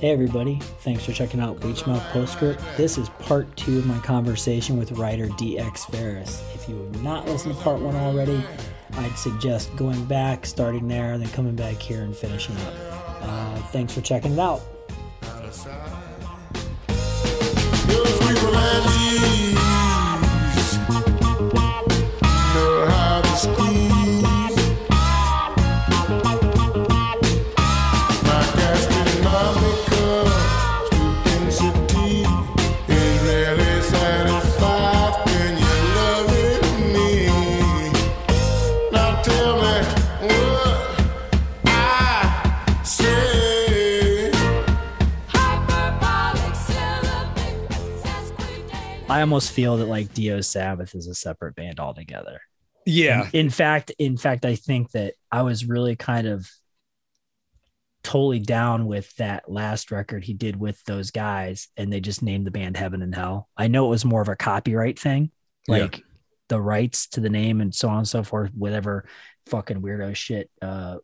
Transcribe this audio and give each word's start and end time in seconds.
Hey 0.00 0.12
everybody, 0.12 0.58
thanks 0.78 1.04
for 1.04 1.12
checking 1.12 1.40
out 1.40 1.60
Leechmouth 1.60 2.00
Postscript. 2.10 2.62
This 2.78 2.96
is 2.96 3.10
part 3.18 3.54
two 3.54 3.76
of 3.76 3.84
my 3.84 3.98
conversation 3.98 4.78
with 4.78 4.92
writer 4.92 5.26
DX 5.26 5.90
Ferris. 5.90 6.42
If 6.54 6.70
you 6.70 6.76
have 6.76 7.02
not 7.02 7.26
listened 7.26 7.54
to 7.54 7.60
part 7.60 7.80
one 7.80 7.94
already, 7.96 8.42
I'd 8.94 9.14
suggest 9.18 9.76
going 9.76 10.02
back, 10.06 10.46
starting 10.46 10.88
there, 10.88 11.18
then 11.18 11.28
coming 11.28 11.54
back 11.54 11.74
here 11.74 12.00
and 12.00 12.16
finishing 12.16 12.56
up. 12.56 12.74
Uh, 13.20 13.56
thanks 13.72 13.92
for 13.92 14.00
checking 14.00 14.32
it 14.32 14.38
out. 14.38 14.62
I 49.20 49.22
almost 49.22 49.52
feel 49.52 49.76
that 49.76 49.86
like 49.86 50.14
Dio 50.14 50.40
Sabbath 50.40 50.94
is 50.94 51.06
a 51.06 51.14
separate 51.14 51.54
band 51.54 51.78
altogether. 51.78 52.40
Yeah. 52.86 53.28
In, 53.34 53.48
in 53.48 53.50
fact, 53.50 53.92
in 53.98 54.16
fact, 54.16 54.46
I 54.46 54.54
think 54.54 54.92
that 54.92 55.12
I 55.30 55.42
was 55.42 55.66
really 55.66 55.94
kind 55.94 56.26
of 56.26 56.50
totally 58.02 58.38
down 58.38 58.86
with 58.86 59.14
that 59.16 59.50
last 59.50 59.90
record 59.90 60.24
he 60.24 60.32
did 60.32 60.56
with 60.56 60.82
those 60.84 61.10
guys, 61.10 61.68
and 61.76 61.92
they 61.92 62.00
just 62.00 62.22
named 62.22 62.46
the 62.46 62.50
band 62.50 62.78
Heaven 62.78 63.02
and 63.02 63.14
Hell. 63.14 63.46
I 63.58 63.68
know 63.68 63.84
it 63.84 63.90
was 63.90 64.06
more 64.06 64.22
of 64.22 64.28
a 64.28 64.36
copyright 64.36 64.98
thing, 64.98 65.30
like 65.68 65.98
yeah. 65.98 66.04
the 66.48 66.60
rights 66.60 67.08
to 67.08 67.20
the 67.20 67.28
name 67.28 67.60
and 67.60 67.74
so 67.74 67.90
on 67.90 67.98
and 67.98 68.08
so 68.08 68.22
forth, 68.22 68.50
whatever 68.54 69.04
fucking 69.48 69.82
weirdo 69.82 70.16
shit 70.16 70.48
uh, 70.62 70.96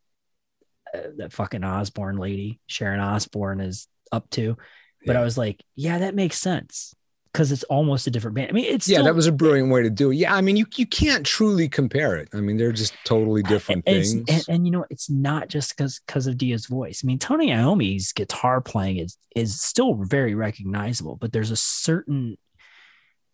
uh 0.95 1.01
that 1.19 1.35
fucking 1.35 1.65
Osbourne 1.65 2.17
lady, 2.17 2.61
Sharon 2.67 3.01
Osbourne 3.01 3.61
is 3.61 3.89
up 4.11 4.31
to. 4.31 4.57
But 5.05 5.17
yeah. 5.17 5.21
I 5.21 5.23
was 5.23 5.37
like, 5.37 5.63
yeah, 5.75 5.99
that 5.99 6.15
makes 6.15 6.39
sense 6.39 6.96
because 7.37 7.53
it's 7.53 7.65
almost 7.65 8.07
a 8.07 8.11
different 8.11 8.35
band. 8.35 8.49
I 8.49 8.53
mean, 8.53 8.65
it's 8.65 8.89
yeah, 8.89 8.97
still, 8.97 9.05
that 9.05 9.15
was 9.15 9.27
a 9.27 9.33
brilliant 9.33 9.71
way 9.71 9.83
to 9.83 9.91
do 9.91 10.11
it. 10.11 10.15
Yeah, 10.15 10.35
I 10.35 10.41
mean, 10.41 10.57
you 10.57 10.65
you 10.77 10.87
can't 10.87 11.27
truly 11.27 11.69
compare 11.69 12.17
it. 12.17 12.31
I 12.33 12.41
mean, 12.41 12.57
they're 12.57 12.73
just 12.73 12.95
totally 13.05 13.43
different 13.43 13.85
things. 13.85 14.15
And, 14.15 14.45
and, 14.49 14.67
you 14.67 14.73
know, 14.73 14.87
it's 14.89 15.11
not 15.11 15.49
just 15.49 15.77
because 15.77 16.01
because 16.07 16.27
of 16.27 16.39
Dio's 16.39 16.65
voice. 16.65 17.03
I 17.05 17.07
mean, 17.07 17.19
Tony 17.19 17.53
Iommi's 17.53 18.15
guitar 18.15 18.63
playing 18.63 18.97
is 18.97 19.19
is 19.35 19.61
still 19.61 19.97
very 19.97 20.35
recognizable, 20.35 21.17
but 21.17 21.31
there's 21.31 21.51
a 21.51 21.57
certain 21.57 22.39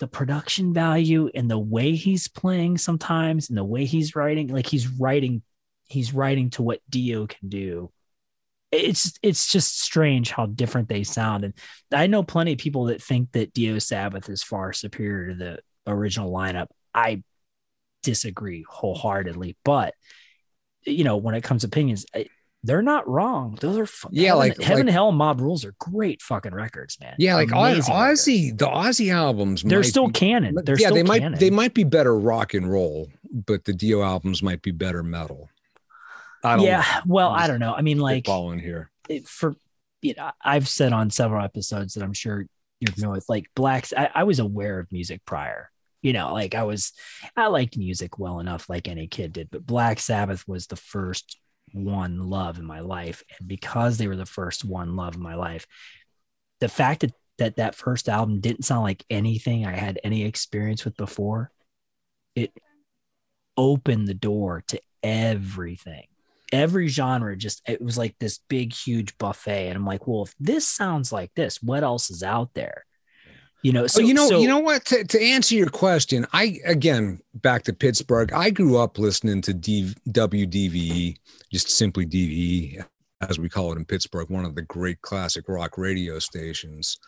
the 0.00 0.08
production 0.08 0.74
value 0.74 1.30
and 1.32 1.48
the 1.48 1.58
way 1.58 1.94
he's 1.94 2.26
playing 2.26 2.78
sometimes 2.78 3.50
and 3.50 3.56
the 3.56 3.62
way 3.62 3.84
he's 3.84 4.16
writing, 4.16 4.48
like 4.48 4.66
he's 4.66 4.88
writing, 4.88 5.42
he's 5.86 6.12
writing 6.12 6.50
to 6.50 6.62
what 6.64 6.80
Dio 6.90 7.28
can 7.28 7.48
do 7.48 7.92
it's 8.72 9.12
it's 9.22 9.52
just 9.52 9.80
strange 9.80 10.30
how 10.30 10.46
different 10.46 10.88
they 10.88 11.04
sound. 11.04 11.44
And 11.44 11.54
I 11.92 12.06
know 12.06 12.22
plenty 12.22 12.52
of 12.52 12.58
people 12.58 12.86
that 12.86 13.02
think 13.02 13.32
that 13.32 13.52
Dio 13.52 13.78
Sabbath 13.78 14.28
is 14.28 14.42
far 14.42 14.72
superior 14.72 15.28
to 15.28 15.34
the 15.34 15.58
original 15.86 16.32
lineup. 16.32 16.68
I 16.94 17.22
disagree 18.02 18.64
wholeheartedly, 18.68 19.56
but 19.64 19.94
you 20.84 21.04
know, 21.04 21.18
when 21.18 21.34
it 21.34 21.44
comes 21.44 21.60
to 21.60 21.68
opinions, 21.68 22.06
they're 22.64 22.82
not 22.82 23.08
wrong. 23.08 23.58
Those 23.60 23.78
are 23.78 24.08
yeah, 24.10 24.34
like 24.34 24.60
Heaven, 24.60 24.86
like, 24.86 24.92
Hell, 24.92 25.10
and 25.10 25.18
Mob 25.18 25.40
Rules 25.40 25.64
are 25.64 25.74
great 25.78 26.22
fucking 26.22 26.54
records, 26.54 26.98
man. 27.00 27.14
Yeah, 27.18 27.34
like 27.34 27.50
Amazing 27.50 27.94
Ozzy, 27.94 28.52
records. 28.52 28.58
the 28.58 28.66
Ozzy 28.66 29.12
albums, 29.12 29.62
they're 29.62 29.82
still 29.82 30.06
be, 30.06 30.12
canon. 30.14 30.56
They're 30.64 30.78
yeah, 30.78 30.90
they 30.90 31.02
canon. 31.02 31.32
might 31.32 31.40
they 31.40 31.50
might 31.50 31.74
be 31.74 31.84
better 31.84 32.18
rock 32.18 32.54
and 32.54 32.70
roll, 32.70 33.08
but 33.30 33.64
the 33.64 33.72
Dio 33.72 34.02
albums 34.02 34.42
might 34.42 34.62
be 34.62 34.70
better 34.70 35.02
metal. 35.02 35.50
I 36.42 36.56
don't 36.56 36.64
yeah, 36.64 36.78
know. 36.80 37.00
well, 37.06 37.30
I 37.30 37.46
don't 37.46 37.60
know. 37.60 37.74
I 37.74 37.82
mean, 37.82 37.98
like 37.98 38.26
following 38.26 38.58
here 38.58 38.90
it, 39.08 39.26
for 39.26 39.54
you 40.00 40.14
know, 40.16 40.30
I've 40.42 40.68
said 40.68 40.92
on 40.92 41.10
several 41.10 41.44
episodes 41.44 41.94
that 41.94 42.02
I'm 42.02 42.12
sure 42.12 42.44
you're 42.80 42.92
familiar 42.92 43.14
with. 43.14 43.28
Like 43.28 43.46
blacks, 43.54 43.92
I, 43.96 44.10
I 44.14 44.24
was 44.24 44.40
aware 44.40 44.78
of 44.78 44.90
music 44.90 45.24
prior. 45.24 45.70
You 46.02 46.12
know, 46.12 46.32
like 46.32 46.56
I 46.56 46.64
was, 46.64 46.92
I 47.36 47.46
liked 47.46 47.78
music 47.78 48.18
well 48.18 48.40
enough, 48.40 48.68
like 48.68 48.88
any 48.88 49.06
kid 49.06 49.32
did. 49.32 49.50
But 49.52 49.64
Black 49.64 50.00
Sabbath 50.00 50.46
was 50.48 50.66
the 50.66 50.76
first 50.76 51.38
one 51.72 52.28
love 52.28 52.58
in 52.58 52.64
my 52.64 52.80
life, 52.80 53.22
and 53.38 53.48
because 53.48 53.98
they 53.98 54.08
were 54.08 54.16
the 54.16 54.26
first 54.26 54.64
one 54.64 54.96
love 54.96 55.14
in 55.14 55.22
my 55.22 55.36
life, 55.36 55.66
the 56.58 56.68
fact 56.68 57.02
that 57.02 57.12
that 57.38 57.56
that 57.56 57.76
first 57.76 58.08
album 58.08 58.40
didn't 58.40 58.64
sound 58.64 58.82
like 58.82 59.04
anything 59.08 59.64
I 59.64 59.76
had 59.76 60.00
any 60.02 60.24
experience 60.24 60.84
with 60.84 60.96
before, 60.96 61.52
it 62.34 62.52
opened 63.56 64.08
the 64.08 64.14
door 64.14 64.64
to 64.68 64.80
everything 65.02 66.06
every 66.52 66.88
genre 66.88 67.34
just 67.36 67.62
it 67.66 67.80
was 67.80 67.96
like 67.98 68.14
this 68.20 68.38
big 68.48 68.72
huge 68.72 69.16
buffet. 69.18 69.68
And 69.68 69.76
i'm 69.76 69.86
like 69.86 70.06
well 70.06 70.24
if 70.24 70.34
this 70.38 70.68
sounds 70.68 71.10
like 71.10 71.32
this 71.34 71.62
what 71.62 71.82
else 71.82 72.10
is 72.10 72.22
out 72.22 72.50
there? 72.54 72.84
You 73.62 73.72
know 73.72 73.86
so 73.86 74.02
oh, 74.02 74.04
you 74.04 74.14
know 74.14 74.28
so, 74.28 74.40
you 74.40 74.48
know 74.48 74.58
what? 74.58 74.84
To, 74.86 75.04
to 75.04 75.22
answer 75.22 75.54
your 75.54 75.70
question 75.70 76.26
i 76.32 76.58
again 76.64 77.20
back 77.34 77.62
to 77.64 77.72
pittsburgh 77.72 78.32
i 78.32 78.50
grew 78.50 78.76
up 78.76 78.98
listening 78.98 79.40
to 79.42 79.54
D, 79.54 79.94
wdve 80.08 81.16
just 81.52 81.70
simply 81.70 82.04
dve 82.04 82.84
as 83.28 83.38
we 83.38 83.48
call 83.48 83.72
it 83.72 83.76
in 83.76 83.84
pittsburgh 83.84 84.28
one 84.30 84.44
of 84.44 84.54
the 84.54 84.62
great 84.62 85.00
classic 85.00 85.48
rock 85.48 85.78
radio 85.78 86.18
stations. 86.18 86.98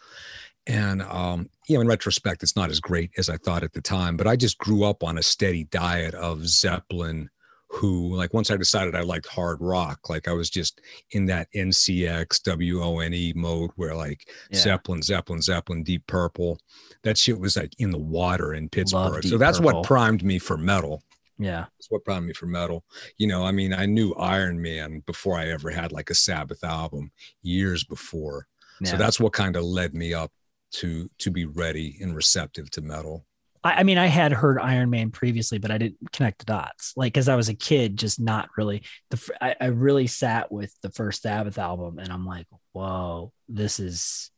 And 0.66 1.02
um, 1.02 1.50
you 1.68 1.76
know 1.76 1.82
in 1.82 1.88
retrospect 1.88 2.42
it's 2.42 2.56
not 2.56 2.70
as 2.70 2.80
great 2.80 3.10
as 3.18 3.28
i 3.28 3.36
thought 3.36 3.62
at 3.62 3.72
the 3.72 3.82
time 3.82 4.16
but 4.16 4.26
i 4.26 4.36
just 4.36 4.56
grew 4.56 4.84
up 4.84 5.02
on 5.02 5.18
a 5.18 5.22
steady 5.22 5.64
diet 5.64 6.14
of 6.14 6.46
zeppelin 6.46 7.28
who 7.74 8.14
like 8.14 8.32
once 8.32 8.50
I 8.50 8.56
decided 8.56 8.94
I 8.94 9.02
liked 9.02 9.26
hard 9.26 9.60
rock, 9.60 10.08
like 10.08 10.28
I 10.28 10.32
was 10.32 10.48
just 10.48 10.80
in 11.10 11.26
that 11.26 11.48
NCX 11.54 12.40
WONE 12.46 13.32
mode 13.34 13.70
where 13.76 13.94
like 13.94 14.28
yeah. 14.50 14.58
Zeppelin, 14.58 15.02
Zeppelin, 15.02 15.42
Zeppelin, 15.42 15.82
Deep 15.82 16.06
Purple, 16.06 16.58
that 17.02 17.18
shit 17.18 17.38
was 17.38 17.56
like 17.56 17.72
in 17.78 17.90
the 17.90 17.98
water 17.98 18.54
in 18.54 18.68
Pittsburgh. 18.68 19.24
So 19.24 19.38
that's 19.38 19.58
Purple. 19.58 19.80
what 19.80 19.86
primed 19.86 20.22
me 20.22 20.38
for 20.38 20.56
metal. 20.56 21.02
Yeah. 21.36 21.66
That's 21.76 21.90
what 21.90 22.04
primed 22.04 22.26
me 22.26 22.32
for 22.32 22.46
metal. 22.46 22.84
You 23.18 23.26
know, 23.26 23.44
I 23.44 23.50
mean, 23.50 23.74
I 23.74 23.86
knew 23.86 24.14
Iron 24.14 24.62
Man 24.62 25.02
before 25.06 25.36
I 25.36 25.48
ever 25.48 25.70
had 25.70 25.90
like 25.90 26.10
a 26.10 26.14
Sabbath 26.14 26.62
album 26.62 27.10
years 27.42 27.82
before. 27.82 28.46
Yeah. 28.80 28.92
So 28.92 28.96
that's 28.96 29.18
what 29.18 29.32
kind 29.32 29.56
of 29.56 29.64
led 29.64 29.94
me 29.94 30.14
up 30.14 30.30
to 30.72 31.08
to 31.18 31.30
be 31.30 31.44
ready 31.44 31.98
and 32.00 32.14
receptive 32.14 32.70
to 32.70 32.82
metal. 32.82 33.26
I, 33.64 33.72
I 33.72 33.82
mean, 33.82 33.98
I 33.98 34.06
had 34.06 34.32
heard 34.32 34.60
Iron 34.60 34.90
Man 34.90 35.10
previously, 35.10 35.58
but 35.58 35.70
I 35.70 35.78
didn't 35.78 36.12
connect 36.12 36.40
the 36.40 36.44
dots. 36.44 36.92
Like, 36.96 37.16
as 37.16 37.28
I 37.28 37.34
was 37.34 37.48
a 37.48 37.54
kid, 37.54 37.96
just 37.96 38.20
not 38.20 38.50
really. 38.56 38.82
The 39.10 39.30
I, 39.40 39.56
I 39.60 39.66
really 39.66 40.06
sat 40.06 40.52
with 40.52 40.72
the 40.82 40.90
first 40.90 41.22
Sabbath 41.22 41.58
album, 41.58 41.98
and 41.98 42.12
I'm 42.12 42.26
like, 42.26 42.46
whoa, 42.72 43.32
this 43.48 43.80
is 43.80 44.30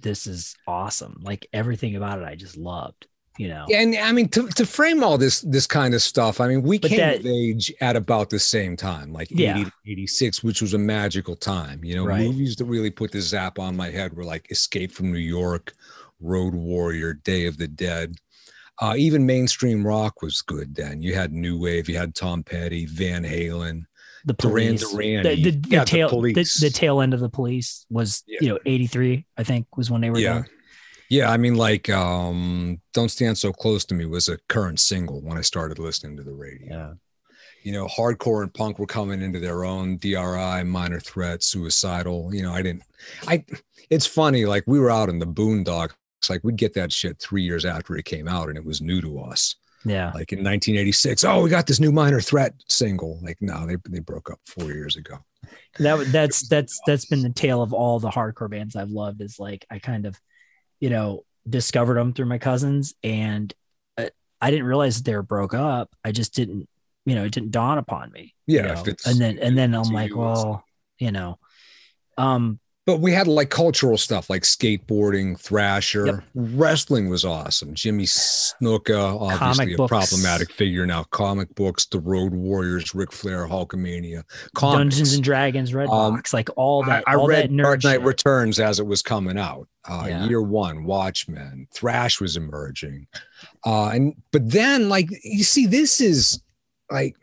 this 0.00 0.26
is 0.26 0.54
awesome. 0.66 1.20
Like 1.22 1.48
everything 1.52 1.96
about 1.96 2.20
it, 2.20 2.24
I 2.24 2.36
just 2.36 2.56
loved. 2.56 3.06
You 3.38 3.48
know. 3.48 3.64
Yeah, 3.68 3.80
and 3.80 3.96
I 3.96 4.12
mean 4.12 4.28
to, 4.30 4.48
to 4.48 4.66
frame 4.66 5.02
all 5.02 5.16
this 5.16 5.40
this 5.40 5.66
kind 5.66 5.94
of 5.94 6.02
stuff. 6.02 6.40
I 6.40 6.48
mean, 6.48 6.62
we 6.62 6.78
but 6.78 6.90
came 6.90 6.98
that, 6.98 7.20
of 7.20 7.26
age 7.26 7.72
at 7.80 7.96
about 7.96 8.28
the 8.28 8.38
same 8.38 8.76
time, 8.76 9.12
like 9.12 9.28
yeah. 9.30 9.58
80 9.58 9.70
86, 9.86 10.42
which 10.44 10.60
was 10.60 10.74
a 10.74 10.78
magical 10.78 11.36
time. 11.36 11.82
You 11.82 11.96
know, 11.96 12.04
right. 12.04 12.26
movies 12.26 12.56
that 12.56 12.64
really 12.66 12.90
put 12.90 13.12
the 13.12 13.20
zap 13.20 13.58
on 13.58 13.76
my 13.76 13.90
head 13.90 14.14
were 14.14 14.24
like 14.24 14.50
Escape 14.50 14.92
from 14.92 15.10
New 15.12 15.18
York, 15.18 15.72
Road 16.20 16.54
Warrior, 16.54 17.14
Day 17.14 17.46
of 17.46 17.58
the 17.58 17.68
Dead. 17.68 18.14
Uh, 18.80 18.94
even 18.96 19.26
mainstream 19.26 19.86
rock 19.86 20.22
was 20.22 20.40
good 20.40 20.74
then. 20.74 21.02
You 21.02 21.14
had 21.14 21.32
new 21.32 21.60
wave, 21.60 21.88
you 21.88 21.98
had 21.98 22.14
Tom 22.14 22.42
Petty, 22.42 22.86
Van 22.86 23.22
Halen, 23.22 23.84
the 24.24 24.34
police. 24.34 24.80
Duran 24.80 25.22
Duran. 25.22 25.22
The, 25.22 25.42
the, 25.42 25.50
the 25.50 25.68
yeah, 25.68 25.84
tail, 25.84 26.08
the, 26.08 26.32
the, 26.32 26.50
the, 26.60 26.70
tail 26.70 27.00
end 27.00 27.14
of 27.14 27.20
the 27.20 27.28
police 27.28 27.86
was, 27.90 28.22
yeah. 28.26 28.38
you 28.40 28.48
know, 28.48 28.58
83, 28.64 29.26
I 29.36 29.44
think 29.44 29.76
was 29.76 29.90
when 29.90 30.00
they 30.00 30.10
were 30.10 30.18
yeah. 30.18 30.34
done. 30.34 30.46
Yeah, 31.10 31.30
I 31.30 31.38
mean, 31.38 31.56
like, 31.56 31.90
um, 31.90 32.80
"Don't 32.94 33.08
Stand 33.08 33.36
So 33.36 33.52
Close 33.52 33.84
to 33.86 33.94
Me" 33.94 34.06
was 34.06 34.28
a 34.28 34.38
current 34.48 34.78
single 34.78 35.20
when 35.20 35.36
I 35.36 35.40
started 35.40 35.80
listening 35.80 36.16
to 36.18 36.22
the 36.22 36.32
radio. 36.32 36.68
Yeah, 36.68 36.92
you 37.64 37.72
know, 37.72 37.88
hardcore 37.88 38.42
and 38.42 38.54
punk 38.54 38.78
were 38.78 38.86
coming 38.86 39.20
into 39.20 39.40
their 39.40 39.64
own. 39.64 39.96
DRI, 39.96 40.62
Minor 40.62 41.00
Threat, 41.00 41.42
Suicidal. 41.42 42.32
You 42.32 42.44
know, 42.44 42.52
I 42.52 42.62
didn't. 42.62 42.84
I. 43.26 43.44
It's 43.90 44.06
funny, 44.06 44.44
like 44.44 44.62
we 44.68 44.78
were 44.78 44.90
out 44.90 45.08
in 45.08 45.18
the 45.18 45.26
boondocks 45.26 45.94
like 46.28 46.42
we'd 46.44 46.56
get 46.56 46.74
that 46.74 46.92
shit 46.92 47.18
three 47.18 47.42
years 47.42 47.64
after 47.64 47.96
it 47.96 48.04
came 48.04 48.28
out 48.28 48.48
and 48.48 48.58
it 48.58 48.64
was 48.64 48.82
new 48.82 49.00
to 49.00 49.20
us. 49.20 49.54
Yeah. 49.84 50.06
Like 50.14 50.32
in 50.32 50.40
1986, 50.40 51.24
oh, 51.24 51.42
we 51.42 51.50
got 51.50 51.66
this 51.66 51.80
new 51.80 51.92
minor 51.92 52.20
threat 52.20 52.54
single. 52.68 53.18
Like, 53.22 53.38
no, 53.40 53.66
they, 53.66 53.76
they 53.88 54.00
broke 54.00 54.30
up 54.30 54.38
four 54.44 54.72
years 54.72 54.96
ago. 54.96 55.16
That 55.78 56.06
that's 56.12 56.48
that's 56.48 56.80
that's 56.86 57.06
been 57.06 57.22
the 57.22 57.30
tale 57.30 57.62
of 57.62 57.72
all 57.72 57.98
the 57.98 58.10
hardcore 58.10 58.50
bands 58.50 58.76
I've 58.76 58.90
loved. 58.90 59.22
Is 59.22 59.38
like 59.38 59.64
I 59.70 59.78
kind 59.78 60.04
of, 60.04 60.20
you 60.80 60.90
know, 60.90 61.24
discovered 61.48 61.94
them 61.94 62.12
through 62.12 62.26
my 62.26 62.38
cousins, 62.38 62.94
and 63.02 63.52
uh, 63.96 64.10
I 64.40 64.50
didn't 64.50 64.66
realize 64.66 65.02
they 65.02 65.14
were 65.14 65.22
broke 65.22 65.54
up. 65.54 65.90
I 66.04 66.12
just 66.12 66.34
didn't, 66.34 66.68
you 67.06 67.14
know, 67.14 67.24
it 67.24 67.32
didn't 67.32 67.52
dawn 67.52 67.78
upon 67.78 68.12
me. 68.12 68.34
Yeah, 68.46 68.80
you 68.84 68.84
know? 68.84 68.94
and 69.06 69.18
then 69.18 69.38
and 69.38 69.56
then 69.56 69.74
I'm 69.74 69.92
like, 69.92 70.14
well, 70.14 70.64
you 70.98 71.10
know, 71.10 71.38
um, 72.18 72.60
but 72.90 73.00
we 73.00 73.12
had 73.12 73.28
like 73.28 73.50
cultural 73.50 73.96
stuff 73.96 74.28
like 74.28 74.42
skateboarding, 74.42 75.38
Thrasher, 75.38 76.06
Yep. 76.06 76.24
wrestling 76.34 77.08
was 77.08 77.24
awesome. 77.24 77.72
Jimmy 77.74 78.04
Snuka, 78.04 79.20
obviously 79.20 79.74
a 79.74 79.86
problematic 79.86 80.50
figure 80.52 80.86
now. 80.86 81.04
Comic 81.04 81.54
books, 81.54 81.86
The 81.86 82.00
Road 82.00 82.32
Warriors, 82.34 82.94
Ric 82.94 83.12
Flair, 83.12 83.46
Hulkamania, 83.46 84.24
comics. 84.54 84.78
Dungeons 84.78 85.14
and 85.14 85.22
Dragons, 85.22 85.72
Red 85.72 85.88
Um, 85.88 86.14
Box, 86.16 86.34
like 86.34 86.48
all 86.56 86.82
that. 86.84 87.04
I, 87.06 87.12
I 87.12 87.16
all 87.16 87.28
read 87.28 87.44
that 87.44 87.50
nerd 87.52 87.62
Dark 87.62 87.84
Knight 87.84 87.92
shit. 87.92 88.02
Returns 88.02 88.58
as 88.58 88.80
it 88.80 88.86
was 88.86 89.02
coming 89.02 89.38
out. 89.38 89.68
Uh, 89.88 90.06
Yeah. 90.08 90.26
Year 90.26 90.42
one, 90.42 90.84
Watchmen, 90.84 91.68
Thrash 91.72 92.20
was 92.20 92.36
emerging, 92.36 93.06
uh, 93.64 93.88
and 93.90 94.14
but 94.32 94.50
then 94.50 94.88
like 94.88 95.08
you 95.24 95.44
see, 95.44 95.66
this 95.66 96.00
is 96.00 96.42
like 96.90 97.14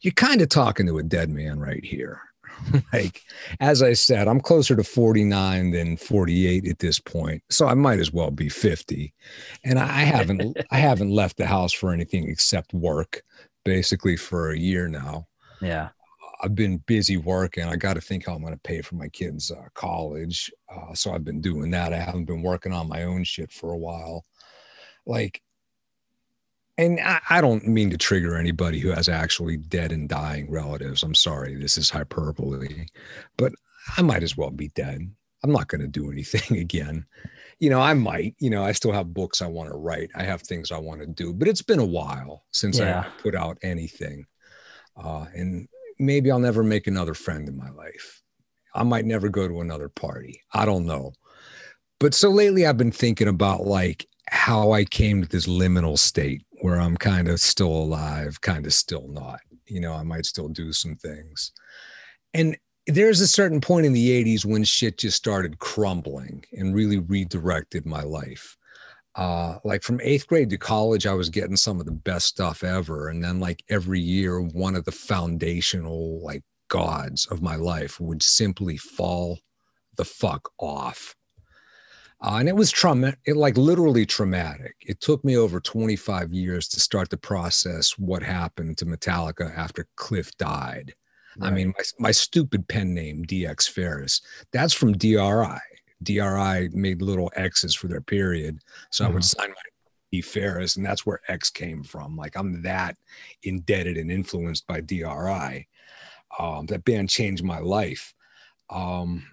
you're 0.00 0.12
kind 0.14 0.40
of 0.42 0.48
talking 0.48 0.86
to 0.88 0.98
a 0.98 1.02
dead 1.02 1.30
man 1.30 1.60
right 1.60 1.84
here. 1.84 2.20
like 2.92 3.22
as 3.60 3.82
I 3.82 3.92
said, 3.92 4.28
I'm 4.28 4.40
closer 4.40 4.76
to 4.76 4.84
49 4.84 5.70
than 5.70 5.96
48 5.96 6.68
at 6.68 6.78
this 6.78 6.98
point, 6.98 7.42
so 7.50 7.66
I 7.66 7.74
might 7.74 8.00
as 8.00 8.12
well 8.12 8.30
be 8.30 8.48
50, 8.48 9.12
and 9.64 9.78
I 9.78 10.02
haven't 10.02 10.56
I 10.70 10.78
haven't 10.78 11.10
left 11.10 11.36
the 11.36 11.46
house 11.46 11.72
for 11.72 11.92
anything 11.92 12.28
except 12.28 12.72
work, 12.74 13.22
basically 13.64 14.16
for 14.16 14.50
a 14.50 14.58
year 14.58 14.88
now. 14.88 15.26
yeah. 15.60 15.88
I've 16.42 16.56
been 16.56 16.78
busy 16.78 17.16
working. 17.16 17.62
I 17.62 17.76
got 17.76 17.94
to 17.94 18.00
think 18.00 18.26
how 18.26 18.34
I'm 18.34 18.42
going 18.42 18.52
to 18.52 18.58
pay 18.58 18.82
for 18.82 18.96
my 18.96 19.08
kids' 19.08 19.52
uh, 19.52 19.68
college. 19.74 20.50
Uh, 20.68 20.92
so 20.92 21.12
I've 21.14 21.24
been 21.24 21.40
doing 21.40 21.70
that. 21.70 21.92
I 21.92 21.98
haven't 21.98 22.24
been 22.24 22.42
working 22.42 22.72
on 22.72 22.88
my 22.88 23.04
own 23.04 23.22
shit 23.22 23.52
for 23.52 23.70
a 23.70 23.78
while. 23.78 24.24
Like, 25.06 25.40
and 26.78 27.00
I, 27.00 27.20
I 27.28 27.40
don't 27.40 27.66
mean 27.66 27.90
to 27.90 27.98
trigger 27.98 28.36
anybody 28.36 28.78
who 28.80 28.90
has 28.90 29.08
actually 29.08 29.56
dead 29.56 29.92
and 29.92 30.08
dying 30.08 30.50
relatives. 30.50 31.02
I'm 31.02 31.14
sorry, 31.14 31.54
this 31.54 31.76
is 31.76 31.90
hyperbole, 31.90 32.86
but 33.36 33.52
I 33.96 34.02
might 34.02 34.22
as 34.22 34.36
well 34.36 34.50
be 34.50 34.68
dead. 34.68 35.00
I'm 35.44 35.52
not 35.52 35.68
going 35.68 35.80
to 35.80 35.88
do 35.88 36.10
anything 36.10 36.58
again. 36.60 37.06
You 37.58 37.70
know, 37.70 37.80
I 37.80 37.94
might, 37.94 38.34
you 38.38 38.50
know, 38.50 38.64
I 38.64 38.72
still 38.72 38.92
have 38.92 39.14
books 39.14 39.42
I 39.42 39.46
want 39.46 39.70
to 39.70 39.76
write. 39.76 40.10
I 40.16 40.24
have 40.24 40.42
things 40.42 40.72
I 40.72 40.78
want 40.78 41.00
to 41.00 41.06
do, 41.06 41.32
but 41.32 41.48
it's 41.48 41.62
been 41.62 41.78
a 41.78 41.84
while 41.84 42.44
since 42.50 42.78
Yeah. 42.78 43.04
I 43.06 43.22
put 43.22 43.34
out 43.34 43.58
anything. 43.62 44.26
Uh, 44.96 45.26
and 45.34 45.68
maybe 45.98 46.30
I'll 46.30 46.38
never 46.38 46.62
make 46.62 46.86
another 46.86 47.14
friend 47.14 47.48
in 47.48 47.56
my 47.56 47.70
life. 47.70 48.22
I 48.74 48.82
might 48.82 49.04
never 49.04 49.28
go 49.28 49.46
to 49.46 49.60
another 49.60 49.88
party. 49.88 50.40
I 50.52 50.64
don't 50.64 50.86
know. 50.86 51.12
But 52.00 52.14
so 52.14 52.30
lately 52.30 52.66
I've 52.66 52.78
been 52.78 52.90
thinking 52.92 53.28
about 53.28 53.64
like 53.66 54.06
how 54.28 54.72
I 54.72 54.84
came 54.84 55.22
to 55.22 55.28
this 55.28 55.46
liminal 55.46 55.98
state 55.98 56.44
where 56.62 56.80
I'm 56.80 56.96
kind 56.96 57.28
of 57.28 57.40
still 57.40 57.72
alive, 57.72 58.40
kind 58.40 58.66
of 58.66 58.72
still 58.72 59.08
not. 59.08 59.40
You 59.66 59.80
know, 59.80 59.94
I 59.94 60.04
might 60.04 60.26
still 60.26 60.48
do 60.48 60.72
some 60.72 60.94
things. 60.94 61.50
And 62.34 62.56
there's 62.86 63.20
a 63.20 63.26
certain 63.26 63.60
point 63.60 63.84
in 63.84 63.92
the 63.92 64.24
80s 64.24 64.44
when 64.44 64.62
shit 64.62 64.98
just 64.98 65.16
started 65.16 65.58
crumbling 65.58 66.44
and 66.52 66.74
really 66.74 66.98
redirected 66.98 67.84
my 67.84 68.02
life 68.02 68.56
uh 69.14 69.58
like 69.62 69.82
from 69.82 70.00
eighth 70.02 70.26
grade 70.26 70.48
to 70.48 70.56
college 70.56 71.06
i 71.06 71.12
was 71.12 71.28
getting 71.28 71.54
some 71.54 71.78
of 71.78 71.84
the 71.84 71.92
best 71.92 72.26
stuff 72.26 72.64
ever 72.64 73.10
and 73.10 73.22
then 73.22 73.38
like 73.38 73.62
every 73.68 74.00
year 74.00 74.40
one 74.40 74.74
of 74.74 74.86
the 74.86 74.92
foundational 74.92 76.18
like 76.24 76.42
gods 76.68 77.26
of 77.26 77.42
my 77.42 77.54
life 77.54 78.00
would 78.00 78.22
simply 78.22 78.78
fall 78.78 79.38
the 79.96 80.04
fuck 80.04 80.48
off 80.58 81.14
uh, 82.22 82.36
and 82.38 82.48
it 82.48 82.56
was 82.56 82.70
trauma 82.70 83.14
it 83.26 83.36
like 83.36 83.56
literally 83.56 84.06
traumatic 84.06 84.76
it 84.80 85.00
took 85.00 85.24
me 85.24 85.36
over 85.36 85.60
25 85.60 86.32
years 86.32 86.68
to 86.68 86.80
start 86.80 87.10
to 87.10 87.16
process 87.16 87.98
what 87.98 88.22
happened 88.22 88.78
to 88.78 88.86
metallica 88.86 89.56
after 89.56 89.86
cliff 89.96 90.36
died 90.38 90.94
I 91.40 91.50
mean, 91.50 91.68
my, 91.68 91.84
my 91.98 92.10
stupid 92.10 92.68
pen 92.68 92.92
name, 92.94 93.24
DX 93.24 93.70
Ferris, 93.70 94.20
that's 94.52 94.74
from 94.74 94.92
DRI. 94.92 95.58
DRI 96.02 96.68
made 96.72 97.00
little 97.00 97.32
X's 97.36 97.74
for 97.74 97.88
their 97.88 98.00
period. 98.00 98.58
So 98.90 99.04
I 99.04 99.08
would 99.08 99.24
sign 99.24 99.48
my 99.48 99.54
D 100.10 100.20
Ferris, 100.20 100.76
and 100.76 100.84
that's 100.84 101.06
where 101.06 101.20
X 101.28 101.48
came 101.48 101.82
from. 101.82 102.16
Like 102.16 102.36
I'm 102.36 102.60
that 102.62 102.96
indebted 103.44 103.96
and 103.96 104.10
influenced 104.10 104.66
by 104.66 104.80
DRI. 104.80 105.68
Um, 106.38 106.66
that 106.66 106.84
band 106.84 107.08
changed 107.08 107.44
my 107.44 107.58
life. 107.60 108.14
Um, 108.68 109.24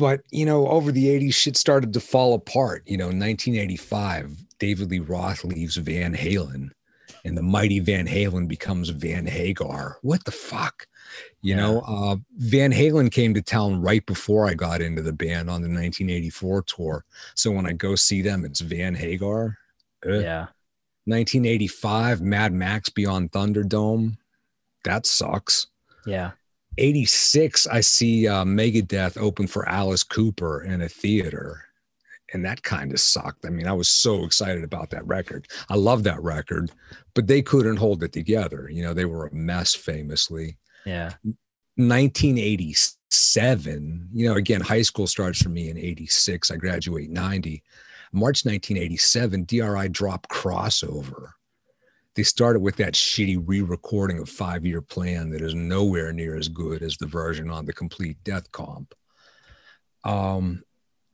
but 0.00 0.22
you 0.30 0.44
know, 0.44 0.66
over 0.66 0.90
the 0.90 1.06
80s, 1.06 1.34
shit 1.34 1.56
started 1.56 1.92
to 1.92 2.00
fall 2.00 2.34
apart. 2.34 2.82
You 2.86 2.96
know, 2.96 3.06
1985, 3.06 4.44
David 4.58 4.90
Lee 4.90 4.98
Roth 4.98 5.44
leaves 5.44 5.76
Van 5.76 6.14
Halen 6.14 6.70
and 7.24 7.36
the 7.36 7.42
mighty 7.42 7.78
Van 7.80 8.06
Halen 8.06 8.48
becomes 8.48 8.88
Van 8.88 9.26
Hagar. 9.26 9.98
What 10.02 10.24
the 10.24 10.30
fuck? 10.32 10.86
You 11.42 11.54
Yeah. 11.54 11.60
know, 11.60 11.80
uh, 11.80 12.16
Van 12.38 12.72
Halen 12.72 13.10
came 13.12 13.34
to 13.34 13.42
town 13.42 13.80
right 13.82 14.04
before 14.06 14.48
I 14.48 14.54
got 14.54 14.80
into 14.80 15.02
the 15.02 15.12
band 15.12 15.50
on 15.50 15.60
the 15.62 15.68
1984 15.68 16.62
tour. 16.62 17.04
So 17.34 17.50
when 17.50 17.66
I 17.66 17.72
go 17.72 17.94
see 17.94 18.22
them, 18.22 18.44
it's 18.44 18.60
Van 18.60 18.94
Hagar. 18.94 19.58
Eh. 20.04 20.20
Yeah. 20.20 20.46
1985, 21.04 22.20
Mad 22.22 22.52
Max 22.52 22.88
Beyond 22.88 23.32
Thunderdome. 23.32 24.16
That 24.84 25.04
sucks. 25.06 25.66
Yeah. 26.06 26.30
86, 26.80 27.66
I 27.66 27.80
see 27.80 28.26
uh, 28.26 28.44
Megadeth 28.44 29.18
open 29.18 29.46
for 29.46 29.68
Alice 29.68 30.02
Cooper 30.02 30.62
in 30.62 30.80
a 30.82 30.88
theater. 30.88 31.62
And 32.32 32.44
that 32.44 32.62
kind 32.62 32.92
of 32.92 33.00
sucked. 33.00 33.44
I 33.44 33.50
mean, 33.50 33.66
I 33.66 33.72
was 33.72 33.88
so 33.88 34.24
excited 34.24 34.62
about 34.62 34.90
that 34.90 35.04
record. 35.06 35.48
I 35.68 35.74
love 35.74 36.04
that 36.04 36.22
record, 36.22 36.70
but 37.14 37.26
they 37.26 37.42
couldn't 37.42 37.76
hold 37.76 38.04
it 38.04 38.12
together. 38.12 38.68
You 38.70 38.82
know, 38.82 38.94
they 38.94 39.04
were 39.04 39.26
a 39.26 39.34
mess 39.34 39.74
famously. 39.74 40.56
Yeah. 40.86 41.14
1987, 41.76 44.08
you 44.12 44.28
know, 44.28 44.36
again, 44.36 44.60
high 44.60 44.82
school 44.82 45.08
starts 45.08 45.42
for 45.42 45.48
me 45.48 45.70
in 45.70 45.78
86. 45.78 46.50
I 46.50 46.56
graduate 46.56 47.10
90. 47.10 47.62
March 48.12 48.44
1987, 48.44 49.44
DRI 49.44 49.88
dropped 49.88 50.28
Crossover. 50.30 51.30
They 52.20 52.24
started 52.24 52.60
with 52.60 52.76
that 52.76 52.92
shitty 52.92 53.42
re 53.46 53.62
recording 53.62 54.18
of 54.18 54.28
Five 54.28 54.66
Year 54.66 54.82
Plan 54.82 55.30
that 55.30 55.40
is 55.40 55.54
nowhere 55.54 56.12
near 56.12 56.36
as 56.36 56.48
good 56.48 56.82
as 56.82 56.98
the 56.98 57.06
version 57.06 57.48
on 57.48 57.64
the 57.64 57.72
complete 57.72 58.18
Death 58.24 58.52
Comp. 58.52 58.94
Um, 60.04 60.62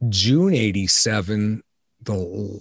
June 0.08 0.52
87, 0.52 1.62
the 2.02 2.60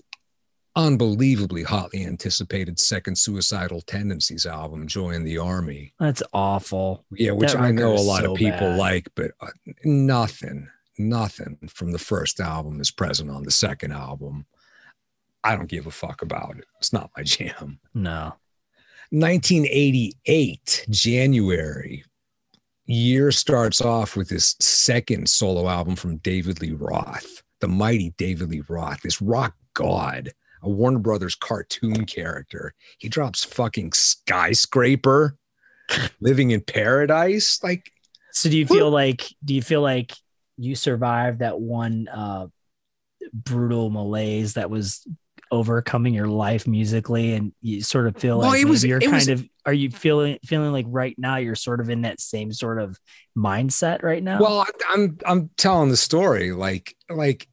unbelievably 0.76 1.64
hotly 1.64 2.06
anticipated 2.06 2.80
second 2.80 3.18
Suicidal 3.18 3.82
Tendencies 3.82 4.46
album, 4.46 4.86
Join 4.86 5.24
the 5.24 5.40
Army. 5.40 5.96
That's 6.00 6.22
awful. 6.32 7.04
Yeah, 7.14 7.32
which 7.32 7.54
That 7.54 7.62
I 7.62 7.72
know 7.72 7.94
a 7.94 7.98
lot 7.98 8.22
so 8.22 8.34
of 8.34 8.38
people 8.38 8.60
bad. 8.60 8.78
like, 8.78 9.08
but 9.16 9.32
uh, 9.42 9.48
nothing, 9.84 10.70
nothing 11.00 11.58
from 11.74 11.92
the 11.92 11.98
first 11.98 12.40
album 12.40 12.80
is 12.80 12.92
present 12.92 13.32
on 13.32 13.42
the 13.42 13.50
second 13.50 13.92
album. 13.92 14.46
I 15.46 15.56
don't 15.56 15.70
give 15.70 15.86
a 15.86 15.92
fuck 15.92 16.24
about 16.24 16.58
it. 16.58 16.66
It's 16.80 16.92
not 16.92 17.12
my 17.16 17.24
jam. 17.24 17.80
No. 17.94 18.34
1988, 19.12 20.88
January, 20.90 22.04
year 22.86 23.32
starts 23.32 23.80
off 23.80 24.16
with 24.16 24.30
this 24.30 24.56
second 24.60 25.30
solo 25.30 25.70
album 25.70 25.96
from 25.96 26.18
David 26.18 26.62
Lee 26.62 26.74
Roth, 26.74 27.44
the 27.62 27.68
mighty 27.68 28.14
David 28.18 28.50
Lee 28.50 28.64
Roth, 28.68 29.02
this 29.02 29.22
rock 29.22 29.56
god, 29.76 30.32
a 30.64 30.70
Warner 30.70 31.00
Brothers 31.00 31.36
cartoon 31.36 32.06
character. 32.06 32.74
He 32.98 33.08
drops 33.08 33.44
fucking 33.44 33.94
skyscraper, 33.94 35.38
living 36.20 36.52
in 36.52 36.62
paradise. 36.62 37.64
Like, 37.64 37.92
So 38.32 38.50
do 38.50 38.58
you 38.58 38.66
feel 38.66 38.90
like 38.90 39.28
do 39.44 39.54
you 39.54 39.62
feel 39.62 39.82
like 39.82 40.14
you 40.58 40.76
survived 40.76 41.40
that 41.40 41.60
one 41.60 42.08
uh 42.08 42.48
brutal 43.34 43.90
malaise 43.90 44.54
that 44.54 44.70
was 44.70 45.06
overcoming 45.56 46.14
your 46.14 46.28
life 46.28 46.68
musically 46.68 47.34
and 47.34 47.54
you 47.62 47.82
sort 47.82 48.08
of 48.08 48.16
feel 48.18 48.38
Well, 48.40 48.50
like 48.50 48.62
it 48.62 48.66
was- 48.66 48.84
you're 48.84 48.98
it 49.00 49.04
kind 49.06 49.16
was- 49.16 49.28
of 49.28 49.48
are 49.66 49.74
you 49.74 49.90
feeling 49.90 50.38
feeling 50.46 50.72
like 50.72 50.86
right 50.90 51.16
now 51.18 51.38
you're 51.38 51.56
sort 51.56 51.80
of 51.80 51.90
in 51.90 52.02
that 52.02 52.20
same 52.22 52.54
sort 52.54 52.80
of 52.80 53.00
mindset 53.38 54.04
right 54.04 54.22
now? 54.22 54.40
Well, 54.40 54.66
I'm 54.90 55.18
I'm 55.26 55.50
telling 55.58 55.90
the 55.90 55.98
story 55.98 56.52
like 56.52 56.96
like 57.10 57.48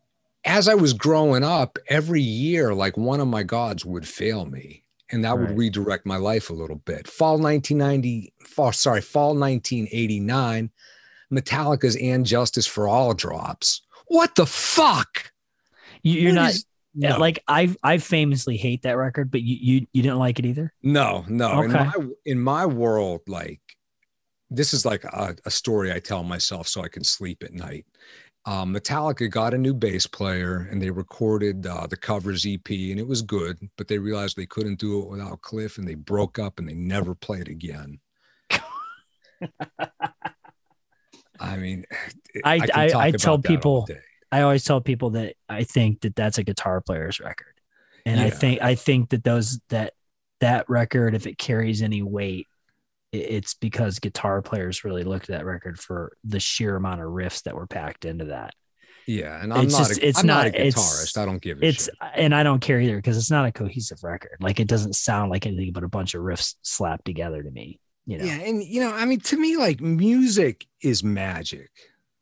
as 0.45 0.69
I 0.69 0.75
was 0.75 0.93
growing 0.93 1.45
up, 1.45 1.79
every 1.89 2.21
year 2.21 2.75
like 2.75 2.97
one 2.97 3.21
of 3.21 3.29
my 3.29 3.45
gods 3.45 3.85
would 3.87 4.07
fail 4.07 4.45
me, 4.45 4.85
and 5.11 5.25
that 5.25 5.39
would 5.39 5.57
redirect 5.57 6.05
my 6.05 6.17
life 6.17 6.51
a 6.51 6.55
little 6.55 6.77
bit. 6.85 7.07
Fall 7.07 7.39
1990, 7.39 8.33
fall 8.45 8.73
sorry, 8.73 9.01
fall 9.01 9.35
1989, 9.35 10.71
Metallica's 11.33 11.97
"And 11.97 12.27
Justice 12.27 12.67
for 12.67 12.89
All" 12.89 13.15
drops. 13.15 13.83
What 14.09 14.35
the 14.35 14.47
fuck? 14.47 15.33
you, 16.03 16.21
you're 16.21 16.33
What 16.33 16.41
not 16.43 16.51
is- 16.51 16.67
no, 16.95 17.19
like 17.19 17.43
I 17.49 17.75
I 17.83 17.99
famously 17.99 18.57
hate 18.57 18.83
that 18.83 18.97
record, 18.97 19.31
but 19.31 19.43
you 19.43 19.57
you, 19.61 19.87
you 19.93 20.03
didn't 20.03 20.19
like 20.19 20.39
it 20.39 20.47
either. 20.47 20.73
no, 20.83 21.25
no. 21.29 21.63
In 21.63 21.73
my 21.73 21.93
in 22.27 22.41
my 22.41 22.67
world, 22.67 23.23
like 23.27 23.61
this 24.51 24.75
is 24.75 24.85
like 24.85 25.05
a, 25.05 25.35
a 25.47 25.51
story 25.51 25.93
I 25.93 25.99
tell 25.99 26.23
myself 26.23 26.69
so 26.69 26.83
I 26.83 26.89
can 26.89 27.05
sleep 27.05 27.43
at 27.43 27.55
night. 27.55 27.87
Um, 28.45 28.75
Metallica 28.75 29.31
got 29.31 29.55
a 29.55 29.59
new 29.59 29.73
bass 29.73 30.07
player 30.07 30.69
and 30.71 30.83
they 30.83 30.91
recorded 30.91 31.65
uh, 31.67 31.87
the 31.87 31.97
covers 31.97 32.45
EP 32.45 32.69
and 32.69 32.99
it 32.99 33.07
was 33.07 33.23
good, 33.23 33.57
but 33.79 33.87
they 33.87 33.99
realized 33.99 34.37
they 34.37 34.47
couldn't 34.47 34.81
do 34.81 35.01
it 35.01 35.09
without 35.09 35.41
Cliff 35.43 35.79
and 35.79 35.87
they 35.87 35.95
broke 35.95 36.39
up 36.39 36.59
and 36.59 36.69
they 36.69 36.75
never 36.75 37.15
played 37.15 37.49
again. 37.49 38.01
I 38.51 38.61
I 41.41 41.57
mean, 41.57 41.85
I 42.45 42.59
can 42.59 42.71
I, 42.75 42.99
I 42.99 43.11
tell 43.13 43.39
people. 43.39 43.87
I 44.33 44.41
always 44.43 44.65
tell 44.65 44.81
people 44.81 45.11
that 45.11 45.35
I 45.49 45.65
think 45.65 46.01
that 46.01 46.17
that's 46.17 46.39
a 46.39 46.43
guitar 46.43 46.81
player's 46.81 47.21
record, 47.21 47.55
and 48.07 48.19
I 48.19 48.31
think 48.31 48.63
I 48.63 48.75
think 48.75 49.11
that 49.11 49.23
those 49.23 49.61
that 49.69 49.93
that 50.41 50.69
record, 50.69 51.15
if 51.15 51.27
it 51.27 51.39
carries 51.39 51.83
any 51.83 52.03
weight, 52.03 52.49
it's 53.13 53.55
because 53.55 53.99
guitar 54.01 54.43
players 54.43 54.85
really 54.85 55.05
looked 55.05 55.29
at 55.31 55.39
that 55.39 55.45
record 55.45 55.79
for 55.79 56.17
the 56.25 56.41
sheer 56.41 56.75
amount 56.77 57.01
of 57.03 57.09
riffs 57.09 57.43
that 57.45 57.55
were 57.55 57.67
packed 57.67 58.05
into 58.07 58.25
that. 58.27 58.55
Yeah, 59.07 59.41
and 59.43 59.53
I'm 59.53 59.65
It's 59.67 59.73
not. 59.79 59.89
just- 59.89 60.01
a, 60.01 60.09
it's 60.09 60.19
I'm 60.21 60.27
not, 60.27 60.47
not- 60.47 60.55
a 60.55 60.59
guitarist. 60.59 61.19
I 61.19 61.25
don't 61.27 61.43
give 61.43 61.61
a 61.61 61.67
It's 61.67 61.85
shit. 61.85 61.95
and 62.15 62.35
I 62.35 62.43
don't 62.45 62.61
care 62.61 62.81
either 62.81 62.97
because 62.97 63.19
it's 63.19 63.31
not 63.31 63.45
a 63.47 63.53
cohesive 63.53 64.03
record. 64.03 64.37
Like 64.41 64.61
it 64.61 64.69
doesn't 64.69 64.95
sound 64.97 65.31
like 65.31 65.45
anything 65.47 65.73
but 65.73 65.85
a 65.85 65.89
bunch 65.89 66.15
of 66.15 66.23
riffs 66.23 66.55
slapped 66.63 67.05
together 67.05 67.43
to 67.43 67.51
me. 67.51 67.79
You 68.07 68.19
know, 68.19 68.25
Yeah, 68.25 68.35
and 68.39 68.63
you 68.65 68.81
know, 68.81 68.93
I 68.93 69.05
mean, 69.05 69.21
to 69.21 69.37
me, 69.37 69.57
like 69.57 69.81
music 69.81 70.67
is 70.81 71.05
magic. 71.05 71.71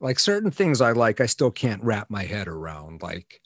Like 0.00 0.18
certain 0.18 0.50
things 0.50 0.80
I 0.80 0.92
like, 0.92 1.20
I 1.20 1.26
still 1.26 1.50
can't 1.50 1.82
wrap 1.84 2.08
my 2.10 2.22
head 2.24 2.48
around. 2.48 3.02
Like, 3.02 3.40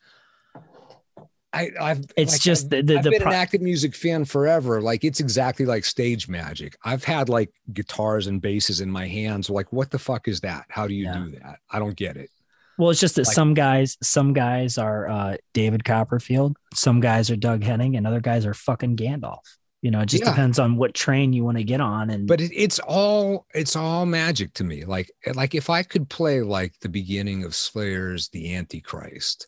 I, 1.53 1.71
I've. 1.81 2.05
it's 2.17 2.33
like, 2.33 2.41
just 2.41 2.65
I've, 2.65 2.71
the 2.71 2.83
the, 2.83 2.99
I've 2.99 3.05
the 3.05 3.11
been 3.11 3.23
pro- 3.23 3.31
an 3.31 3.37
active 3.37 3.61
music 3.61 3.95
fan 3.95 4.25
forever. 4.25 4.81
Like, 4.81 5.05
it's 5.05 5.21
exactly 5.21 5.67
like 5.67 5.85
stage 5.85 6.29
magic. 6.29 6.77
I've 6.85 7.05
had 7.05 7.29
like 7.29 7.51
guitars 7.73 8.27
and 8.27 8.41
basses 8.43 8.81
in 8.81 8.91
my 8.91 9.07
hands. 9.07 9.51
Like, 9.51 9.73
what 9.73 9.91
the 9.91 9.99
fuck 9.99 10.27
is 10.29 10.41
that? 10.41 10.65
How 10.69 10.87
do 10.87 10.95
you 10.95 11.05
Yeah. 11.05 11.15
do 11.19 11.31
that? 11.43 11.59
I 11.71 11.79
don't 11.79 11.97
get 11.97 12.17
it. 12.17 12.31
Well, 12.77 12.91
it's 12.91 12.99
just 13.01 13.15
that 13.17 13.27
Like- 13.27 13.35
some 13.35 13.55
guys, 13.55 13.97
some 14.03 14.33
guys 14.33 14.79
are 14.79 15.09
uh, 15.09 15.37
David 15.53 15.85
Copperfield, 15.85 16.57
some 16.75 16.99
guys 17.01 17.31
are 17.31 17.37
Doug 17.37 17.63
Henning, 17.63 17.97
and 17.97 18.05
other 18.05 18.21
guys 18.21 18.47
are 18.47 18.55
fucking 18.55 18.97
Gandalf. 18.97 19.39
You 19.85 19.91
know, 19.91 20.01
it 20.01 20.07
just 20.07 20.25
Yeah. 20.25 20.31
depends 20.31 20.59
on 20.59 20.77
what 20.77 20.95
train 20.95 21.35
you 21.35 21.45
want 21.45 21.59
to 21.59 21.63
get 21.65 21.83
on. 21.83 22.09
And 22.09 22.27
but 22.27 22.41
it, 22.41 22.51
it's 22.55 22.79
all 22.79 23.45
it's 23.55 23.77
all 23.77 24.07
magic 24.07 24.55
to 24.55 24.65
me 24.65 24.85
like 24.87 25.11
like 25.35 25.55
if 25.55 25.69
i 25.69 25.83
could 25.83 26.09
play 26.09 26.41
like 26.41 26.73
the 26.81 26.89
beginning 26.89 27.45
of 27.45 27.55
slayer's 27.55 28.31
the 28.31 28.55
antichrist 28.57 29.47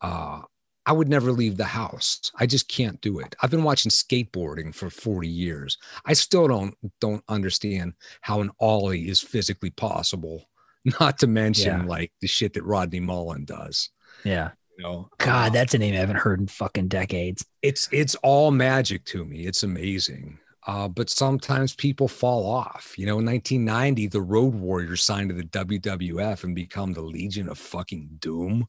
uh 0.00 0.40
i 0.86 0.92
would 0.92 1.08
never 1.08 1.30
leave 1.30 1.56
the 1.56 1.64
house 1.64 2.32
i 2.40 2.46
just 2.46 2.68
can't 2.68 3.00
do 3.00 3.20
it 3.20 3.34
i've 3.42 3.50
been 3.50 3.62
watching 3.62 3.90
skateboarding 3.90 4.74
for 4.74 4.90
40 4.90 5.28
years 5.28 5.78
i 6.04 6.12
still 6.14 6.48
don't 6.48 6.74
don't 7.00 7.22
understand 7.28 7.92
how 8.22 8.40
an 8.40 8.50
ollie 8.60 9.08
is 9.08 9.20
physically 9.20 9.70
possible 9.70 10.48
not 11.00 11.18
to 11.20 11.26
mention 11.28 11.80
Yeah. 11.82 11.86
like 11.86 12.12
the 12.20 12.26
shit 12.28 12.52
that 12.54 12.64
rodney 12.64 13.00
mullen 13.00 13.44
does 13.44 13.90
yeah, 14.24 14.50
you 14.76 14.82
know 14.84 15.08
God, 15.18 15.48
Uh, 15.48 15.50
that's 15.50 15.74
a 15.74 15.78
name 15.78 15.94
I 15.94 15.98
haven't 15.98 16.16
heard 16.16 16.40
in 16.40 16.46
fucking 16.48 16.88
decades. 16.88 17.44
it's 17.62 17.88
it's 17.92 18.14
all 18.16 18.50
magic 18.50 19.04
to 19.06 19.24
me. 19.24 19.46
It's 19.46 19.62
amazing. 19.62 20.38
Uh, 20.66 20.88
but 20.88 21.08
sometimes 21.08 21.76
people 21.76 22.08
fall 22.08 22.44
off. 22.50 22.94
You 22.98 23.06
know, 23.06 23.20
in 23.20 23.24
1990, 23.26 24.08
the 24.08 24.20
Road 24.20 24.52
Warriors 24.54 25.04
signed 25.04 25.30
to 25.30 25.36
the 25.36 25.44
WWF 25.44 26.42
and 26.42 26.56
become 26.56 26.92
the 26.92 27.02
Legion 27.02 27.48
of 27.48 27.56
fucking 27.56 28.16
Doom. 28.20 28.66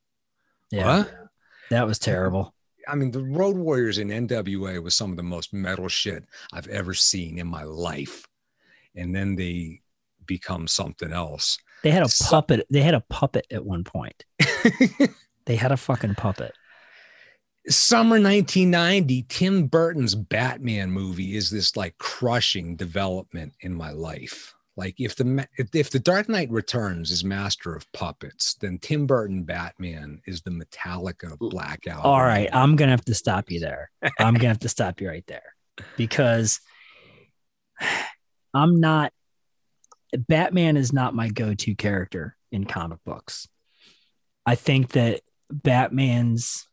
Yeah, 0.69 0.99
What? 0.99 1.13
that 1.71 1.87
was 1.87 1.97
terrible. 1.97 2.53
I 2.87 2.93
mean, 2.95 3.09
the 3.09 3.23
Road 3.23 3.57
Warriors 3.57 3.97
in 3.97 4.09
NWA 4.09 4.81
was 4.81 4.95
some 4.95 5.09
of 5.09 5.17
the 5.17 5.23
most 5.23 5.53
metal 5.53 5.87
shit 5.87 6.23
I've 6.53 6.67
ever 6.67 6.93
seen 6.93 7.39
in 7.39 7.47
my 7.47 7.63
life. 7.63 8.27
And 8.95 9.15
then 9.15 9.35
they 9.35 9.81
become 10.27 10.67
something 10.67 11.11
else. 11.11 11.57
They 11.83 11.89
had 11.91 12.03
a 12.03 12.09
So- 12.09 12.25
puppet. 12.29 12.67
They 12.69 12.81
had 12.81 12.93
a 12.93 13.01
puppet 13.09 13.47
at 13.51 13.65
one 13.65 13.83
point. 13.83 14.23
They 15.47 15.55
had 15.55 15.71
a 15.71 15.77
fucking 15.77 16.15
puppet. 16.15 16.53
Summer 17.69 18.19
1990, 18.19 19.25
Tim 19.29 19.67
Burton's 19.67 20.13
Batman 20.13 20.91
movie 20.91 21.35
is 21.35 21.49
this 21.49 21.75
like 21.77 21.97
crushing 21.97 22.75
development 22.75 23.53
in 23.61 23.73
my 23.73 23.91
life. 23.91 24.53
Like 24.75 24.95
if 24.99 25.15
the 25.15 25.47
if, 25.57 25.73
if 25.73 25.89
the 25.89 25.99
Dark 25.99 26.27
Knight 26.27 26.51
Returns 26.51 27.11
is 27.11 27.23
master 27.23 27.75
of 27.75 27.89
puppets, 27.93 28.55
then 28.55 28.77
Tim 28.77 29.07
Burton 29.07 29.43
Batman 29.43 30.21
is 30.27 30.41
the 30.41 30.51
Metallica 30.51 31.37
blackout. 31.39 32.03
All 32.03 32.21
right, 32.21 32.49
I'm 32.53 32.75
gonna 32.75 32.91
have 32.91 33.05
to 33.05 33.15
stop 33.15 33.49
you 33.49 33.61
there. 33.61 33.89
I'm 34.19 34.35
gonna 34.35 34.49
have 34.49 34.59
to 34.59 34.69
stop 34.69 35.01
you 35.01 35.07
right 35.07 35.25
there 35.27 35.55
because 35.95 36.59
I'm 38.53 38.79
not. 38.81 39.13
Batman 40.13 40.77
is 40.77 40.93
not 40.93 41.15
my 41.15 41.29
go-to 41.29 41.75
character 41.75 42.37
in 42.51 42.65
comic 42.65 42.99
books. 43.05 43.47
I 44.45 44.55
think 44.55 44.91
that 44.91 45.21
Batman's. 45.51 46.67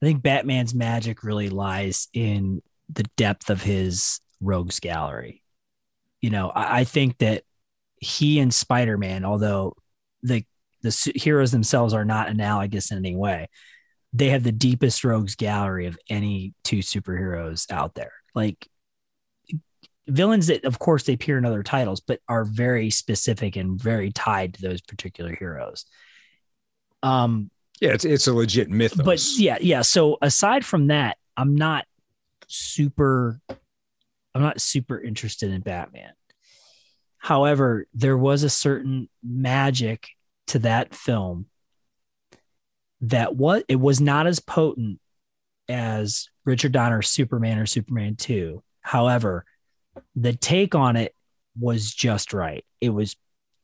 I 0.00 0.06
think 0.06 0.22
Batman's 0.22 0.74
magic 0.74 1.22
really 1.22 1.48
lies 1.48 2.08
in 2.12 2.60
the 2.88 3.04
depth 3.16 3.50
of 3.50 3.62
his 3.62 4.20
rogues 4.40 4.80
gallery. 4.80 5.42
You 6.20 6.30
know, 6.30 6.50
I, 6.50 6.80
I 6.80 6.84
think 6.84 7.18
that 7.18 7.44
he 7.96 8.40
and 8.40 8.52
Spider-Man, 8.52 9.24
although 9.24 9.74
the 10.22 10.44
the 10.82 11.12
heroes 11.14 11.52
themselves 11.52 11.94
are 11.94 12.04
not 12.04 12.28
analogous 12.28 12.90
in 12.90 12.98
any 12.98 13.14
way. 13.14 13.48
They 14.12 14.30
have 14.30 14.42
the 14.42 14.52
deepest 14.52 15.04
rogues 15.04 15.36
gallery 15.36 15.86
of 15.86 15.98
any 16.10 16.54
two 16.64 16.78
superheroes 16.78 17.70
out 17.70 17.94
there. 17.94 18.12
Like 18.34 18.68
villains 20.06 20.48
that, 20.48 20.64
of 20.64 20.78
course, 20.78 21.04
they 21.04 21.14
appear 21.14 21.38
in 21.38 21.44
other 21.44 21.62
titles, 21.62 22.00
but 22.00 22.20
are 22.28 22.44
very 22.44 22.90
specific 22.90 23.56
and 23.56 23.80
very 23.80 24.10
tied 24.12 24.54
to 24.54 24.62
those 24.62 24.80
particular 24.80 25.34
heroes. 25.34 25.84
Um, 27.02 27.50
Yeah, 27.80 27.90
it's 27.90 28.04
it's 28.04 28.26
a 28.26 28.32
legit 28.32 28.70
myth 28.70 28.94
but 29.04 29.22
yeah, 29.36 29.58
yeah. 29.60 29.82
So 29.82 30.18
aside 30.22 30.64
from 30.64 30.88
that, 30.88 31.18
I'm 31.36 31.54
not 31.54 31.86
super. 32.46 33.40
I'm 34.34 34.42
not 34.42 34.60
super 34.60 35.00
interested 35.00 35.50
in 35.50 35.60
Batman. 35.60 36.12
However, 37.18 37.86
there 37.94 38.16
was 38.16 38.42
a 38.42 38.50
certain 38.50 39.08
magic 39.22 40.08
to 40.48 40.58
that 40.60 40.94
film 40.94 41.46
that 43.02 43.36
what 43.36 43.64
it 43.68 43.76
was 43.76 44.00
not 44.00 44.26
as 44.26 44.40
potent 44.40 45.00
as 45.68 46.28
Richard 46.44 46.72
Donner's 46.72 47.08
Superman 47.08 47.58
or 47.58 47.66
Superman 47.66 48.16
2. 48.16 48.62
However, 48.80 49.44
the 50.14 50.32
take 50.32 50.74
on 50.74 50.96
it 50.96 51.14
was 51.58 51.92
just 51.92 52.32
right. 52.32 52.64
It 52.80 52.90
was 52.90 53.16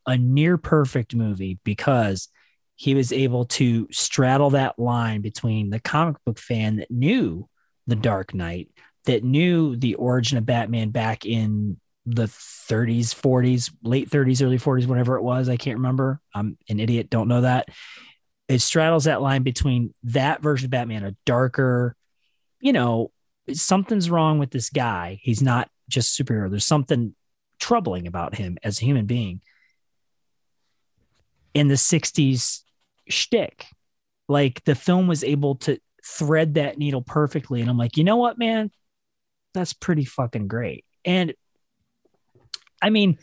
a 0.06 0.16
near 0.16 0.56
perfect 0.56 1.14
movie 1.14 1.58
because 1.64 2.28
he 2.76 2.94
was 2.94 3.12
able 3.12 3.44
to 3.44 3.88
straddle 3.90 4.50
that 4.50 4.78
line 4.78 5.20
between 5.20 5.70
the 5.70 5.80
comic 5.80 6.16
book 6.24 6.38
fan 6.38 6.76
that 6.76 6.90
knew 6.90 7.48
the 7.86 7.96
Dark 7.96 8.34
Knight, 8.34 8.70
that 9.04 9.24
knew 9.24 9.76
the 9.76 9.94
origin 9.96 10.38
of 10.38 10.46
Batman 10.46 10.90
back 10.90 11.26
in 11.26 11.78
the 12.06 12.26
30s, 12.26 13.14
40s, 13.14 13.72
late 13.82 14.08
30s, 14.08 14.42
early 14.42 14.58
40s, 14.58 14.86
whatever 14.86 15.16
it 15.16 15.22
was. 15.22 15.48
I 15.48 15.56
can't 15.56 15.78
remember. 15.78 16.20
I'm 16.34 16.56
an 16.68 16.80
idiot, 16.80 17.10
don't 17.10 17.28
know 17.28 17.40
that. 17.42 17.68
It 18.48 18.60
straddles 18.60 19.04
that 19.04 19.20
line 19.20 19.42
between 19.42 19.92
that 20.04 20.40
version 20.40 20.66
of 20.66 20.70
Batman, 20.70 21.04
a 21.04 21.16
darker, 21.26 21.96
you 22.60 22.72
know, 22.72 23.10
something's 23.52 24.08
wrong 24.08 24.38
with 24.38 24.50
this 24.50 24.70
guy. 24.70 25.18
He's 25.22 25.42
not 25.42 25.68
just 25.88 26.18
superhero. 26.18 26.50
There's 26.50 26.64
something 26.66 27.14
troubling 27.58 28.06
about 28.06 28.34
him 28.36 28.58
as 28.62 28.80
a 28.80 28.84
human 28.84 29.06
being. 29.06 29.40
In 31.54 31.68
the 31.68 31.74
60s 31.74 32.62
shtick. 33.08 33.66
Like 34.28 34.62
the 34.64 34.74
film 34.74 35.06
was 35.08 35.24
able 35.24 35.56
to 35.56 35.78
thread 36.04 36.54
that 36.54 36.78
needle 36.78 37.02
perfectly. 37.02 37.60
And 37.60 37.70
I'm 37.70 37.78
like, 37.78 37.96
you 37.96 38.04
know 38.04 38.16
what, 38.16 38.38
man? 38.38 38.70
That's 39.54 39.72
pretty 39.72 40.04
fucking 40.04 40.48
great. 40.48 40.84
And 41.04 41.32
I 42.82 42.90
mean, 42.90 43.18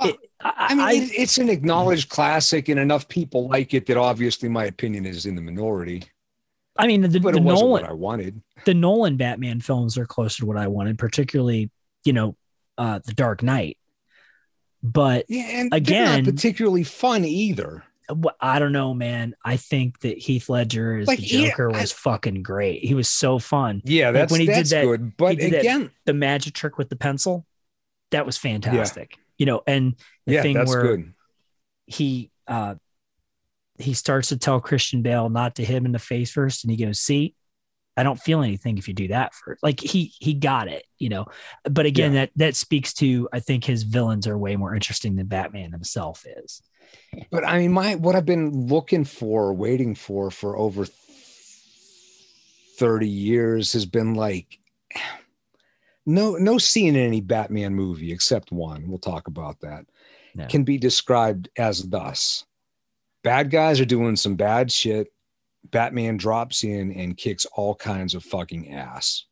it, 0.00 0.16
I, 0.40 0.74
mean, 0.74 0.84
I- 0.84 0.92
it, 0.92 1.10
it's 1.14 1.38
an 1.38 1.48
acknowledged 1.48 2.10
classic, 2.10 2.68
and 2.68 2.78
enough 2.78 3.08
people 3.08 3.48
like 3.48 3.72
it 3.74 3.86
that 3.86 3.96
obviously 3.96 4.48
my 4.48 4.66
opinion 4.66 5.06
is 5.06 5.24
in 5.26 5.34
the 5.34 5.40
minority. 5.42 6.04
I 6.76 6.86
mean, 6.86 7.00
the, 7.02 7.20
But 7.20 7.34
the 7.34 7.40
Nolan, 7.40 7.70
what 7.70 7.84
I 7.84 7.92
wanted. 7.92 8.42
the 8.66 8.74
Nolan 8.74 9.16
Batman 9.16 9.60
films 9.60 9.96
are 9.96 10.06
closer 10.06 10.40
to 10.40 10.46
what 10.46 10.56
I 10.56 10.66
wanted, 10.66 10.98
particularly, 10.98 11.70
you 12.04 12.12
know, 12.12 12.36
uh, 12.78 13.00
The 13.04 13.12
Dark 13.12 13.42
Knight. 13.42 13.78
But 14.82 15.26
Yeah, 15.28 15.44
and 15.44 15.72
Again- 15.72 16.24
not 16.24 16.34
particularly 16.34 16.84
fun 16.84 17.24
either. 17.24 17.84
I 18.38 18.58
don't 18.58 18.72
know, 18.72 18.92
man. 18.92 19.34
I 19.42 19.56
think 19.56 20.00
that 20.00 20.18
Heath 20.18 20.50
Ledger 20.50 20.98
as 20.98 21.08
Like, 21.08 21.20
the 21.20 21.24
yeah, 21.26 21.48
Joker 21.48 21.74
I- 21.74 21.80
was 21.80 21.90
fucking 21.92 22.42
great. 22.42 22.84
He 22.84 22.92
was 22.94 23.08
so 23.08 23.38
fun. 23.38 23.80
Yeah, 23.84 24.10
that's 24.10 24.30
when 24.30 24.42
he 24.42 24.46
did 24.46 24.66
that- 24.66 24.84
good. 24.84 25.16
But 25.16 25.38
did 25.38 25.54
that- 25.54 25.60
again, 25.60 25.90
The 26.04 26.12
magic 26.12 26.52
trick 26.52 26.76
with 26.76 26.90
the 26.90 26.96
pencil, 26.96 27.46
that 28.10 28.26
was 28.26 28.36
fantastic. 28.36 29.16
You 29.38 29.46
know, 29.46 29.62
and 29.66 29.96
the 30.26 30.34
yeah, 30.34 30.42
thing 30.42 30.54
that's 30.54 30.68
where 30.70 30.82
good. 30.82 31.14
he 31.86 32.30
uh 32.46 32.74
he 33.78 33.94
starts 33.94 34.28
to 34.28 34.36
tell 34.36 34.60
Christian 34.60 35.00
Bale 35.02 35.28
not 35.30 35.56
to 35.56 35.64
hit 35.64 35.74
him 35.74 35.86
in 35.86 35.92
the 35.92 35.98
face 35.98 36.30
first, 36.30 36.62
and 36.62 36.70
he 36.70 36.76
goes, 36.76 37.00
"See, 37.00 37.34
I 37.96 38.02
don't 38.02 38.20
feel 38.20 38.42
anything 38.42 38.78
if 38.78 38.88
you 38.88 38.94
do 38.94 39.08
that 39.08 39.34
for 39.34 39.56
Like 39.62 39.80
he 39.80 40.12
he 40.18 40.34
got 40.34 40.68
it, 40.68 40.84
you 40.98 41.08
know. 41.08 41.26
But 41.64 41.86
again, 41.86 42.14
that 42.14 42.30
that 42.36 42.56
speaks 42.56 42.92
to 42.94 43.28
I 43.32 43.40
think 43.40 43.64
his 43.64 43.84
villains 43.84 44.26
are 44.26 44.36
way 44.36 44.56
more 44.56 44.74
interesting 44.74 45.16
than 45.16 45.26
Batman 45.26 45.72
himself 45.72 46.24
is. 46.26 46.62
But 47.30 47.46
I 47.46 47.58
mean, 47.58 47.72
my 47.72 47.94
what 47.94 48.16
I've 48.16 48.26
been 48.26 48.66
looking 48.66 49.04
for, 49.04 49.52
waiting 49.52 49.94
for 49.94 50.30
for 50.30 50.56
over 50.56 50.86
30 52.76 53.08
years 53.08 53.72
has 53.72 53.86
been 53.86 54.14
like 54.14 54.58
no 56.06 56.32
no 56.32 56.58
scene 56.58 56.96
in 56.96 57.06
any 57.06 57.20
Batman 57.20 57.74
movie 57.74 58.12
except 58.12 58.50
one. 58.50 58.88
We'll 58.88 58.98
talk 58.98 59.28
about 59.28 59.60
that. 59.60 59.86
No. 60.34 60.46
Can 60.46 60.64
be 60.64 60.78
described 60.78 61.48
as 61.56 61.82
thus: 61.82 62.44
bad 63.22 63.50
guys 63.50 63.80
are 63.80 63.84
doing 63.84 64.16
some 64.16 64.34
bad 64.34 64.72
shit. 64.72 65.13
Batman 65.74 66.16
drops 66.16 66.62
in 66.62 66.92
and 66.92 67.16
kicks 67.16 67.46
all 67.46 67.74
kinds 67.74 68.14
of 68.14 68.22
fucking 68.22 68.72
ass. 68.72 69.24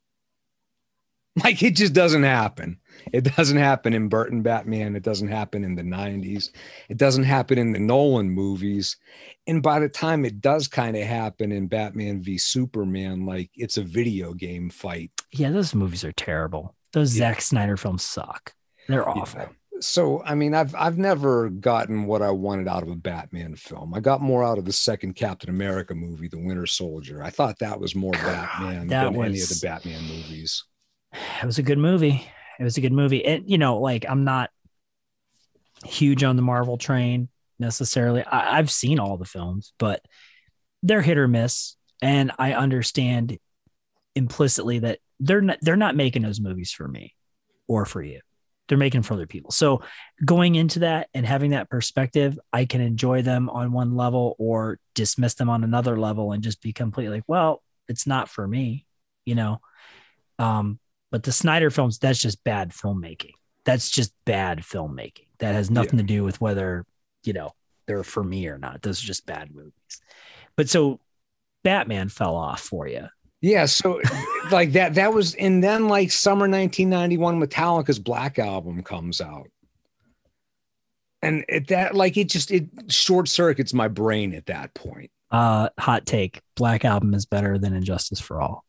Like 1.43 1.63
it 1.63 1.77
just 1.77 1.95
doesn't 1.95 2.25
happen. 2.25 2.79
It 3.13 3.23
doesn't 3.37 3.57
happen 3.57 3.95
in 3.95 4.09
Burton 4.09 4.43
Batman. 4.43 4.97
It 4.97 5.03
doesn't 5.03 5.29
happen 5.29 5.65
in 5.65 5.77
the 5.77 5.83
90s. 5.83 6.51
It 6.91 6.99
doesn't 6.99 7.25
happen 7.25 7.59
in 7.59 7.73
the 7.73 7.79
Nolan 7.79 8.29
movies. 8.29 8.97
And 9.47 9.63
by 9.63 9.79
the 9.79 9.89
time 9.89 10.25
it 10.25 10.41
does 10.43 10.69
kind 10.69 10.97
of 10.97 11.05
happen 11.05 11.53
in 11.53 11.69
Batman 11.69 12.23
v 12.23 12.37
Superman, 12.37 13.25
like 13.25 13.51
it's 13.55 13.79
a 13.79 13.83
video 13.83 14.35
game 14.35 14.69
fight. 14.69 15.11
Yeah, 15.31 15.51
those 15.53 15.75
movies 15.75 16.05
are 16.05 16.13
terrible. 16.13 16.75
Those 16.93 17.17
Yeah. 17.17 17.33
Zack 17.33 17.41
Snyder 17.41 17.77
films 17.79 18.03
suck. 18.03 18.53
They're 18.89 19.09
awful. 19.09 19.41
Yeah. 19.41 19.49
So 19.83 20.23
I 20.25 20.35
mean, 20.35 20.55
I've 20.55 20.75
I've 20.75 20.97
never 20.97 21.51
gotten 21.51 22.07
what 22.07 22.23
I 22.23 22.31
wanted 22.31 22.69
out 22.69 22.83
of 22.83 22.89
a 22.89 22.97
Batman 22.97 23.57
film. 23.57 23.95
I 23.95 24.01
got 24.01 24.21
more 24.21 24.45
out 24.45 24.59
of 24.59 24.65
the 24.65 24.73
second 24.73 25.15
Captain 25.15 25.51
America 25.51 25.95
movie, 25.95 26.29
The 26.29 26.39
Winter 26.39 26.67
Soldier. 26.67 27.23
I 27.23 27.31
thought 27.31 27.59
that 27.59 27.81
was 27.81 27.95
more 27.95 28.13
Batman 28.13 28.87
that 28.89 29.13
than 29.13 29.25
any 29.25 29.41
of 29.41 29.49
the 29.49 29.61
Batman 29.61 30.03
movies. 30.03 30.65
It 31.43 31.47
was 31.47 31.59
a 31.59 31.63
good 31.63 31.79
movie. 31.79 32.27
It 32.61 32.65
was 32.65 32.77
a 32.77 32.81
good 32.81 32.93
movie. 32.93 33.25
And 33.25 33.51
you 33.51 33.59
know, 33.59 33.79
like 33.79 34.07
I'm 34.09 34.25
not 34.25 34.51
huge 35.85 36.23
on 36.23 36.37
the 36.37 36.43
Marvel 36.43 36.79
train 36.79 37.29
necessarily. 37.59 38.23
I, 38.23 38.59
I've 38.59 38.71
seen 38.71 39.01
all 39.01 39.17
the 39.17 39.25
films, 39.25 39.73
but 39.79 40.03
they're 40.83 41.03
hit 41.03 41.19
or 41.19 41.29
miss. 41.29 41.77
And 42.01 42.33
I 42.39 42.55
understand 42.55 43.39
implicitly 44.15 44.81
that 44.81 44.99
they're 45.19 45.41
not 45.41 45.59
they're 45.61 45.77
not 45.77 45.97
making 45.97 46.23
those 46.23 46.41
movies 46.41 46.73
for 46.73 46.87
me 46.87 47.15
or 47.67 47.85
for 47.85 48.03
you. 48.03 48.21
They're 48.73 48.79
making 48.79 49.03
for 49.03 49.13
other 49.13 49.27
people. 49.27 49.51
So 49.51 49.83
going 50.25 50.55
into 50.55 50.79
that 50.79 51.11
and 51.13 51.27
having 51.27 51.51
that 51.51 51.69
perspective, 51.69 52.39
I 52.55 52.65
can 52.65 52.81
enjoy 52.81 53.21
them 53.21 53.51
on 53.51 53.71
one 53.71 53.97
level 53.97 54.35
or 54.39 54.79
dismiss 54.95 55.35
them 55.35 55.51
on 55.51 55.63
another 55.63 56.01
level 56.01 56.33
and 56.33 56.43
just 56.43 56.63
be 56.63 56.73
completely 56.73 57.17
like, 57.17 57.25
well, 57.27 57.63
it's 57.87 58.07
not 58.07 58.31
for 58.31 58.49
me, 58.49 58.87
you 59.27 59.35
know. 59.35 59.61
Um, 60.39 60.81
but 61.11 61.23
the 61.23 61.33
Snyder 61.33 61.69
films, 61.69 61.99
that's 61.99 62.19
just 62.19 62.43
bad 62.45 62.71
filmmaking. 62.71 63.35
That's 63.67 63.91
just 63.91 64.15
bad 64.25 64.61
filmmaking. 64.61 65.27
That 65.41 65.53
has 65.55 65.71
nothing 65.71 65.99
to 65.99 66.03
do 66.03 66.25
with 66.25 66.41
whether, 66.41 66.87
you 67.25 67.35
know, 67.35 67.51
they're 67.87 68.03
for 68.05 68.25
me 68.25 68.47
or 68.47 68.57
not. 68.57 68.81
Those 68.81 69.05
are 69.05 69.07
just 69.07 69.27
bad 69.27 69.55
movies. 69.55 69.73
But 70.57 70.71
so 70.71 70.99
Batman 71.63 72.09
fell 72.09 72.37
off 72.37 72.61
for 72.61 72.89
you. 72.89 73.09
Yeah, 73.43 73.67
so 73.67 74.01
like 74.51 74.73
that 74.73 74.95
that 74.95 75.13
was 75.13 75.35
and 75.35 75.63
then 75.63 75.89
like 75.89 76.11
summer 76.11 76.49
1991 76.49 77.41
Metallica's 77.41 77.99
Black 77.99 78.39
album 78.39 78.83
comes 78.83 79.21
out. 79.21 79.49
And 81.21 81.45
it, 81.49 81.69
that 81.69 81.95
like 81.95 82.17
it 82.17 82.29
just 82.29 82.51
it 82.51 82.69
short 82.89 83.29
circuits 83.29 83.75
my 83.75 83.89
brain 83.89 84.35
at 84.35 84.47
that 84.47 84.73
point. 84.75 85.11
Uh 85.31 85.69
hot 85.79 86.07
take. 86.07 86.41
Black 86.57 86.85
Album 86.85 87.15
is 87.15 87.27
better 87.27 87.59
than 87.59 87.75
And 87.75 87.85
Justice 87.85 88.21
for 88.21 88.41
All. 88.41 88.65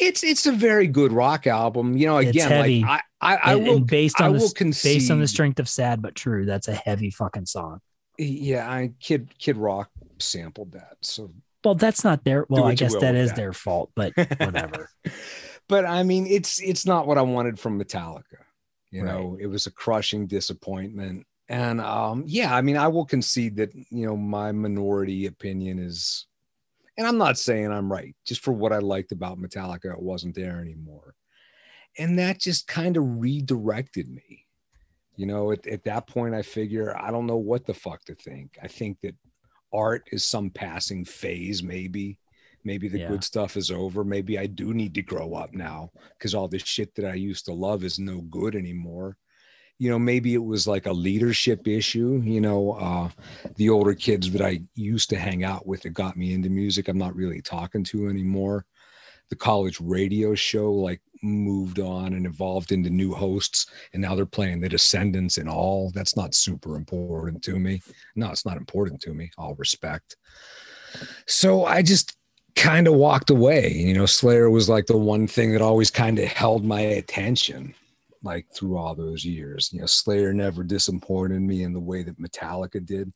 It's 0.00 0.24
it's 0.24 0.46
a 0.46 0.52
very 0.52 0.88
good 0.88 1.12
rock 1.12 1.46
album. 1.46 1.96
You 1.96 2.06
know, 2.06 2.18
again, 2.18 2.84
like 2.84 3.00
I 3.20 3.34
I, 3.34 3.36
I 3.36 3.54
and, 3.54 3.66
will 3.66 3.76
and 3.76 3.86
based 3.86 4.20
on 4.20 4.32
the, 4.32 4.38
will 4.38 4.46
s- 4.46 4.52
concede 4.52 4.98
based 4.98 5.10
on 5.10 5.20
the 5.20 5.28
strength 5.28 5.60
of 5.60 5.68
sad 5.68 6.02
but 6.02 6.16
true, 6.16 6.46
that's 6.46 6.66
a 6.66 6.74
heavy 6.74 7.10
fucking 7.10 7.46
song. 7.46 7.80
Yeah, 8.18 8.68
I 8.68 8.92
Kid 9.00 9.36
Kid 9.38 9.56
Rock 9.56 9.90
sampled 10.18 10.72
that. 10.72 10.96
So 11.02 11.30
Well, 11.64 11.74
that's 11.74 12.04
not 12.04 12.24
their 12.24 12.46
well, 12.48 12.64
I 12.64 12.74
guess 12.74 12.94
that 13.00 13.14
is 13.14 13.30
that. 13.30 13.36
their 13.36 13.52
fault, 13.52 13.90
but 13.94 14.12
whatever. 14.38 14.88
but 15.68 15.84
I 15.84 16.02
mean, 16.02 16.26
it's 16.26 16.60
it's 16.60 16.86
not 16.86 17.06
what 17.06 17.18
I 17.18 17.22
wanted 17.22 17.58
from 17.58 17.78
Metallica. 17.82 18.42
You 18.90 19.04
Right. 19.04 19.12
know, 19.12 19.38
it 19.40 19.46
was 19.46 19.66
a 19.66 19.70
crushing 19.70 20.26
disappointment. 20.26 21.26
And 21.48 21.80
um, 21.80 22.24
yeah, 22.26 22.54
I 22.54 22.60
mean, 22.62 22.76
I 22.76 22.88
will 22.88 23.04
concede 23.06 23.56
that 23.56 23.74
you 23.74 24.06
know 24.06 24.16
my 24.16 24.52
minority 24.52 25.26
opinion 25.26 25.78
is, 25.78 26.26
and 26.96 27.06
I'm 27.06 27.18
not 27.18 27.38
saying 27.38 27.70
I'm 27.70 27.90
right. 27.90 28.14
Just 28.26 28.42
for 28.42 28.52
what 28.52 28.72
I 28.72 28.78
liked 28.78 29.12
about 29.12 29.38
Metallica, 29.38 29.92
it 29.92 30.00
wasn't 30.02 30.34
there 30.34 30.60
anymore, 30.60 31.14
and 31.98 32.18
that 32.18 32.38
just 32.38 32.66
kind 32.66 32.96
of 32.96 33.04
redirected 33.06 34.08
me. 34.08 34.46
You 35.16 35.26
know, 35.26 35.52
at, 35.52 35.66
at 35.66 35.84
that 35.84 36.06
point, 36.06 36.34
I 36.34 36.42
figure 36.42 36.96
I 36.98 37.10
don't 37.10 37.26
know 37.26 37.36
what 37.36 37.66
the 37.66 37.74
fuck 37.74 38.02
to 38.06 38.14
think. 38.14 38.56
I 38.62 38.68
think 38.68 39.00
that 39.02 39.14
art 39.72 40.08
is 40.12 40.24
some 40.24 40.50
passing 40.50 41.04
phase, 41.04 41.62
maybe. 41.62 42.18
Maybe 42.64 42.88
the 42.88 43.00
Yeah. 43.00 43.08
good 43.08 43.24
stuff 43.24 43.56
is 43.56 43.70
over. 43.70 44.04
Maybe 44.04 44.38
I 44.38 44.46
do 44.46 44.72
need 44.72 44.94
to 44.94 45.02
grow 45.02 45.34
up 45.34 45.52
now 45.52 45.90
because 46.16 46.34
all 46.34 46.46
this 46.48 46.62
shit 46.62 46.94
that 46.94 47.04
I 47.04 47.14
used 47.14 47.44
to 47.46 47.52
love 47.52 47.82
is 47.82 47.98
no 47.98 48.20
good 48.20 48.54
anymore. 48.54 49.16
You 49.78 49.90
know, 49.90 49.98
maybe 49.98 50.34
it 50.34 50.44
was 50.44 50.68
like 50.68 50.86
a 50.86 50.92
leadership 50.92 51.66
issue. 51.66 52.22
You 52.24 52.40
know, 52.40 52.72
uh, 52.72 53.08
the 53.56 53.68
older 53.68 53.94
kids 53.94 54.30
that 54.30 54.42
I 54.42 54.62
used 54.76 55.10
to 55.10 55.18
hang 55.18 55.42
out 55.42 55.66
with 55.66 55.82
that 55.82 55.90
got 55.90 56.16
me 56.16 56.34
into 56.34 56.50
music, 56.50 56.86
I'm 56.86 56.98
not 56.98 57.16
really 57.16 57.42
talking 57.42 57.82
to 57.84 58.08
anymore. 58.08 58.64
The 59.28 59.36
college 59.36 59.80
radio 59.80 60.36
show 60.36 60.72
like 60.72 61.00
moved 61.22 61.78
on 61.78 62.14
and 62.14 62.26
evolved 62.26 62.72
into 62.72 62.90
new 62.90 63.12
hosts, 63.12 63.66
and 63.92 64.02
now 64.02 64.14
they're 64.14 64.26
playing 64.26 64.60
The 64.60 64.68
Descendents 64.68 65.38
and 65.38 65.48
all. 65.48 65.90
That's 65.94 66.16
not 66.16 66.34
super 66.34 66.76
important 66.76 67.42
to 67.44 67.58
me. 67.58 67.80
No, 68.16 68.30
it's 68.30 68.46
not 68.46 68.56
important 68.56 69.00
to 69.02 69.14
me. 69.14 69.30
All 69.38 69.54
respect. 69.54 70.16
So 71.26 71.64
I 71.64 71.82
just 71.82 72.16
kind 72.54 72.86
of 72.86 72.94
walked 72.94 73.30
away. 73.30 73.72
You 73.72 73.94
know, 73.94 74.06
Slayer 74.06 74.50
was 74.50 74.68
like 74.68 74.86
the 74.86 74.96
one 74.96 75.26
thing 75.26 75.52
that 75.52 75.62
always 75.62 75.90
kind 75.90 76.18
of 76.18 76.28
held 76.28 76.64
my 76.64 76.80
attention, 76.80 77.74
like 78.22 78.46
through 78.54 78.76
all 78.76 78.94
those 78.94 79.24
years. 79.24 79.70
You 79.72 79.80
know, 79.80 79.86
Slayer 79.86 80.32
never 80.32 80.62
disappointed 80.62 81.40
me 81.40 81.62
in 81.62 81.72
the 81.72 81.80
way 81.80 82.02
that 82.02 82.20
Metallica 82.20 82.84
did. 82.84 83.12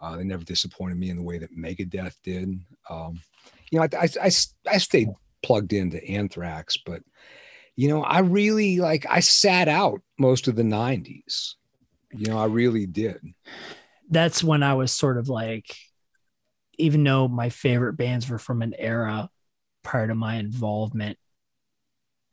Uh, 0.00 0.16
they 0.16 0.24
never 0.24 0.44
disappointed 0.44 0.96
me 0.96 1.10
in 1.10 1.16
the 1.16 1.22
way 1.22 1.38
that 1.38 1.56
Megadeth 1.56 2.16
did. 2.24 2.58
Um, 2.88 3.20
you 3.70 3.78
know, 3.78 3.86
I, 3.92 3.96
I, 3.96 4.08
I, 4.22 4.30
I 4.66 4.78
stayed 4.78 5.08
plugged 5.42 5.72
into 5.72 6.04
Anthrax, 6.04 6.76
but 6.76 7.02
you 7.80 7.88
know, 7.88 8.02
I 8.02 8.18
really 8.18 8.76
like 8.76 9.06
I 9.08 9.20
sat 9.20 9.66
out 9.66 10.02
most 10.18 10.48
of 10.48 10.54
the 10.54 10.62
'90s. 10.62 11.54
You 12.12 12.26
know, 12.26 12.38
I 12.38 12.44
really 12.44 12.84
did. 12.84 13.22
that's 14.10 14.44
when 14.44 14.62
I 14.62 14.74
was 14.74 14.92
sort 14.92 15.16
of 15.16 15.30
like, 15.30 15.74
even 16.76 17.02
though 17.02 17.26
my 17.26 17.48
favorite 17.48 17.94
bands 17.94 18.28
were 18.28 18.38
from 18.38 18.60
an 18.60 18.74
era 18.76 19.30
prior 19.82 20.06
to 20.08 20.14
my 20.14 20.34
involvement 20.34 21.16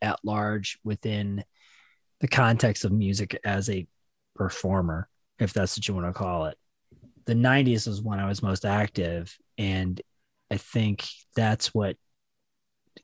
at 0.01 0.19
large 0.21 0.79
within 0.83 1.45
the 2.19 2.27
context 2.27 2.83
of 2.83 2.91
music 2.91 3.39
as 3.45 3.69
a 3.69 3.87
performer, 4.35 5.07
if 5.39 5.53
that's 5.53 5.77
what 5.77 5.87
you 5.87 5.93
want 5.93 6.07
to 6.07 6.11
call 6.11 6.47
it. 6.47 6.57
The 7.23 7.35
90s 7.35 7.87
was 7.87 8.01
when 8.01 8.19
I 8.19 8.27
was 8.27 8.43
most 8.43 8.65
active. 8.65 9.33
And 9.57 10.01
I 10.51 10.57
think 10.57 11.07
that's 11.37 11.73
what 11.73 11.95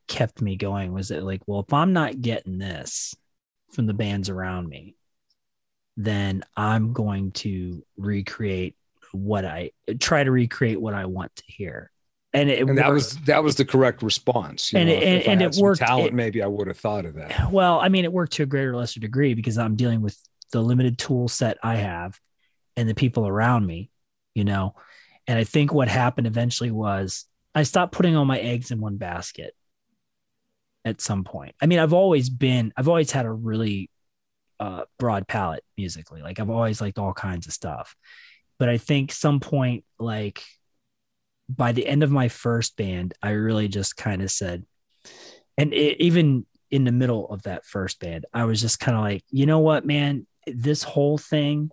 kept 0.08 0.42
me 0.42 0.56
going 0.56 0.94
was 0.94 1.10
that 1.10 1.24
like, 1.24 1.42
well, 1.48 1.62
if 1.62 1.74
I'm 1.74 1.94
not 1.94 2.22
getting 2.22 2.58
this 2.58 3.16
from 3.72 3.86
the 3.88 3.94
bands 3.94 4.30
around 4.30 4.68
me, 4.68 4.96
then 5.98 6.44
I'm 6.58 6.94
going 6.94 7.32
to 7.32 7.84
recreate 7.98 8.76
what 9.12 9.46
I 9.46 9.72
try 10.00 10.24
to 10.24 10.32
recreate 10.32 10.82
what 10.82 10.94
I 10.94 11.06
want 11.06 11.36
to 11.36 11.44
hear. 11.48 11.92
And 12.36 12.50
it 12.50 12.68
And 12.68 12.78
that 12.80 12.88
worked. 12.88 12.94
was 12.96 13.16
that 13.26 13.44
was 13.44 13.56
the 13.56 13.66
correct 13.66 14.02
response. 14.02 14.74
You 14.74 14.80
And 14.80 14.90
know, 14.90 14.96
it- 14.96 15.04
if, 15.04 15.22
if 15.22 15.28
and 15.28 15.42
it 15.42 15.56
worked- 15.58 15.82
Talent, 15.82 16.08
it- 16.08 16.14
maybe 16.16 16.42
I 16.42 16.48
would 16.48 16.68
have 16.68 16.78
thought 16.80 17.06
of 17.06 17.14
that. 17.16 17.52
well, 17.52 17.80
I 17.80 17.90
mean, 17.90 18.06
it 18.06 18.12
worked 18.14 18.34
to 18.34 18.44
a 18.44 18.48
greater 18.48 18.72
or 18.72 18.78
lesser 18.78 19.00
degree 19.00 19.36
because 19.36 19.58
I'm 19.60 19.76
dealing 19.76 20.02
with 20.02 20.18
the 20.52 20.62
limited 20.62 20.98
tool 20.98 21.28
set 21.28 21.58
I 21.62 21.76
have 21.76 22.20
and 22.76 22.90
the 22.90 22.96
people 22.96 23.28
around 23.28 23.66
me, 23.68 23.92
you 24.34 24.44
know. 24.46 24.74
And 25.28 25.38
I 25.38 25.44
think 25.44 25.72
what 25.74 25.88
happened 25.88 26.26
eventually 26.28 26.72
was 26.72 27.26
I 27.54 27.64
stopped 27.64 27.94
putting 27.94 28.16
all 28.16 28.26
my 28.26 28.40
eggs 28.40 28.72
in 28.72 28.82
one 28.82 28.98
basket 28.98 29.54
at 30.86 31.02
some 31.02 31.24
point. 31.24 31.56
I 31.62 31.66
mean, 31.66 31.80
I've 31.80 31.94
always 31.94 32.30
been, 32.30 32.74
I've 32.76 32.88
always 32.88 33.12
had 33.12 33.26
a 33.26 33.32
really 33.32 33.90
uh, 34.60 34.84
broad 35.00 35.28
palette 35.28 35.64
musically. 35.78 36.22
Like 36.22 36.40
I've 36.40 36.50
always 36.50 36.82
liked 36.82 37.00
all 37.00 37.14
kinds 37.14 37.48
of 37.48 37.54
stuff. 37.54 37.96
But 38.60 38.70
I 38.70 38.78
think 38.78 39.12
some 39.12 39.40
point, 39.40 39.84
like 40.00 40.44
by 41.50 41.72
the 41.72 41.88
end 41.88 42.04
of 42.04 42.12
my 42.12 42.28
first 42.28 42.78
band, 42.78 43.14
I 43.22 43.32
really 43.32 43.68
just 43.68 43.98
kind 43.98 44.22
of 44.22 44.32
said, 44.32 44.66
and 45.58 45.74
it, 45.74 46.00
even 46.02 46.46
in 46.72 46.84
the 46.84 46.92
middle 46.92 47.28
of 47.30 47.44
that 47.44 47.66
first 47.66 48.00
band, 48.00 48.26
I 48.34 48.46
was 48.46 48.62
just 48.62 48.80
kind 48.80 48.98
of 48.98 49.04
like, 49.04 49.24
you 49.30 49.46
know 49.46 49.60
what, 49.60 49.86
man, 49.86 50.26
this 50.48 50.84
whole 50.84 51.18
thing, 51.18 51.72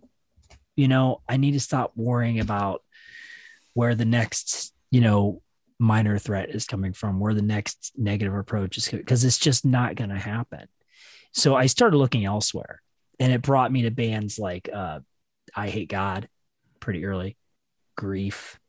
you 0.76 0.88
know, 0.88 1.22
I 1.28 1.36
need 1.36 1.52
to 1.52 1.60
stop 1.60 1.92
worrying 1.96 2.40
about 2.40 2.82
where 3.74 3.94
the 3.94 4.04
next, 4.04 4.72
you 4.90 5.00
know, 5.00 5.42
minor 5.80 6.18
threat 6.18 6.50
is 6.50 6.66
coming 6.66 6.92
from, 6.92 7.18
where 7.18 7.34
the 7.34 7.42
next 7.42 7.92
negative 7.96 8.34
approach 8.34 8.76
is, 8.76 8.88
because 8.88 9.24
it's 9.24 9.38
just 9.38 9.64
not 9.64 9.96
going 9.96 10.10
to 10.10 10.18
happen. 10.18 10.68
So 11.32 11.56
I 11.56 11.66
started 11.66 11.96
looking 11.96 12.24
elsewhere, 12.24 12.82
and 13.18 13.32
it 13.32 13.42
brought 13.42 13.72
me 13.72 13.82
to 13.82 13.90
bands 13.90 14.38
like 14.38 14.68
uh, 14.72 15.00
I 15.56 15.70
Hate 15.70 15.88
God 15.88 16.28
pretty 16.78 17.04
early, 17.06 17.36
Grief, 17.96 18.59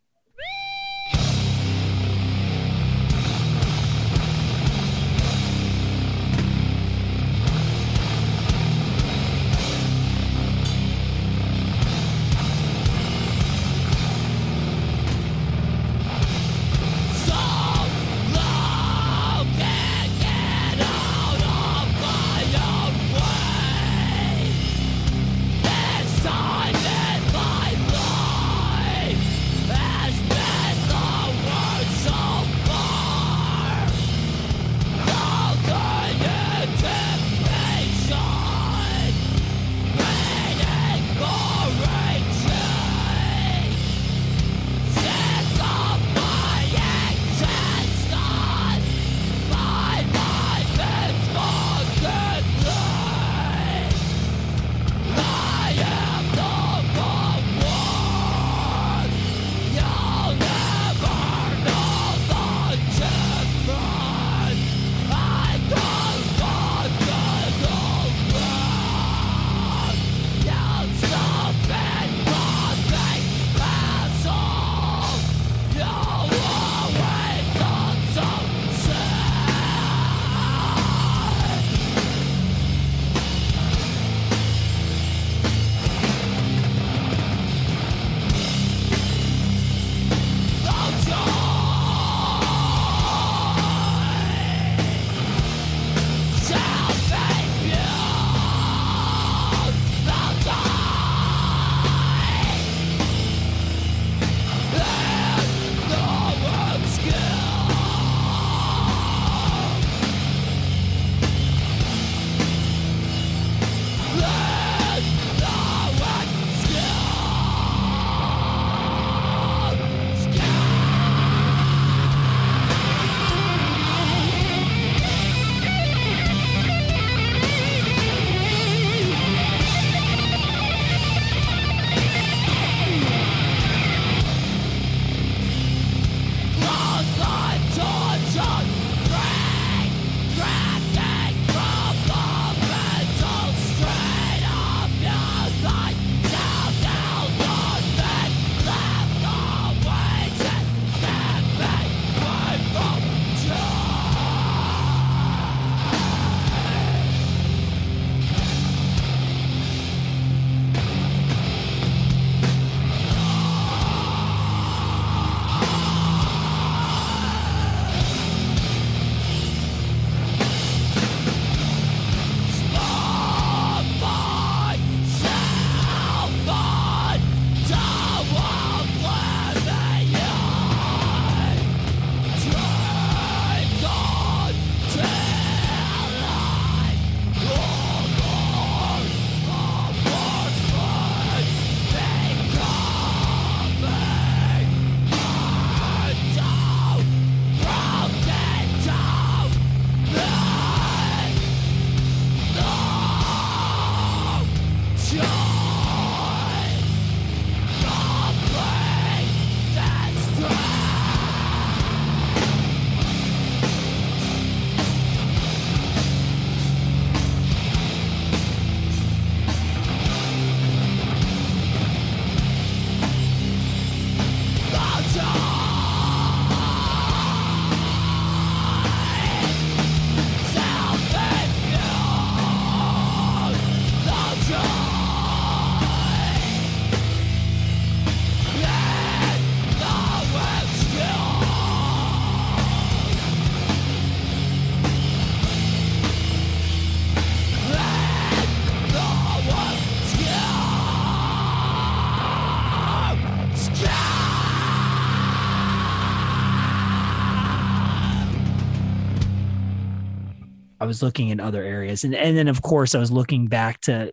I 260.82 260.86
was 260.86 261.04
looking 261.04 261.30
in 261.30 261.40
other 261.40 261.64
areas, 261.64 262.04
and 262.04 262.16
and 262.16 262.36
then 262.36 262.48
of 262.48 262.64
course 262.64 262.96
I 262.96 263.00
was 263.00 263.12
looking 263.12 263.46
back 263.46 263.82
to 263.82 264.12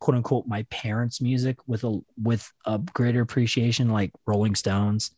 quote 0.00 0.16
unquote 0.16 0.46
my 0.46 0.62
parents' 0.70 1.20
music 1.20 1.58
with 1.68 1.84
a 1.84 2.00
with 2.20 2.50
a 2.64 2.78
greater 2.78 3.20
appreciation, 3.20 3.90
like 3.90 4.12
Rolling 4.26 4.54
Stones, 4.54 5.10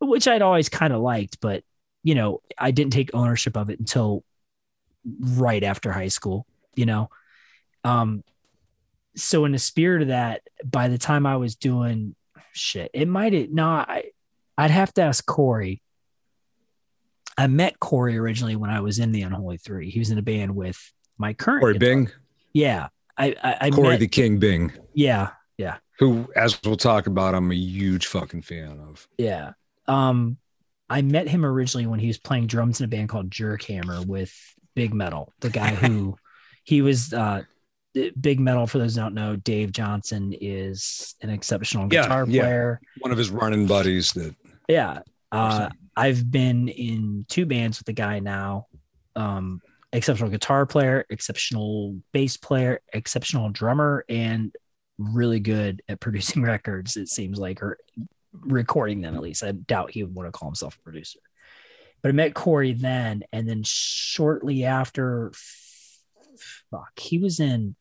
which 0.00 0.26
I'd 0.26 0.42
always 0.42 0.68
kind 0.68 0.92
of 0.92 1.02
liked, 1.02 1.40
but 1.40 1.62
you 2.02 2.16
know 2.16 2.42
I 2.58 2.72
didn't 2.72 2.92
take 2.92 3.14
ownership 3.14 3.56
of 3.56 3.70
it 3.70 3.78
until 3.78 4.24
right 5.04 5.62
after 5.62 5.92
high 5.92 6.08
school. 6.08 6.46
You 6.74 6.86
know, 6.86 7.10
um, 7.84 8.24
so 9.14 9.44
in 9.44 9.52
the 9.52 9.58
spirit 9.58 10.02
of 10.02 10.08
that, 10.08 10.42
by 10.64 10.88
the 10.88 10.98
time 10.98 11.26
I 11.26 11.36
was 11.36 11.54
doing 11.54 12.16
shit, 12.52 12.90
it 12.92 13.06
might 13.06 13.52
not. 13.52 13.88
I, 13.88 14.10
I'd 14.58 14.72
have 14.72 14.92
to 14.94 15.02
ask 15.02 15.24
Corey. 15.24 15.80
I 17.40 17.46
met 17.46 17.78
Corey 17.80 18.16
originally 18.18 18.56
when 18.56 18.70
I 18.70 18.80
was 18.80 18.98
in 18.98 19.12
the 19.12 19.22
Unholy 19.22 19.56
Three. 19.56 19.90
He 19.90 19.98
was 19.98 20.10
in 20.10 20.18
a 20.18 20.22
band 20.22 20.54
with 20.54 20.78
my 21.18 21.32
current 21.34 21.60
Corey 21.60 21.74
guitar. 21.74 21.88
Bing, 21.96 22.10
Yeah, 22.52 22.88
I, 23.16 23.34
I, 23.42 23.56
I 23.62 23.70
Corey 23.70 23.88
met, 23.90 24.00
the 24.00 24.08
King 24.08 24.38
Bing, 24.38 24.72
yeah, 24.94 25.30
yeah, 25.58 25.76
who, 25.98 26.28
as 26.36 26.58
we'll 26.64 26.76
talk 26.76 27.06
about, 27.06 27.34
I'm 27.34 27.50
a 27.50 27.54
huge 27.54 28.06
fucking 28.06 28.42
fan 28.42 28.80
of. 28.88 29.06
yeah. 29.18 29.52
Um, 29.86 30.36
I 30.88 31.02
met 31.02 31.28
him 31.28 31.44
originally 31.44 31.86
when 31.86 32.00
he 32.00 32.06
was 32.08 32.18
playing 32.18 32.46
drums 32.48 32.80
in 32.80 32.84
a 32.84 32.88
band 32.88 33.08
called 33.08 33.30
Jerkhammer 33.30 34.04
with 34.06 34.32
Big 34.74 34.92
Metal, 34.94 35.32
the 35.40 35.50
guy 35.50 35.74
who 35.74 36.16
he 36.64 36.82
was. 36.82 37.12
uh 37.12 37.42
Big 38.20 38.38
Metal, 38.38 38.68
for 38.68 38.78
those 38.78 38.94
who 38.94 39.00
don't 39.00 39.14
know, 39.14 39.34
Dave 39.34 39.72
Johnson 39.72 40.32
is 40.40 41.16
an 41.22 41.28
exceptional 41.30 41.88
Yeah, 41.92 42.02
guitar 42.02 42.24
yeah. 42.28 42.42
player. 42.42 42.80
One 43.00 43.10
of 43.10 43.18
his 43.18 43.30
running 43.30 43.66
buddies 43.66 44.12
that 44.12 44.32
Yeah. 44.68 45.00
Uh, 45.32 45.70
I've 45.96 46.30
been 46.30 46.68
in 46.68 47.26
two 47.28 47.46
bands 47.46 47.78
with 47.78 47.86
the 47.86 47.92
guy 47.92 48.20
now. 48.20 48.66
Um, 49.16 49.60
exceptional 49.92 50.30
guitar 50.30 50.66
player, 50.66 51.04
exceptional 51.10 52.00
bass 52.12 52.36
player, 52.36 52.80
exceptional 52.92 53.50
drummer, 53.50 54.04
and 54.08 54.54
really 54.98 55.40
good 55.40 55.82
at 55.88 56.00
producing 56.00 56.42
records, 56.44 56.96
it 56.96 57.08
seems 57.08 57.38
like, 57.38 57.62
or 57.62 57.78
recording 58.32 59.00
them 59.00 59.14
at 59.14 59.22
least. 59.22 59.42
I 59.42 59.52
doubt 59.52 59.90
he 59.90 60.04
would 60.04 60.14
want 60.14 60.28
to 60.28 60.32
call 60.32 60.48
himself 60.48 60.76
a 60.76 60.82
producer. 60.82 61.18
But 62.02 62.10
I 62.10 62.12
met 62.12 62.34
Corey 62.34 62.72
then, 62.72 63.24
and 63.32 63.48
then 63.48 63.62
shortly 63.62 64.64
after, 64.64 65.32
fuck, 66.70 66.98
he 66.98 67.18
was 67.18 67.40
in 67.40 67.76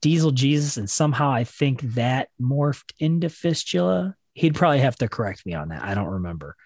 Diesel 0.00 0.32
Jesus, 0.32 0.76
and 0.76 0.88
somehow 0.88 1.30
I 1.30 1.44
think 1.44 1.80
that 1.94 2.28
morphed 2.40 2.92
into 2.98 3.28
Fistula. 3.28 4.16
He'd 4.34 4.54
probably 4.54 4.80
have 4.80 4.96
to 4.96 5.08
correct 5.08 5.44
me 5.44 5.54
on 5.54 5.68
that. 5.68 5.82
I 5.82 5.94
don't 5.94 6.06
remember, 6.06 6.56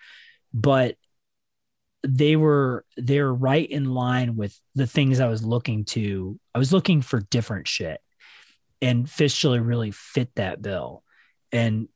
but 0.55 0.97
they 2.03 2.37
were 2.37 2.85
they're 2.97 3.33
right 3.33 3.69
in 3.69 3.87
line 3.87 4.37
with 4.37 4.59
the 4.75 4.87
things 4.87 5.19
I 5.19 5.29
was 5.29 5.45
looking 5.45 5.85
to. 5.87 6.39
I 6.55 6.59
was 6.59 6.73
looking 6.73 7.03
for 7.03 7.21
different 7.21 7.67
shit, 7.67 8.01
and 8.81 9.09
Fistula 9.11 9.61
really 9.61 9.91
fit 9.91 10.31
that 10.37 10.63
bill. 10.63 11.03
And 11.53 11.89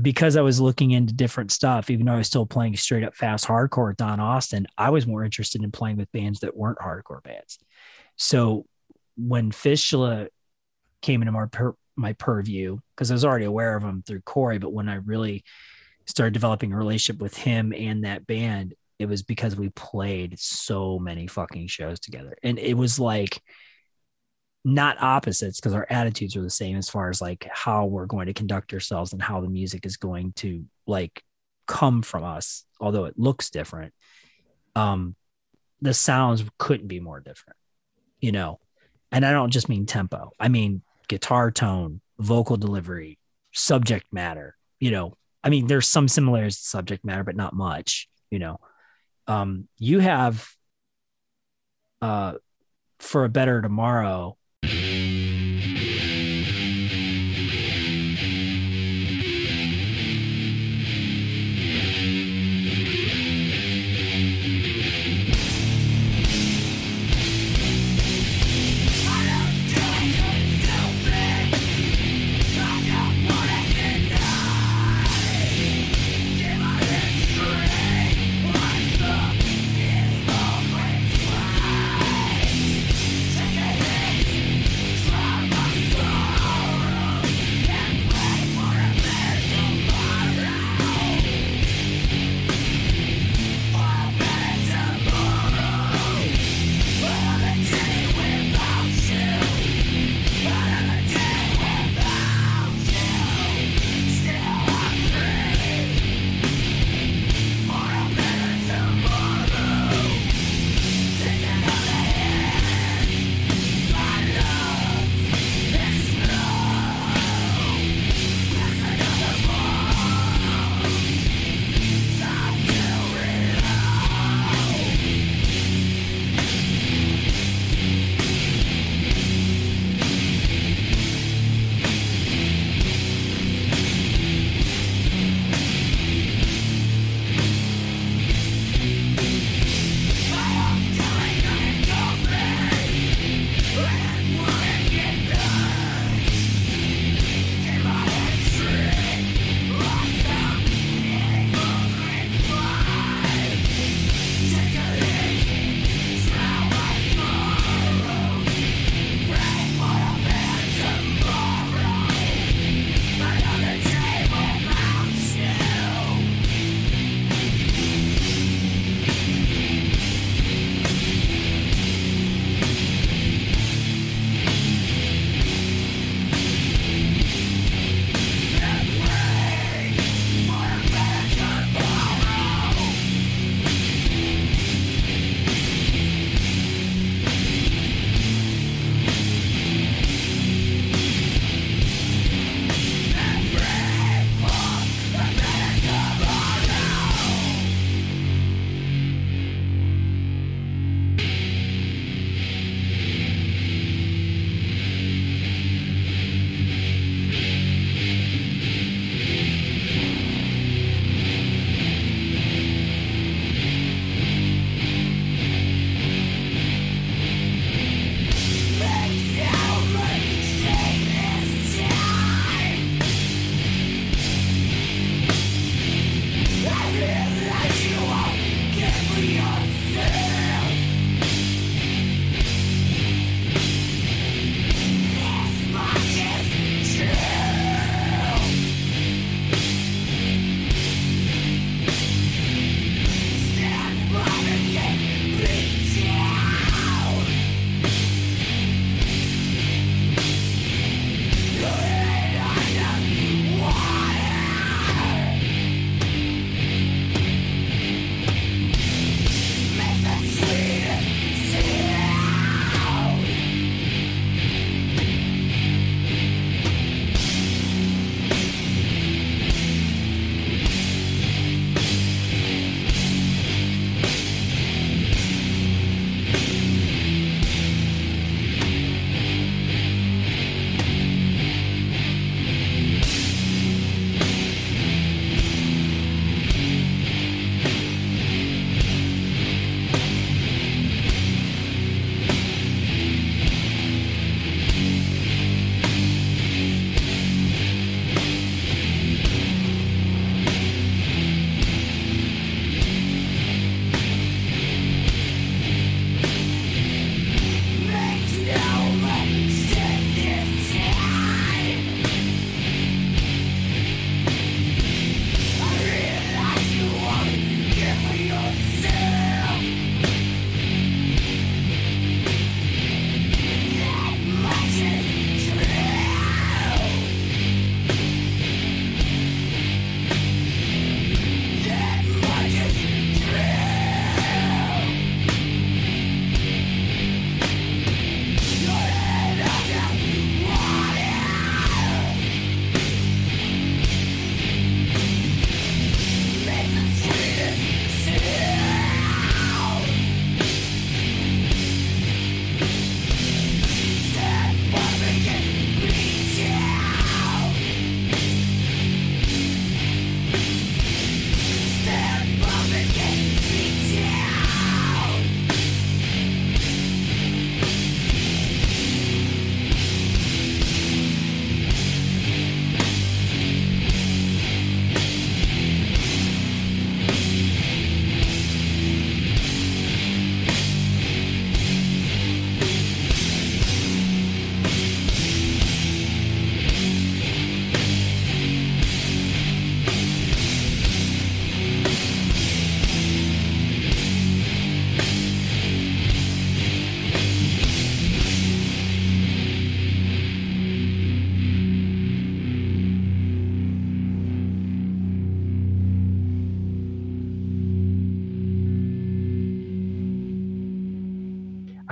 because 0.00 0.36
I 0.36 0.42
was 0.42 0.60
looking 0.60 0.90
into 0.90 1.14
different 1.14 1.50
stuff, 1.50 1.88
even 1.90 2.06
though 2.06 2.12
I 2.12 2.18
was 2.18 2.26
still 2.26 2.46
playing 2.46 2.76
straight 2.76 3.04
up 3.04 3.14
fast 3.14 3.46
hardcore 3.46 3.88
with 3.88 3.96
Don 3.96 4.20
Austin, 4.20 4.66
I 4.76 4.90
was 4.90 5.06
more 5.06 5.24
interested 5.24 5.62
in 5.62 5.72
playing 5.72 5.96
with 5.96 6.12
bands 6.12 6.40
that 6.40 6.56
weren't 6.56 6.78
hardcore 6.78 7.22
bands. 7.22 7.58
So 8.16 8.66
when 9.16 9.52
Fistula 9.52 10.28
came 11.00 11.22
into 11.22 11.32
my 11.32 11.46
per, 11.46 11.74
my 11.96 12.12
purview, 12.14 12.78
because 12.94 13.10
I 13.10 13.14
was 13.14 13.24
already 13.24 13.46
aware 13.46 13.76
of 13.76 13.82
him 13.82 14.02
through 14.06 14.20
Corey, 14.22 14.58
but 14.58 14.72
when 14.72 14.88
I 14.88 14.96
really 14.96 15.44
started 16.06 16.34
developing 16.34 16.72
a 16.72 16.76
relationship 16.76 17.20
with 17.20 17.36
him 17.36 17.72
and 17.72 18.04
that 18.04 18.26
band, 18.26 18.74
it 18.98 19.06
was 19.06 19.22
because 19.22 19.56
we 19.56 19.68
played 19.70 20.38
so 20.38 20.98
many 20.98 21.26
fucking 21.26 21.66
shows 21.66 22.00
together. 22.00 22.36
And 22.42 22.58
it 22.58 22.74
was 22.74 22.98
like 22.98 23.42
not 24.64 25.00
opposites 25.00 25.60
because 25.60 25.74
our 25.74 25.86
attitudes 25.90 26.36
are 26.36 26.42
the 26.42 26.50
same 26.50 26.76
as 26.76 26.88
far 26.88 27.08
as 27.08 27.20
like 27.20 27.46
how 27.52 27.86
we're 27.86 28.06
going 28.06 28.26
to 28.26 28.34
conduct 28.34 28.72
ourselves 28.72 29.12
and 29.12 29.22
how 29.22 29.40
the 29.40 29.48
music 29.48 29.86
is 29.86 29.96
going 29.96 30.32
to 30.34 30.64
like 30.86 31.22
come 31.66 32.02
from 32.02 32.24
us, 32.24 32.64
although 32.80 33.04
it 33.04 33.18
looks 33.18 33.50
different. 33.50 33.92
Um, 34.74 35.14
the 35.80 35.94
sounds 35.94 36.44
couldn't 36.58 36.88
be 36.88 37.00
more 37.00 37.20
different, 37.20 37.56
you 38.20 38.32
know. 38.32 38.60
And 39.12 39.24
I 39.24 39.32
don't 39.32 39.50
just 39.50 39.68
mean 39.68 39.86
tempo. 39.86 40.30
I 40.40 40.48
mean 40.48 40.82
guitar 41.08 41.50
tone, 41.50 42.00
vocal 42.18 42.56
delivery, 42.56 43.18
subject 43.52 44.06
matter, 44.12 44.56
you 44.80 44.90
know. 44.90 45.16
I 45.42 45.48
mean, 45.48 45.66
there's 45.66 45.88
some 45.88 46.08
similarities 46.08 46.56
to 46.58 46.64
subject 46.64 47.04
matter, 47.04 47.22
but 47.22 47.36
not 47.36 47.54
much, 47.54 48.08
you 48.30 48.38
know. 48.38 48.58
Um, 49.26 49.68
you 49.78 50.00
have 50.00 50.48
uh 52.02 52.34
for 52.98 53.24
a 53.24 53.28
better 53.28 53.62
tomorrow 53.62 54.36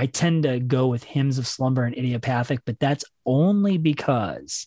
I 0.05 0.07
tend 0.07 0.43
to 0.43 0.61
go 0.61 0.89
with 0.89 1.03
Hymns 1.03 1.39
of 1.39 1.47
Slumber 1.47 1.85
and 1.85 1.97
Idiopathic, 1.97 2.61
but 2.67 2.79
that's 2.79 3.05
only 3.25 3.79
because, 3.79 4.67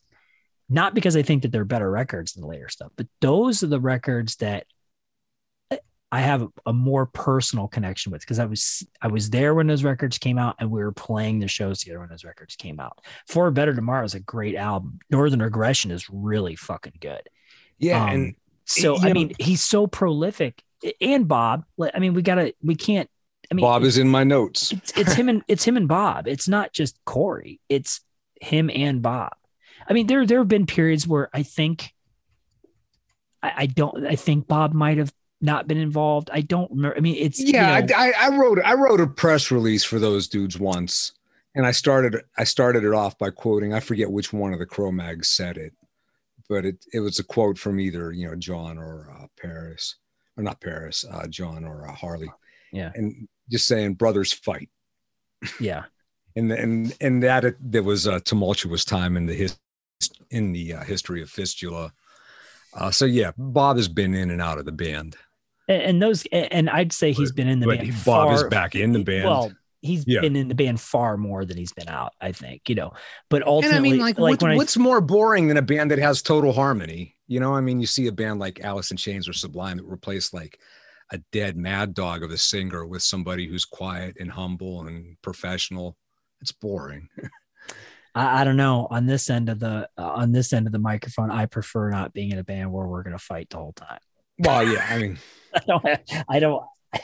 not 0.68 0.96
because 0.96 1.16
I 1.16 1.22
think 1.22 1.44
that 1.44 1.52
they're 1.52 1.64
better 1.64 1.90
records 1.92 2.34
than 2.34 2.42
the 2.42 2.48
later 2.48 2.70
stuff, 2.70 2.92
but 2.96 3.06
those 3.22 3.62
are 3.62 3.68
the 3.68 3.80
records 3.80 4.38
that 4.38 4.66
I 6.12 6.22
have 6.22 6.48
a 6.66 6.74
more 6.74 7.06
personal 7.06 7.68
connection 7.68 8.12
with 8.12 8.22
because 8.22 8.40
I 8.40 8.46
was 8.46 8.84
I 9.02 9.08
was 9.08 9.30
there 9.30 9.54
when 9.54 9.68
those 9.68 9.84
records 9.84 10.18
came 10.18 10.38
out 10.38 10.56
and 10.60 10.72
we 10.72 10.82
were 10.82 10.94
playing 10.94 11.40
the 11.40 11.48
shows 11.48 11.80
together 11.80 12.00
when 12.00 12.10
those 12.10 12.24
records 12.24 12.56
came 12.56 12.80
out. 12.80 13.06
For 13.28 13.52
Better 13.52 13.76
Tomorrow 13.76 14.06
is 14.06 14.16
a 14.16 14.22
great 14.22 14.56
album. 14.56 15.00
Northern 15.12 15.42
Regression 15.42 15.92
is 15.92 16.10
really 16.10 16.56
fucking 16.56 16.98
good. 17.00 17.22
Yeah, 17.78 18.02
um, 18.02 18.10
and 18.10 18.36
so 18.66 18.98
I 18.98 19.12
mean 19.12 19.34
he's 19.38 19.62
so 19.62 19.86
prolific. 19.86 20.64
And 21.00 21.28
Bob, 21.28 21.66
I 21.94 22.00
mean 22.00 22.14
we 22.14 22.22
gotta 22.22 22.54
we 22.64 22.76
can't. 22.76 23.10
I 23.52 23.56
mean 23.56 23.64
Bob 23.64 23.84
is 23.84 23.98
in 23.98 24.08
my 24.08 24.24
notes. 24.24 24.72
It's, 24.72 24.92
it's 24.98 25.14
him 25.14 25.30
and 25.30 25.44
it's 25.48 25.64
him 25.64 25.78
and 25.78 25.88
Bob. 25.88 26.28
It's 26.28 26.48
not 26.48 26.74
just 26.74 27.00
Corey. 27.06 27.60
It's 27.70 28.02
him 28.42 28.70
and 28.74 29.02
Bob. 29.02 29.34
I 29.90 29.94
mean 29.94 30.08
there 30.08 30.26
there 30.26 30.40
have 30.40 30.48
been 30.48 30.66
periods 30.66 31.08
where 31.08 31.30
I 31.34 31.44
think 31.44 31.94
I, 33.42 33.54
I 33.56 33.66
don't 33.68 34.06
I 34.06 34.16
think 34.16 34.48
Bob 34.48 34.74
might 34.74 34.98
have 34.98 35.14
not 35.42 35.68
been 35.68 35.78
involved. 35.78 36.30
I 36.34 36.42
don't 36.42 36.70
remember. 36.72 36.98
I 36.98 37.00
mean, 37.00 37.16
it's 37.18 37.40
yeah. 37.40 37.80
You 37.80 37.86
know, 37.86 37.96
I, 37.96 38.14
I 38.20 38.30
wrote 38.30 38.60
I 38.64 38.74
wrote 38.74 39.02
a 39.02 39.08
press 39.08 39.52
release 39.52 39.84
for 39.84 40.00
those 40.00 40.28
dudes 40.28 40.58
once, 40.60 41.14
and 41.56 41.66
I 41.66 41.72
started 41.72 42.24
I 42.38 42.44
started 42.44 42.84
it 42.84 42.94
off 42.94 43.18
by 43.18 43.30
quoting. 43.30 43.74
I 43.74 43.80
forget 43.80 44.12
which 44.12 44.34
one 44.34 44.54
of 44.54 44.60
the 44.60 44.66
Cro-Mags 44.66 45.30
said 45.30 45.58
it, 45.58 45.74
but 46.50 46.66
it 46.66 46.86
it 46.94 47.00
was 47.00 47.20
a 47.20 47.24
quote 47.24 47.58
from 47.58 47.80
either 47.80 48.12
you 48.12 48.28
know 48.28 48.36
John 48.36 48.78
or 48.78 49.10
uh, 49.12 49.28
Paris, 49.40 49.96
or 50.38 50.44
not 50.44 50.62
Paris, 50.62 51.06
uh, 51.10 51.28
John 51.28 51.66
or 51.66 51.88
uh, 51.88 51.94
Harley. 51.94 52.32
Yeah, 52.72 52.92
and 52.96 53.28
just 53.50 53.68
saying 53.68 53.96
brothers 53.96 54.34
fight. 54.34 54.70
Yeah, 55.60 55.86
and 56.36 56.52
and 56.52 56.96
and 57.02 57.24
that 57.24 57.46
it, 57.46 57.56
there 57.60 57.84
was 57.84 58.06
a 58.06 58.20
tumultuous 58.20 58.86
time 58.86 59.18
in 59.18 59.26
the 59.26 59.34
his 59.34 59.58
in 60.30 60.54
the 60.54 60.74
uh, 60.74 60.84
history 60.84 61.22
of 61.22 61.30
Fistula. 61.30 61.92
Uh, 62.74 62.92
so 62.92 63.06
yeah, 63.06 63.32
Bob 63.38 63.78
has 63.78 63.88
been 63.88 64.14
in 64.14 64.30
and 64.30 64.42
out 64.42 64.60
of 64.60 64.66
the 64.66 64.72
band 64.72 65.18
and 65.68 66.02
those 66.02 66.26
and 66.32 66.70
I'd 66.70 66.94
say 66.94 67.12
he's 67.12 67.32
been 67.32 67.48
in 67.48 67.60
the 67.60 67.66
but 67.66 67.80
band. 67.80 67.92
Bob 68.06 68.28
far, 68.28 68.34
is 68.34 68.44
back 68.46 68.76
in 68.76 68.94
the 68.94 69.04
band. 69.04 69.26
Well, 69.26 69.52
he's 69.82 70.06
yeah. 70.08 70.22
been 70.22 70.36
in 70.36 70.48
the 70.48 70.56
band 70.56 70.80
far 70.80 71.18
more 71.18 71.46
than 71.46 71.58
he's 71.58 71.74
been 71.74 71.90
out. 71.90 72.14
I 72.22 72.32
think 72.32 72.70
you 72.70 72.76
know, 72.76 72.94
but 73.30 73.46
ultimately, 73.46 73.78
and 73.78 73.86
I 73.86 73.90
mean, 73.90 74.00
like, 74.00 74.18
like 74.18 74.42
what, 74.42 74.56
what's 74.56 74.78
I, 74.78 74.82
more 74.82 75.02
boring 75.02 75.48
than 75.48 75.58
a 75.58 75.62
band 75.62 75.92
that 75.92 76.00
has 76.00 76.22
total 76.22 76.54
harmony? 76.54 77.16
You 77.28 77.40
know, 77.40 77.54
I 77.54 77.62
mean, 77.62 77.80
you 77.80 77.88
see 77.88 78.08
a 78.08 78.12
band 78.12 78.40
like 78.40 78.62
Alice 78.62 78.92
in 78.92 78.98
Chains 78.98 79.28
or 79.28 79.34
Sublime 79.34 79.78
that 79.78 79.86
replace 79.86 80.34
like 80.34 80.60
a 81.12 81.20
dead 81.32 81.58
mad 81.58 81.94
dog 81.94 82.24
of 82.24 82.32
a 82.32 82.38
singer 82.38 82.86
with 82.86 83.02
somebody 83.02 83.48
who's 83.48 83.66
quiet 83.66 84.18
and 84.20 84.32
humble 84.32 84.88
and 84.88 85.18
professional. 85.22 85.98
It's 86.42 86.52
boring. 86.52 87.10
I, 88.16 88.42
I, 88.42 88.44
don't 88.44 88.58
know. 88.58 88.88
On 88.90 89.06
this 89.06 89.30
end 89.30 89.50
of 89.50 89.60
the 89.60 89.88
uh, 89.98 90.02
on 90.02 90.32
this 90.32 90.54
end 90.54 90.66
of 90.68 90.74
the 90.74 90.80
microphone, 90.80 91.32
I 91.32 91.46
prefer 91.46 91.90
not 91.90 92.14
being 92.14 92.32
in 92.32 92.40
a 92.40 92.44
band 92.44 92.72
where 92.72 92.88
we're 92.88 93.04
going 93.04 93.18
to 93.18 93.24
fight 93.24 93.50
the 93.50 93.58
whole 93.58 93.74
time. 93.74 94.00
Well, 94.40 94.68
yeah, 94.68 94.86
I 94.90 94.98
mean, 95.00 95.18
I 95.54 95.60
don't. 95.66 95.86
I 96.30 96.40
don't. 96.40 96.64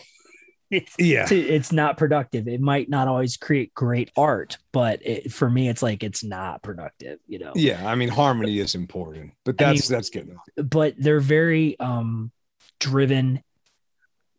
It's, 0.72 0.96
yeah, 0.98 1.28
it's 1.30 1.72
not 1.72 1.98
productive. 1.98 2.48
It 2.48 2.60
might 2.60 2.90
not 2.90 3.08
always 3.08 3.38
create 3.38 3.76
great 3.76 4.10
art, 4.18 4.58
but 4.72 5.06
it, 5.06 5.32
for 5.32 5.48
me, 5.48 5.70
it's 5.70 5.84
like 5.84 6.02
it's 6.02 6.24
not 6.24 6.64
productive. 6.64 7.20
You 7.28 7.38
know. 7.38 7.52
Yeah, 7.54 7.88
I 7.88 7.94
mean, 7.94 8.10
harmony 8.10 8.58
is 8.58 8.74
important, 8.74 9.34
but 9.46 9.56
that's 9.56 9.92
I 9.92 9.94
mean, 9.94 9.98
that's 9.98 10.10
good. 10.10 10.36
But 10.58 10.96
they're 10.98 11.20
very 11.20 11.80
um 11.80 12.32
driven, 12.80 13.44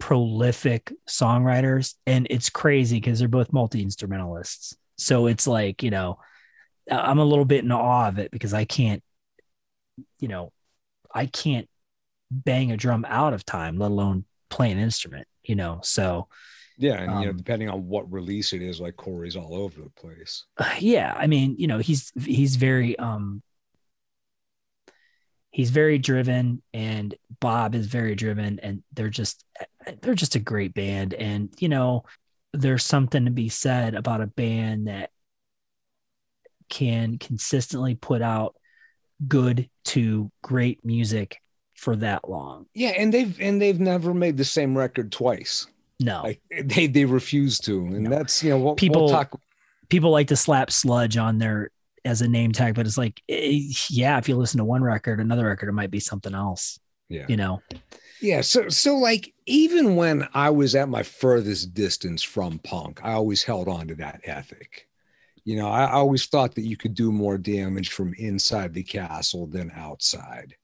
prolific 0.05 0.93
songwriters, 1.09 1.95
and 2.07 2.27
it's 2.29 2.51
crazy 2.51 2.99
because 3.01 3.19
they're 3.19 3.29
both 3.29 3.55
multi 3.55 3.81
instrumentalists. 3.81 4.77
So 4.99 5.29
it's 5.29 5.47
like 5.47 5.83
you 5.83 5.91
know, 5.91 6.19
I'm 6.91 7.19
a 7.19 7.25
little 7.25 7.47
bit 7.47 7.65
in 7.65 7.73
awe 7.73 8.09
of 8.09 8.19
it 8.19 8.31
because 8.31 8.53
I 8.53 8.67
can't, 8.67 9.03
you 10.21 10.29
know, 10.29 10.53
I 11.15 11.25
can't 11.25 11.69
bang 12.31 12.73
a 12.73 12.77
drum 12.77 13.07
out 13.09 13.33
of 13.33 13.47
time, 13.47 13.79
let 13.79 13.91
alone 13.91 14.25
play 14.51 14.71
an 14.71 14.79
instrument, 14.79 15.27
you 15.43 15.55
know? 15.55 15.81
So, 15.83 16.29
yeah. 16.77 17.01
And, 17.01 17.11
um, 17.11 17.19
you 17.21 17.25
know, 17.27 17.31
um, 17.31 17.37
depending 17.37 17.71
on 17.71 17.87
what 17.87 18.13
release 18.13 18.53
it 18.53 18.61
is, 18.61 18.81
like 18.81 18.97
Corey's 18.97 19.37
all 19.37 19.55
over 19.55 19.81
the 19.81 19.91
place. 19.91 20.45
Yeah. 20.79 21.15
I 21.17 21.27
mean, 21.27 21.57
you 21.59 21.67
know, 21.67 21.79
he's, 21.79 22.13
he's 22.23 22.57
very, 22.57 22.99
um, 22.99 23.43
he's 25.51 25.71
very 25.71 25.99
driven 25.99 26.63
and 26.73 27.15
Bob 27.41 27.75
is 27.75 27.87
very 27.87 28.17
driven 28.17 28.59
and 28.59 28.83
they're 28.93 29.09
just, 29.09 29.45
they're 30.01 30.15
just 30.15 30.35
a 30.35 30.41
great 30.41 30.75
band. 30.75 31.15
And, 31.15 31.51
you 31.59 31.69
know, 31.69 32.05
there's 32.53 32.85
something 32.85 33.25
to 33.25 33.31
be 33.31 33.49
said 33.49 33.95
about 33.95 34.21
a 34.21 34.27
band 34.27 34.89
that 34.89 35.11
can 36.69 37.19
consistently 37.19 37.95
put 37.95 38.23
out 38.23 38.57
good 39.27 39.69
to 39.85 40.31
great 40.43 40.85
music 40.85 41.41
for 41.75 41.97
that 41.97 42.29
long. 42.29 42.67
Yeah, 42.75 42.91
and 42.91 43.13
they've 43.13 43.39
and 43.41 43.61
they've 43.61 43.81
never 43.81 44.15
made 44.15 44.37
the 44.37 44.45
same 44.45 44.77
record 44.77 45.13
twice. 45.13 45.67
No, 46.01 46.23
like 46.23 46.41
they 46.65 46.87
they 46.87 47.05
refuse 47.05 47.59
to, 47.61 47.79
and 47.79 48.05
no. 48.05 48.11
that's 48.11 48.43
you 48.43 48.51
know 48.51 48.59
what 48.59 48.77
people 48.77 49.05
we'll 49.05 49.11
talk. 49.11 49.39
People 49.89 50.11
like 50.11 50.29
to 50.29 50.37
slap 50.37 50.71
sludge 50.71 51.17
on 51.17 51.39
their 51.39 51.71
as 52.05 52.23
a 52.23 52.29
name 52.29 52.53
tag, 52.53 52.75
but 52.75 52.87
it's 52.87 52.99
like, 52.99 53.23
eh, 53.29 53.61
yeah, 53.91 54.19
if 54.19 54.29
you 54.29 54.37
listen 54.37 54.59
to 54.59 54.65
one 54.65 54.83
record, 54.83 55.21
another 55.21 55.47
record, 55.47 55.69
it 55.69 55.73
might 55.73 55.91
be 55.91 56.01
something 56.01 56.35
else. 56.35 56.79
Yeah, 57.09 57.27
you 57.29 57.37
know. 57.37 57.61
Yeah, 58.25 58.41
so 58.41 58.69
so 58.69 58.97
like 58.97 59.33
even 59.47 59.97
when 59.97 60.27
I 60.33 60.51
was 60.51 60.75
at 60.75 60.89
my 60.89 61.03
furthest 61.03 61.75
distance 61.75 62.23
from 62.23 62.59
punk, 62.61 63.01
I 63.05 63.13
always 63.13 63.43
held 63.43 63.69
on 63.69 63.89
to 63.89 63.95
that 63.97 64.21
ethic. 64.25 64.89
You 65.45 65.57
know, 65.57 65.69
I 65.69 65.91
always 65.91 66.27
thought 66.27 66.55
that 66.55 66.63
you 66.65 66.77
could 66.77 66.95
do 66.95 67.13
more 67.13 67.37
damage 67.37 67.91
from 67.91 68.15
inside 68.15 68.73
the 68.73 68.83
castle 68.83 69.47
than 69.47 69.71
outside 69.77 70.57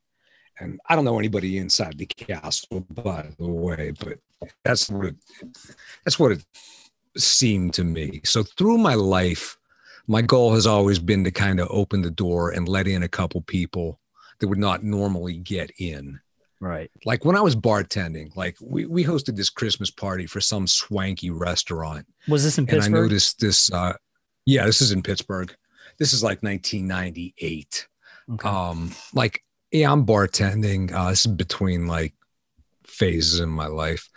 and 0.60 0.78
I 0.88 0.94
don't 0.94 1.04
know 1.04 1.18
anybody 1.18 1.58
inside 1.58 1.98
the 1.98 2.06
castle, 2.06 2.86
by 2.90 3.28
the 3.38 3.48
way, 3.48 3.92
but 3.98 4.18
that's 4.62 4.90
what 4.90 5.06
it, 5.06 5.16
that's 6.04 6.18
what 6.18 6.32
it 6.32 6.44
seemed 7.16 7.74
to 7.74 7.84
me. 7.84 8.20
So 8.24 8.42
through 8.42 8.78
my 8.78 8.94
life, 8.94 9.56
my 10.06 10.22
goal 10.22 10.54
has 10.54 10.66
always 10.66 10.98
been 10.98 11.24
to 11.24 11.30
kind 11.30 11.60
of 11.60 11.68
open 11.70 12.02
the 12.02 12.10
door 12.10 12.50
and 12.50 12.68
let 12.68 12.86
in 12.86 13.02
a 13.02 13.08
couple 13.08 13.40
people 13.42 14.00
that 14.38 14.48
would 14.48 14.58
not 14.58 14.84
normally 14.84 15.36
get 15.38 15.70
in. 15.78 16.20
Right. 16.60 16.90
Like 17.06 17.24
when 17.24 17.36
I 17.36 17.40
was 17.40 17.56
bartending, 17.56 18.36
like 18.36 18.56
we, 18.60 18.84
we 18.84 19.02
hosted 19.02 19.34
this 19.34 19.48
Christmas 19.48 19.90
party 19.90 20.26
for 20.26 20.40
some 20.40 20.66
swanky 20.66 21.30
restaurant. 21.30 22.06
Was 22.28 22.44
this 22.44 22.58
in 22.58 22.66
Pittsburgh? 22.66 22.86
And 22.86 22.96
I 22.96 23.00
noticed 23.00 23.40
this. 23.40 23.72
Uh, 23.72 23.94
yeah, 24.44 24.66
this 24.66 24.82
is 24.82 24.92
in 24.92 25.02
Pittsburgh. 25.02 25.54
This 25.98 26.12
is 26.12 26.22
like 26.22 26.42
1998. 26.42 27.88
Okay. 28.32 28.48
Um, 28.48 28.92
like 29.14 29.42
yeah, 29.72 29.90
I'm 29.90 30.04
bartending. 30.04 30.92
Uh, 30.92 31.10
this 31.10 31.24
is 31.24 31.32
between 31.32 31.86
like 31.86 32.14
phases 32.84 33.40
in 33.40 33.48
my 33.48 33.66
life. 33.66 34.08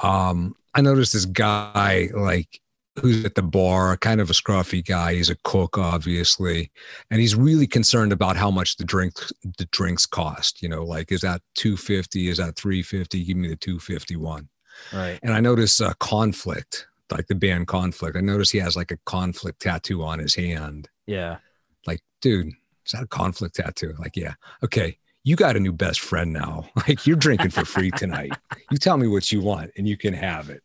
Um, 0.00 0.54
I 0.74 0.80
noticed 0.80 1.12
this 1.12 1.24
guy 1.24 2.08
like 2.14 2.60
who's 3.00 3.24
at 3.24 3.34
the 3.34 3.42
bar, 3.42 3.96
kind 3.96 4.20
of 4.20 4.30
a 4.30 4.32
scruffy 4.34 4.84
guy. 4.84 5.14
He's 5.14 5.30
a 5.30 5.36
cook, 5.44 5.78
obviously, 5.78 6.70
and 7.10 7.20
he's 7.20 7.34
really 7.34 7.66
concerned 7.66 8.12
about 8.12 8.36
how 8.36 8.50
much 8.50 8.76
the 8.76 8.84
drink 8.84 9.14
the 9.58 9.66
drinks 9.66 10.06
cost. 10.06 10.62
You 10.62 10.68
know, 10.68 10.84
like 10.84 11.12
is 11.12 11.22
that 11.22 11.42
two 11.54 11.76
fifty? 11.76 12.28
Is 12.28 12.38
that 12.38 12.56
three 12.56 12.82
fifty? 12.82 13.24
Give 13.24 13.36
me 13.36 13.48
the 13.48 13.56
two 13.56 13.78
fifty 13.78 14.16
one. 14.16 14.48
Right. 14.92 15.18
And 15.22 15.32
I 15.34 15.40
notice 15.40 15.80
a 15.80 15.94
conflict, 16.00 16.86
like 17.10 17.26
the 17.26 17.34
band 17.34 17.66
Conflict. 17.66 18.16
I 18.16 18.20
notice 18.20 18.50
he 18.50 18.58
has 18.58 18.76
like 18.76 18.90
a 18.90 18.98
conflict 19.04 19.60
tattoo 19.60 20.04
on 20.04 20.18
his 20.18 20.34
hand. 20.34 20.88
Yeah. 21.06 21.38
Like, 21.86 22.00
dude, 22.20 22.48
is 22.84 22.92
that 22.92 23.04
a 23.04 23.08
conflict 23.08 23.56
tattoo? 23.56 23.94
Like, 23.98 24.16
yeah. 24.16 24.34
Okay. 24.62 24.98
You 25.24 25.36
got 25.36 25.56
a 25.56 25.60
new 25.60 25.72
best 25.72 26.00
friend 26.00 26.32
now. 26.32 26.68
Like 26.88 27.06
you're 27.06 27.16
drinking 27.16 27.50
for 27.50 27.64
free 27.64 27.90
tonight. 27.90 28.32
you 28.70 28.78
tell 28.78 28.96
me 28.96 29.08
what 29.08 29.30
you 29.30 29.40
want 29.40 29.72
and 29.76 29.86
you 29.86 29.96
can 29.96 30.14
have 30.14 30.48
it. 30.48 30.62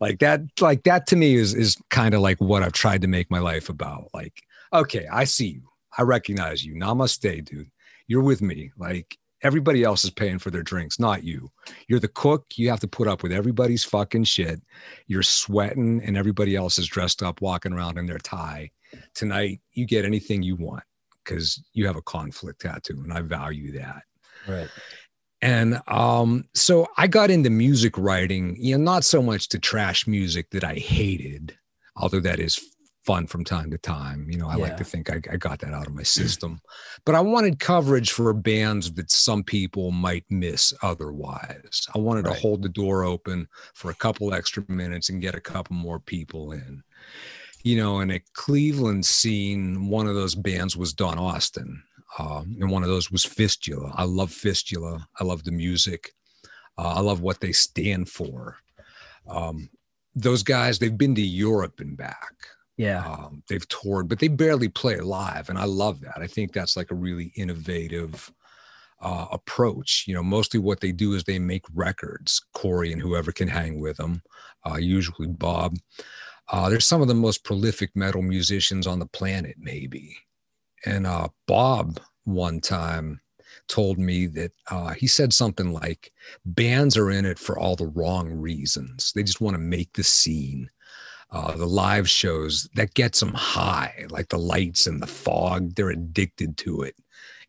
Like 0.00 0.18
that, 0.20 0.40
like 0.60 0.84
that 0.84 1.06
to 1.08 1.16
me 1.16 1.34
is 1.34 1.54
is 1.54 1.76
kind 1.90 2.14
of 2.14 2.20
like 2.20 2.40
what 2.40 2.62
I've 2.62 2.72
tried 2.72 3.02
to 3.02 3.08
make 3.08 3.30
my 3.30 3.38
life 3.38 3.68
about. 3.68 4.10
Like, 4.12 4.42
okay, 4.72 5.06
I 5.10 5.24
see 5.24 5.48
you. 5.48 5.62
I 5.96 6.02
recognize 6.02 6.64
you. 6.64 6.74
Namaste, 6.74 7.44
dude. 7.44 7.70
You're 8.06 8.22
with 8.22 8.42
me. 8.42 8.70
Like 8.76 9.16
everybody 9.42 9.84
else 9.84 10.04
is 10.04 10.10
paying 10.10 10.38
for 10.38 10.50
their 10.50 10.62
drinks, 10.62 10.98
not 10.98 11.22
you. 11.22 11.50
You're 11.88 12.00
the 12.00 12.08
cook. 12.08 12.46
You 12.56 12.70
have 12.70 12.80
to 12.80 12.88
put 12.88 13.06
up 13.06 13.22
with 13.22 13.30
everybody's 13.30 13.84
fucking 13.84 14.24
shit. 14.24 14.60
You're 15.06 15.22
sweating 15.22 16.02
and 16.04 16.16
everybody 16.16 16.56
else 16.56 16.78
is 16.78 16.86
dressed 16.86 17.22
up, 17.22 17.40
walking 17.40 17.72
around 17.72 17.98
in 17.98 18.06
their 18.06 18.18
tie. 18.18 18.70
Tonight, 19.14 19.60
you 19.72 19.86
get 19.86 20.04
anything 20.04 20.42
you 20.42 20.56
want 20.56 20.84
because 21.22 21.62
you 21.72 21.86
have 21.86 21.96
a 21.96 22.02
conflict 22.02 22.62
tattoo 22.62 23.00
and 23.02 23.12
I 23.12 23.20
value 23.20 23.72
that. 23.72 24.02
Right. 24.48 24.68
And 25.44 25.78
um, 25.88 26.48
so 26.54 26.88
I 26.96 27.06
got 27.06 27.30
into 27.30 27.50
music 27.50 27.98
writing, 27.98 28.56
you 28.58 28.78
know, 28.78 28.82
not 28.82 29.04
so 29.04 29.22
much 29.22 29.50
to 29.50 29.58
trash 29.58 30.06
music 30.06 30.48
that 30.52 30.64
I 30.64 30.72
hated, 30.72 31.54
although 31.96 32.20
that 32.20 32.40
is 32.40 32.58
fun 33.04 33.26
from 33.26 33.44
time 33.44 33.70
to 33.72 33.76
time. 33.76 34.26
You 34.30 34.38
know, 34.38 34.48
I 34.48 34.56
yeah. 34.56 34.62
like 34.62 34.78
to 34.78 34.84
think 34.84 35.10
I, 35.10 35.20
I, 35.30 35.36
got 35.36 35.58
that 35.58 35.74
out 35.74 35.86
of 35.86 35.94
my 35.94 36.02
system. 36.02 36.62
but 37.04 37.14
I 37.14 37.20
wanted 37.20 37.60
coverage 37.60 38.10
for 38.10 38.32
bands 38.32 38.90
that 38.94 39.10
some 39.10 39.42
people 39.42 39.90
might 39.90 40.24
miss 40.30 40.72
otherwise. 40.80 41.86
I 41.94 41.98
wanted 41.98 42.24
right. 42.24 42.34
to 42.34 42.40
hold 42.40 42.62
the 42.62 42.70
door 42.70 43.04
open 43.04 43.46
for 43.74 43.90
a 43.90 43.94
couple 43.96 44.32
extra 44.32 44.64
minutes 44.68 45.10
and 45.10 45.20
get 45.20 45.34
a 45.34 45.42
couple 45.42 45.76
more 45.76 46.00
people 46.00 46.52
in. 46.52 46.82
you 47.64 47.76
know, 47.76 48.00
in 48.00 48.12
a 48.12 48.22
Cleveland 48.32 49.04
scene, 49.04 49.90
one 49.90 50.06
of 50.06 50.14
those 50.14 50.34
bands 50.34 50.74
was 50.74 50.94
Don 50.94 51.18
Austin. 51.18 51.82
Um, 52.18 52.56
and 52.60 52.70
one 52.70 52.82
of 52.82 52.88
those 52.88 53.10
was 53.10 53.24
Fistula. 53.24 53.92
I 53.94 54.04
love 54.04 54.30
Fistula. 54.30 55.06
I 55.20 55.24
love 55.24 55.44
the 55.44 55.52
music. 55.52 56.12
Uh, 56.78 56.94
I 56.96 57.00
love 57.00 57.20
what 57.20 57.40
they 57.40 57.52
stand 57.52 58.08
for. 58.08 58.56
Um, 59.28 59.70
those 60.14 60.42
guys, 60.42 60.78
they've 60.78 60.96
been 60.96 61.14
to 61.16 61.22
Europe 61.22 61.80
and 61.80 61.96
back. 61.96 62.34
Yeah. 62.76 63.04
Um, 63.06 63.42
they've 63.48 63.66
toured, 63.68 64.08
but 64.08 64.18
they 64.18 64.28
barely 64.28 64.68
play 64.68 64.98
live. 65.00 65.48
And 65.48 65.58
I 65.58 65.64
love 65.64 66.00
that. 66.00 66.18
I 66.18 66.26
think 66.26 66.52
that's 66.52 66.76
like 66.76 66.90
a 66.90 66.96
really 66.96 67.32
innovative 67.36 68.32
uh, 69.00 69.26
approach. 69.30 70.04
You 70.06 70.14
know, 70.14 70.22
mostly 70.22 70.58
what 70.60 70.80
they 70.80 70.92
do 70.92 71.14
is 71.14 71.24
they 71.24 71.38
make 71.38 71.64
records, 71.74 72.44
Corey 72.52 72.92
and 72.92 73.00
whoever 73.00 73.32
can 73.32 73.48
hang 73.48 73.80
with 73.80 73.96
them, 73.98 74.22
uh, 74.68 74.76
usually 74.76 75.28
Bob. 75.28 75.76
Uh, 76.50 76.68
they're 76.68 76.80
some 76.80 77.00
of 77.00 77.08
the 77.08 77.14
most 77.14 77.44
prolific 77.44 77.90
metal 77.94 78.22
musicians 78.22 78.86
on 78.86 78.98
the 78.98 79.06
planet, 79.06 79.56
maybe. 79.58 80.16
And 80.86 81.06
uh, 81.06 81.28
Bob 81.46 82.00
one 82.24 82.60
time 82.60 83.20
told 83.68 83.98
me 83.98 84.26
that 84.26 84.52
uh, 84.70 84.92
he 84.92 85.06
said 85.06 85.32
something 85.32 85.72
like, 85.72 86.12
bands 86.44 86.96
are 86.96 87.10
in 87.10 87.24
it 87.24 87.38
for 87.38 87.58
all 87.58 87.76
the 87.76 87.86
wrong 87.86 88.30
reasons. 88.30 89.12
They 89.14 89.22
just 89.22 89.40
want 89.40 89.54
to 89.54 89.60
make 89.60 89.92
the 89.94 90.04
scene. 90.04 90.68
Uh, 91.30 91.56
the 91.56 91.66
live 91.66 92.08
shows 92.08 92.68
that 92.74 92.94
gets 92.94 93.18
them 93.20 93.32
high, 93.32 94.06
like 94.10 94.28
the 94.28 94.38
lights 94.38 94.86
and 94.86 95.02
the 95.02 95.06
fog, 95.06 95.74
they're 95.74 95.90
addicted 95.90 96.56
to 96.58 96.82
it. 96.82 96.94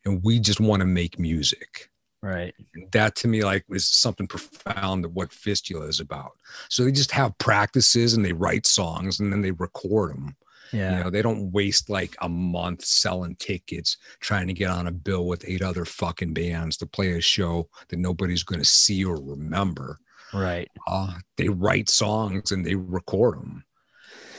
And 0.05 0.23
we 0.23 0.39
just 0.39 0.59
want 0.59 0.79
to 0.79 0.87
make 0.87 1.19
music. 1.19 1.89
Right. 2.21 2.55
That 2.91 3.15
to 3.17 3.27
me, 3.27 3.43
like, 3.43 3.65
is 3.69 3.87
something 3.87 4.25
profound 4.25 5.05
of 5.05 5.13
what 5.13 5.31
Fistula 5.31 5.85
is 5.85 5.99
about. 5.99 6.31
So 6.69 6.83
they 6.83 6.91
just 6.91 7.11
have 7.11 7.37
practices 7.37 8.15
and 8.15 8.25
they 8.25 8.33
write 8.33 8.65
songs 8.65 9.19
and 9.19 9.31
then 9.31 9.41
they 9.41 9.51
record 9.51 10.11
them. 10.11 10.35
Yeah. 10.75 10.97
You 10.97 11.03
know, 11.03 11.09
they 11.09 11.21
don't 11.21 11.51
waste 11.51 11.89
like 11.89 12.15
a 12.21 12.29
month 12.29 12.83
selling 12.83 13.35
tickets 13.37 13.97
trying 14.19 14.47
to 14.47 14.53
get 14.53 14.69
on 14.69 14.87
a 14.87 14.91
bill 14.91 15.25
with 15.25 15.47
eight 15.47 15.61
other 15.61 15.85
fucking 15.85 16.33
bands 16.33 16.77
to 16.77 16.85
play 16.85 17.13
a 17.13 17.21
show 17.21 17.69
that 17.89 17.99
nobody's 17.99 18.43
going 18.43 18.59
to 18.59 18.65
see 18.65 19.03
or 19.05 19.15
remember. 19.15 19.99
right. 20.33 20.69
Uh, 20.87 21.13
they 21.37 21.49
write 21.49 21.89
songs 21.89 22.51
and 22.51 22.65
they 22.65 22.75
record 22.75 23.39
them. 23.39 23.63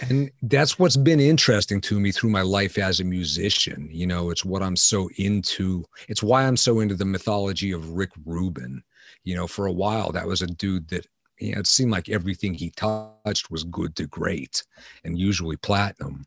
And 0.03 0.31
that's 0.43 0.79
what's 0.79 0.97
been 0.97 1.21
interesting 1.21 1.81
to 1.83 1.99
me 1.99 2.13
through 2.13 2.31
my 2.31 2.43
life 2.43 2.77
as 2.77 3.01
a 3.01 3.05
musician. 3.05 3.89
You 3.91 4.07
know, 4.07 4.31
it's 4.31 4.45
what 4.45 4.63
I'm 4.63 4.77
so 4.77 5.09
into. 5.17 5.85
It's 6.09 6.23
why 6.23 6.47
I'm 6.47 6.57
so 6.57 6.81
into 6.81 6.95
the 6.95 7.07
mythology 7.07 7.73
of 7.73 7.91
Rick 7.91 8.11
Rubin. 8.25 8.83
You 9.25 9.37
know, 9.37 9.47
for 9.47 9.67
a 9.67 9.73
while, 9.73 10.13
that 10.13 10.27
was 10.27 10.43
a 10.43 10.47
dude 10.47 10.89
that 10.89 11.07
you 11.39 11.55
know, 11.55 11.61
it 11.61 11.67
seemed 11.67 11.91
like 11.91 12.09
everything 12.09 12.55
he 12.55 12.71
touched 12.71 13.51
was 13.51 13.65
good 13.65 13.97
to 13.97 14.07
great 14.07 14.63
and 15.05 15.19
usually 15.19 15.57
platinum. 15.57 16.25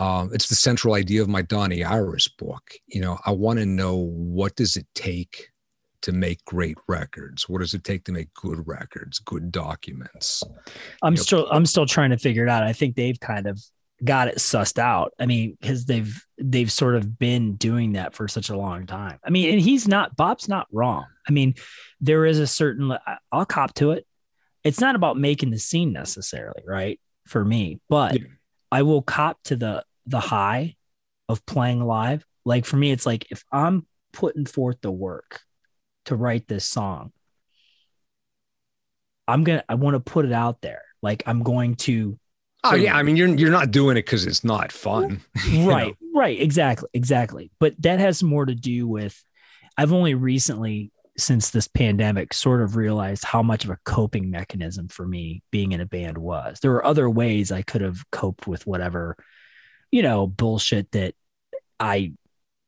Um, 0.00 0.30
it's 0.32 0.48
the 0.48 0.54
central 0.54 0.94
idea 0.94 1.20
of 1.20 1.28
my 1.28 1.42
Donnie 1.42 1.84
Iris 1.84 2.28
book. 2.28 2.72
You 2.86 3.02
know, 3.02 3.18
I 3.26 3.32
want 3.32 3.58
to 3.58 3.66
know 3.66 3.96
what 3.96 4.56
does 4.56 4.76
it 4.76 4.86
take 4.94 5.50
to 6.02 6.12
make 6.12 6.44
great 6.44 6.78
records? 6.88 7.48
What 7.48 7.60
does 7.60 7.74
it 7.74 7.84
take 7.84 8.04
to 8.04 8.12
make 8.12 8.32
good 8.34 8.66
records, 8.66 9.18
good 9.18 9.52
documents? 9.52 10.42
I'm 11.02 11.12
you 11.12 11.18
know, 11.18 11.22
still 11.22 11.48
I'm 11.50 11.66
still 11.66 11.86
trying 11.86 12.10
to 12.10 12.18
figure 12.18 12.44
it 12.44 12.48
out. 12.48 12.62
I 12.62 12.72
think 12.72 12.96
they've 12.96 13.20
kind 13.20 13.46
of 13.46 13.60
got 14.04 14.28
it 14.28 14.36
sussed 14.36 14.78
out. 14.78 15.12
I 15.18 15.26
mean, 15.26 15.56
because 15.60 15.84
they've 15.84 16.24
they've 16.38 16.70
sort 16.72 16.96
of 16.96 17.18
been 17.18 17.56
doing 17.56 17.92
that 17.92 18.14
for 18.14 18.28
such 18.28 18.50
a 18.50 18.56
long 18.56 18.86
time. 18.86 19.18
I 19.24 19.30
mean, 19.30 19.52
and 19.52 19.60
he's 19.60 19.86
not 19.86 20.16
Bob's 20.16 20.48
not 20.48 20.66
wrong. 20.72 21.06
I 21.28 21.32
mean, 21.32 21.54
there 22.00 22.26
is 22.26 22.38
a 22.38 22.46
certain 22.46 22.96
I'll 23.30 23.46
cop 23.46 23.74
to 23.74 23.92
it. 23.92 24.06
It's 24.64 24.80
not 24.80 24.94
about 24.94 25.18
making 25.18 25.50
the 25.50 25.58
scene 25.58 25.92
necessarily, 25.92 26.62
right? 26.66 27.00
For 27.26 27.44
me, 27.44 27.80
but 27.88 28.14
Yeah. 28.20 28.26
I 28.70 28.82
will 28.82 29.02
cop 29.02 29.42
to 29.44 29.56
the 29.56 29.84
the 30.06 30.20
high 30.20 30.76
of 31.28 31.44
playing 31.46 31.84
live. 31.84 32.24
Like 32.44 32.64
for 32.64 32.76
me, 32.76 32.90
it's 32.90 33.06
like 33.06 33.26
if 33.30 33.44
I'm 33.52 33.86
putting 34.12 34.46
forth 34.46 34.80
the 34.80 34.90
work 34.90 35.40
to 36.06 36.16
write 36.16 36.48
this 36.48 36.64
song, 36.64 37.12
I'm 39.28 39.44
gonna 39.44 39.64
I 39.68 39.74
want 39.74 39.94
to 39.94 40.00
put 40.00 40.24
it 40.24 40.32
out 40.32 40.60
there. 40.60 40.82
Like 41.02 41.22
I'm 41.26 41.42
going 41.42 41.76
to 41.76 42.18
Oh 42.64 42.74
yeah, 42.76 42.96
I 42.96 43.02
mean 43.02 43.16
you're 43.16 43.28
you're 43.28 43.50
not 43.50 43.70
doing 43.72 43.96
it 43.96 44.04
because 44.04 44.26
it's 44.26 44.44
not 44.44 44.70
fun. 44.72 45.20
right 45.58 45.96
right 46.14 46.40
exactly 46.40 46.88
exactly 46.92 47.50
but 47.58 47.74
that 47.80 47.98
has 47.98 48.22
more 48.22 48.44
to 48.44 48.54
do 48.54 48.86
with 48.86 49.24
i've 49.78 49.92
only 49.92 50.14
recently 50.14 50.91
since 51.18 51.50
this 51.50 51.68
pandemic 51.68 52.32
sort 52.32 52.62
of 52.62 52.76
realized 52.76 53.24
how 53.24 53.42
much 53.42 53.64
of 53.64 53.70
a 53.70 53.78
coping 53.84 54.30
mechanism 54.30 54.88
for 54.88 55.06
me 55.06 55.42
being 55.50 55.72
in 55.72 55.80
a 55.80 55.86
band 55.86 56.16
was 56.16 56.58
there 56.60 56.70
were 56.70 56.84
other 56.86 57.08
ways 57.10 57.52
i 57.52 57.60
could 57.62 57.82
have 57.82 57.98
coped 58.10 58.46
with 58.46 58.66
whatever 58.66 59.14
you 59.90 60.00
know 60.02 60.26
bullshit 60.26 60.90
that 60.92 61.14
i 61.78 62.12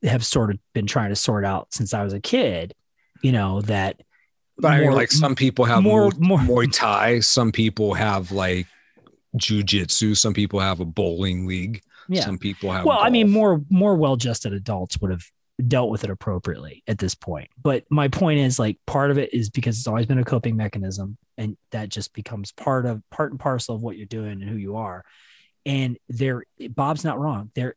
have 0.03 0.25
sort 0.25 0.51
of 0.51 0.59
been 0.75 0.87
trying 0.87 1.09
to 1.09 1.17
sort 1.17 1.45
out 1.45 1.73
since 1.73 1.95
i 1.95 2.05
was 2.05 2.13
a 2.13 2.21
kid 2.21 2.75
you 3.23 3.33
know 3.33 3.63
that 3.63 4.01
But 4.59 4.73
I 4.73 4.77
mean, 4.77 4.89
more- 4.91 4.95
like 4.95 5.11
some 5.11 5.35
people 5.35 5.65
have 5.65 5.83
more- 5.83 6.13
more, 6.19 6.39
Muay 6.39 6.71
Thai, 6.81 7.21
some 7.21 7.51
people 7.51 7.95
have 7.95 8.31
like 8.31 8.67
jujitsu, 9.39 10.17
some 10.17 10.35
people 10.35 10.61
have 10.61 10.81
a 10.81 10.85
bowling 10.85 11.47
league, 11.47 11.81
yeah 12.09 12.21
some 12.23 12.37
people 12.39 12.71
have. 12.71 12.85
well 12.85 12.99
i 13.01 13.09
mean 13.09 13.31
more 13.31 13.63
more 13.71 13.97
well-adjusted 13.97 14.53
adults 14.53 15.01
would 15.01 15.11
have 15.11 15.25
dealt 15.69 15.91
with 15.91 16.03
it 16.05 16.11
appropriately 16.11 16.83
at 16.89 16.99
this 16.99 17.15
point. 17.15 17.49
But 17.63 17.85
my 17.91 18.09
point 18.09 18.41
is 18.41 18.59
like 18.59 18.79
part 18.87 19.11
of 19.11 19.19
it 19.19 19.33
is 19.33 19.51
because 19.51 19.79
it's 19.79 19.87
always 19.87 20.07
been 20.07 20.19
a 20.19 20.25
coping 20.25 20.57
mechanism 20.57 21.17
and 21.39 21.57
that 21.71 21.89
just 21.91 22.13
becomes 22.13 22.51
part 22.53 22.87
of 22.87 23.03
part 23.11 23.31
and 23.31 23.39
parcel 23.39 23.77
of 23.77 23.83
what 23.83 23.97
you're 23.97 24.07
doing 24.07 24.33
and 24.43 24.49
who 24.49 24.57
you 24.57 24.77
are. 24.77 25.05
And 25.67 25.97
there 26.09 26.43
bob's 26.71 27.05
not 27.05 27.21
wrong. 27.21 27.51
There 27.55 27.75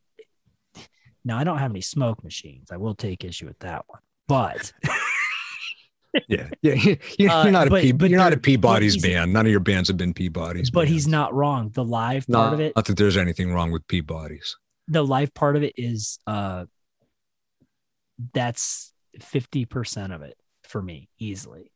now 1.23 1.38
i 1.38 1.43
don't 1.43 1.57
have 1.59 1.71
any 1.71 1.82
smoke 1.82 2.23
machines. 2.23 2.71
I 2.71 2.78
will 2.78 2.95
take 2.95 3.23
issue 3.23 3.45
with 3.47 3.59
that 3.59 3.84
one. 3.88 3.99
But 4.28 4.73
yeah, 6.28 6.49
yeah, 6.61 6.73
you're, 6.73 6.97
you're 7.19 7.30
Uh, 7.32 7.49
not 7.49 7.67
a 7.67 7.69
but- 7.69 7.82
P, 7.84 7.91
but 7.91 8.09
you're 8.09 8.19
not 8.19 8.34
a 8.34 8.38
Peabody's 8.38 9.01
band. 9.01 9.34
None 9.34 9.45
of 9.45 9.51
your 9.51 9.59
bands 9.59 9.88
have 9.89 9.97
been 9.97 10.13
Peabody's. 10.13 10.69
but 10.71 10.88
he's 10.88 11.07
not 11.07 11.34
wrong. 11.34 11.69
The 11.73 11.84
live 11.84 12.25
part 12.28 12.30
Not, 12.30 12.53
of 12.53 12.59
it 12.59 12.73
not 12.75 12.86
that 12.86 12.97
there's 12.97 13.17
anything 13.17 13.53
wrong 13.53 13.71
with 13.71 13.88
Peabody's. 13.88 14.55
the 14.88 15.03
live 15.05 15.34
part 15.34 15.55
of 15.55 15.63
it 15.63 15.73
is 15.78 16.17
uh 16.25 16.65
that's 18.34 18.93
50% 19.20 20.13
of 20.13 20.22
it 20.22 20.38
for 20.63 20.82
me 20.82 21.09
easily 21.18 21.72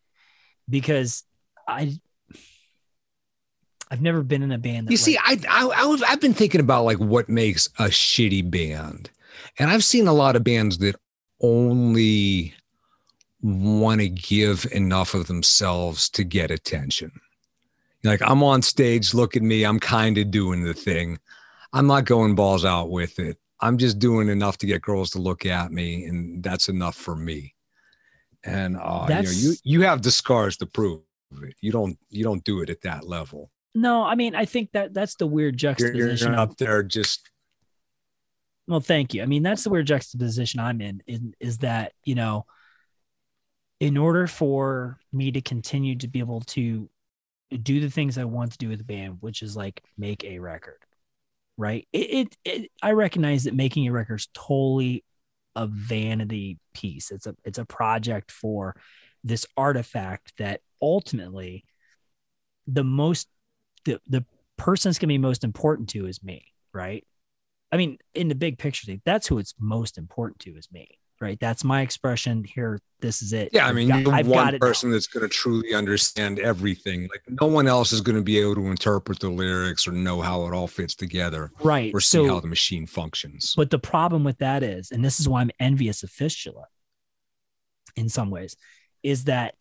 because 0.69 1.23
i 1.67 1.93
i've 3.89 4.01
never 4.01 4.21
been 4.21 4.43
in 4.43 4.51
a 4.51 4.57
band 4.57 4.87
that 4.87 4.91
You 4.91 4.97
see, 4.97 5.17
I, 5.17 5.37
I, 5.49 5.83
I 5.83 5.85
was, 5.85 6.03
I've 6.03 6.19
been 6.19 6.33
thinking 6.33 6.61
about 6.61 6.83
like 6.85 6.97
what 6.97 7.29
makes 7.29 7.67
a 7.79 7.85
shitty 7.85 8.49
band, 8.49 9.09
and 9.57 9.69
I've 9.69 9.83
seen 9.83 10.07
a 10.07 10.13
lot 10.13 10.35
of 10.35 10.43
bands 10.43 10.77
that 10.79 10.95
only 11.41 12.53
want 13.41 14.01
to 14.01 14.09
give 14.09 14.67
enough 14.71 15.13
of 15.13 15.27
themselves 15.27 16.09
to 16.09 16.23
get 16.23 16.51
attention. 16.51 17.11
Like 18.03 18.21
I'm 18.23 18.43
on 18.43 18.61
stage, 18.61 19.13
look 19.13 19.35
at 19.35 19.41
me, 19.41 19.63
I'm 19.63 19.79
kind 19.79 20.17
of 20.17 20.31
doing 20.31 20.63
the 20.63 20.73
thing. 20.73 21.19
I'm 21.73 21.87
not 21.87 22.05
going 22.05 22.35
balls 22.35 22.65
out 22.65 22.89
with 22.89 23.19
it. 23.19 23.37
I'm 23.61 23.77
just 23.77 23.99
doing 23.99 24.29
enough 24.29 24.57
to 24.59 24.65
get 24.65 24.81
girls 24.81 25.11
to 25.11 25.19
look 25.19 25.45
at 25.45 25.71
me, 25.71 26.05
and 26.05 26.43
that's 26.43 26.67
enough 26.67 26.95
for 26.95 27.15
me. 27.15 27.55
And 28.43 28.75
uh, 28.75 29.05
you 29.07 29.15
know, 29.15 29.21
you 29.29 29.53
you 29.63 29.81
have 29.81 30.01
the 30.01 30.11
scars 30.11 30.57
to 30.57 30.65
prove 30.65 31.01
it. 31.43 31.55
You 31.61 31.71
don't 31.71 31.97
you 32.09 32.23
don't 32.23 32.43
do 32.43 32.61
it 32.61 32.69
at 32.69 32.81
that 32.81 33.07
level. 33.07 33.51
no 33.73 34.03
i 34.03 34.15
mean 34.15 34.35
i 34.35 34.45
think 34.45 34.71
that 34.73 34.93
that's 34.93 35.15
the 35.15 35.27
weird 35.27 35.61
You're, 35.61 35.73
juxtaposition 35.73 36.33
you're 36.33 36.41
up 36.41 36.57
there 36.57 36.83
just 36.83 37.29
well 38.67 38.81
thank 38.81 39.13
you 39.13 39.23
i 39.23 39.25
mean 39.25 39.43
that's 39.43 39.63
the 39.63 39.69
weird 39.69 39.87
juxtaposition 39.87 40.59
i'm 40.59 40.81
in, 40.81 41.01
in 41.07 41.33
is 41.39 41.59
that 41.59 41.93
you 42.03 42.15
know 42.15 42.45
in 43.79 43.97
order 43.97 44.27
for 44.27 44.99
me 45.13 45.31
to 45.31 45.41
continue 45.41 45.95
to 45.97 46.07
be 46.07 46.19
able 46.19 46.41
to 46.41 46.89
do 47.63 47.79
the 47.79 47.89
things 47.89 48.17
i 48.17 48.25
want 48.25 48.51
to 48.51 48.57
do 48.57 48.67
with 48.69 48.79
the 48.79 48.83
band 48.83 49.17
which 49.21 49.41
is 49.41 49.55
like 49.55 49.81
make 49.97 50.23
a 50.25 50.39
record 50.39 50.83
right? 51.61 51.87
It, 51.93 51.99
it, 51.99 52.37
it 52.43 52.71
i 52.81 52.91
recognize 52.91 53.45
that 53.45 53.53
making 53.53 53.87
a 53.87 53.91
record 53.91 54.19
is 54.19 54.27
totally 54.33 55.03
a 55.55 55.67
vanity 55.67 56.57
piece. 56.73 57.11
It's 57.11 57.27
a 57.27 57.35
it's 57.45 57.59
a 57.59 57.65
project 57.65 58.31
for 58.31 58.75
this 59.23 59.45
artifact 59.55 60.33
that 60.37 60.61
ultimately 60.81 61.65
the 62.67 62.83
most 62.83 63.27
the 63.85 63.99
the 64.07 64.25
person 64.57 64.89
that's 64.89 64.99
to 65.09 65.13
be 65.13 65.17
most 65.17 65.43
important 65.43 65.89
to 65.89 66.07
is 66.07 66.23
me 66.23 66.51
right? 66.73 67.05
I 67.71 67.77
mean, 67.77 67.97
in 68.13 68.27
the 68.27 68.35
big 68.35 68.57
picture 68.57 68.85
that's 69.05 69.27
who 69.27 69.37
it's 69.37 69.55
most 69.59 69.97
important 69.97 70.39
to 70.39 70.57
is 70.57 70.71
me, 70.71 70.99
right? 71.21 71.39
That's 71.39 71.63
my 71.63 71.81
expression 71.81 72.43
here. 72.43 72.79
This 72.99 73.21
is 73.21 73.33
it. 73.33 73.49
yeah. 73.53 73.65
I 73.67 73.71
mean, 73.73 73.87
got- 73.87 74.01
you're 74.01 74.13
I've 74.13 74.27
one 74.27 74.51
now. 74.53 74.57
person 74.59 74.91
that's 74.91 75.07
going 75.07 75.21
to 75.23 75.29
truly 75.29 75.73
understand 75.73 76.37
everything. 76.39 77.03
Like 77.03 77.23
no 77.41 77.47
one 77.47 77.67
else 77.67 77.91
is 77.93 78.01
going 78.01 78.15
to 78.17 78.21
be 78.21 78.37
able 78.39 78.55
to 78.55 78.65
interpret 78.67 79.19
the 79.19 79.29
lyrics 79.29 79.87
or 79.87 79.91
know 79.91 80.21
how 80.21 80.45
it 80.47 80.53
all 80.53 80.67
fits 80.67 80.93
together 80.95 81.51
right? 81.63 81.91
or 81.93 82.01
see 82.01 82.17
So, 82.17 82.27
how 82.27 82.39
the 82.39 82.47
machine 82.47 82.85
functions. 82.85 83.53
but 83.55 83.69
the 83.69 83.79
problem 83.79 84.23
with 84.23 84.37
that 84.39 84.61
is, 84.63 84.91
and 84.91 85.03
this 85.03 85.19
is 85.19 85.27
why 85.29 85.41
I'm 85.41 85.51
envious 85.59 86.03
of 86.03 86.09
Fistula 86.11 86.65
in 87.95 88.07
some 88.09 88.29
ways, 88.29 88.55
is 89.03 89.23
that 89.25 89.55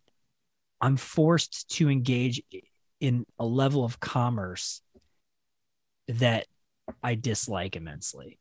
I'm 0.80 0.96
forced 0.96 1.70
to 1.76 1.88
engage 1.88 2.42
in 3.00 3.24
a 3.38 3.46
level 3.46 3.84
of 3.84 4.00
commerce 4.00 4.82
that 6.08 6.46
I 7.02 7.14
dislike 7.14 7.76
immensely. 7.76 8.38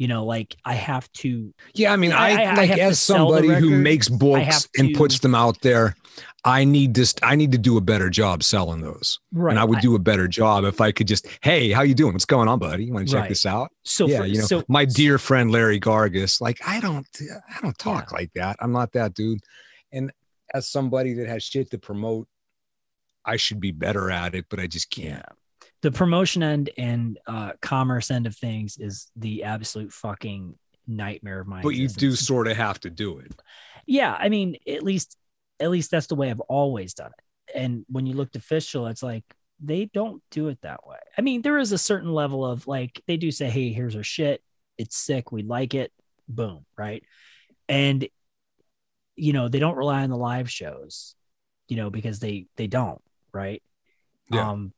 You 0.00 0.08
know, 0.08 0.24
like 0.24 0.56
I 0.64 0.72
have 0.72 1.12
to. 1.12 1.52
Yeah, 1.74 1.92
I 1.92 1.96
mean, 1.96 2.10
I- 2.12 2.30
I, 2.30 2.42
I- 2.44 2.50
I 2.52 2.54
like 2.54 2.70
as 2.78 2.98
somebody 2.98 3.48
who 3.48 3.68
makes 3.68 4.08
books 4.08 4.46
have 4.46 4.66
and 4.78 4.94
puts 4.96 5.18
them 5.18 5.34
out 5.34 5.60
there, 5.60 5.94
I 6.42 6.64
need 6.64 6.94
this. 6.94 7.14
I 7.22 7.36
need 7.36 7.52
to 7.52 7.58
do 7.58 7.76
a 7.76 7.82
better 7.82 8.08
job 8.08 8.42
selling 8.42 8.80
those, 8.80 9.20
Right. 9.30 9.50
and 9.50 9.58
I 9.60 9.64
would 9.64 9.80
do 9.80 9.94
a 9.96 9.98
better 9.98 10.26
job 10.26 10.64
if 10.64 10.80
I 10.80 10.90
could 10.90 11.06
just, 11.06 11.26
hey, 11.42 11.70
how 11.70 11.82
you 11.82 11.94
doing? 11.94 12.14
What's 12.14 12.24
going 12.24 12.48
on, 12.48 12.58
buddy? 12.58 12.86
You 12.86 12.94
want 12.94 13.08
to 13.08 13.12
check 13.12 13.20
Right. 13.24 13.28
this 13.28 13.44
out? 13.44 13.72
so 13.84 14.06
yeah, 14.08 14.20
for, 14.20 14.24
you 14.26 14.38
know, 14.38 14.46
so 14.46 14.62
my 14.68 14.86
dear 14.86 15.18
friend 15.18 15.50
Larry 15.50 15.78
Gargus, 15.78 16.40
like 16.40 16.58
I 16.66 16.80
don't, 16.80 17.06
I 17.54 17.60
don't 17.60 17.76
talk 17.76 18.10
like 18.10 18.32
that. 18.36 18.56
I'm 18.60 18.72
not 18.72 18.92
that 18.92 19.12
dude. 19.12 19.40
And 19.92 20.10
as 20.54 20.66
somebody 20.66 21.12
that 21.12 21.28
has 21.28 21.42
shit 21.42 21.70
to 21.72 21.78
promote, 21.78 22.26
I 23.26 23.36
should 23.36 23.60
be 23.60 23.70
better 23.70 24.10
at 24.10 24.34
it, 24.34 24.46
but 24.48 24.58
I 24.60 24.66
just 24.66 24.88
can't. 24.88 25.08
Yeah. 25.18 25.36
The 25.82 25.90
promotion 25.90 26.42
end 26.42 26.70
and 26.76 27.18
uh, 27.26 27.52
commerce 27.62 28.10
end 28.10 28.26
of 28.26 28.36
things 28.36 28.76
is 28.78 29.10
the 29.16 29.44
absolute 29.44 29.92
fucking 29.92 30.58
nightmare 30.86 31.40
of 31.40 31.46
mine. 31.46 31.62
But 31.62 31.70
you 31.70 31.88
do 31.88 32.14
sort 32.14 32.48
of 32.48 32.56
have 32.56 32.80
to 32.80 32.90
do 32.90 33.18
it. 33.18 33.32
Yeah, 33.86 34.14
I 34.18 34.28
mean, 34.28 34.56
at 34.68 34.82
least 34.82 35.16
at 35.58 35.70
least 35.70 35.90
that's 35.90 36.06
the 36.06 36.14
way 36.14 36.30
I've 36.30 36.40
always 36.40 36.94
done 36.94 37.10
it. 37.16 37.58
And 37.58 37.84
when 37.88 38.06
you 38.06 38.14
looked 38.14 38.36
official, 38.36 38.86
it's 38.86 39.02
like 39.02 39.24
they 39.62 39.86
don't 39.86 40.22
do 40.30 40.48
it 40.48 40.58
that 40.62 40.86
way. 40.86 40.98
I 41.16 41.22
mean, 41.22 41.42
there 41.42 41.58
is 41.58 41.72
a 41.72 41.78
certain 41.78 42.12
level 42.12 42.44
of 42.44 42.66
like 42.66 43.02
they 43.06 43.16
do 43.16 43.30
say, 43.30 43.48
"Hey, 43.50 43.72
here's 43.72 43.96
our 43.96 44.02
shit. 44.02 44.42
It's 44.78 44.96
sick. 44.96 45.32
We 45.32 45.42
like 45.42 45.74
it." 45.74 45.92
Boom, 46.28 46.64
right? 46.76 47.02
And 47.68 48.06
you 49.16 49.32
know, 49.32 49.48
they 49.48 49.58
don't 49.58 49.76
rely 49.76 50.02
on 50.02 50.10
the 50.10 50.16
live 50.16 50.50
shows, 50.50 51.14
you 51.68 51.76
know, 51.76 51.90
because 51.90 52.20
they 52.20 52.46
they 52.56 52.66
don't, 52.66 53.02
right? 53.32 53.62
Yeah. 54.30 54.50
Um 54.50 54.72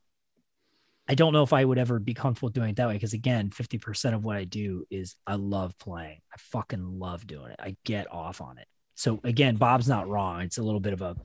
I 1.08 1.14
don't 1.14 1.32
know 1.32 1.42
if 1.42 1.52
I 1.52 1.64
would 1.64 1.78
ever 1.78 1.98
be 1.98 2.14
comfortable 2.14 2.48
doing 2.50 2.70
it 2.70 2.76
that 2.76 2.86
way 2.88 2.94
because 2.94 3.12
again, 3.12 3.50
50% 3.50 4.14
of 4.14 4.24
what 4.24 4.36
I 4.36 4.44
do 4.44 4.84
is 4.90 5.16
I 5.26 5.34
love 5.34 5.76
playing. 5.78 6.20
I 6.32 6.36
fucking 6.38 6.98
love 6.98 7.26
doing 7.26 7.50
it. 7.50 7.60
I 7.60 7.76
get 7.84 8.12
off 8.12 8.40
on 8.40 8.58
it. 8.58 8.66
So 8.94 9.20
again, 9.24 9.56
Bob's 9.56 9.88
not 9.88 10.08
wrong. 10.08 10.42
It's 10.42 10.58
a 10.58 10.62
little 10.62 10.80
bit 10.80 10.92
of 10.92 11.02
a, 11.02 11.16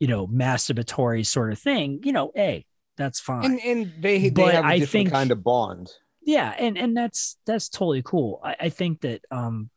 you 0.00 0.08
know, 0.08 0.26
masturbatory 0.26 1.26
sort 1.26 1.52
of 1.52 1.58
thing. 1.58 2.00
You 2.04 2.12
know, 2.12 2.32
hey, 2.34 2.64
that's 2.96 3.20
fine. 3.20 3.44
And 3.44 3.60
and 3.60 3.92
they 4.00 4.18
they 4.18 4.30
But 4.30 4.54
have 4.54 4.64
a 4.64 4.66
I 4.68 4.78
different 4.78 4.90
think- 5.08 5.12
kind 5.12 5.30
of 5.30 5.44
bond. 5.44 5.90
yeah, 6.22 6.54
and 6.58 6.78
and 6.78 6.96
that's 6.96 7.36
that's 7.46 7.68
totally 7.68 8.02
cool. 8.02 8.40
I, 8.42 8.56
I 8.60 8.68
think 8.70 9.02
that 9.02 9.20
um 9.30 9.68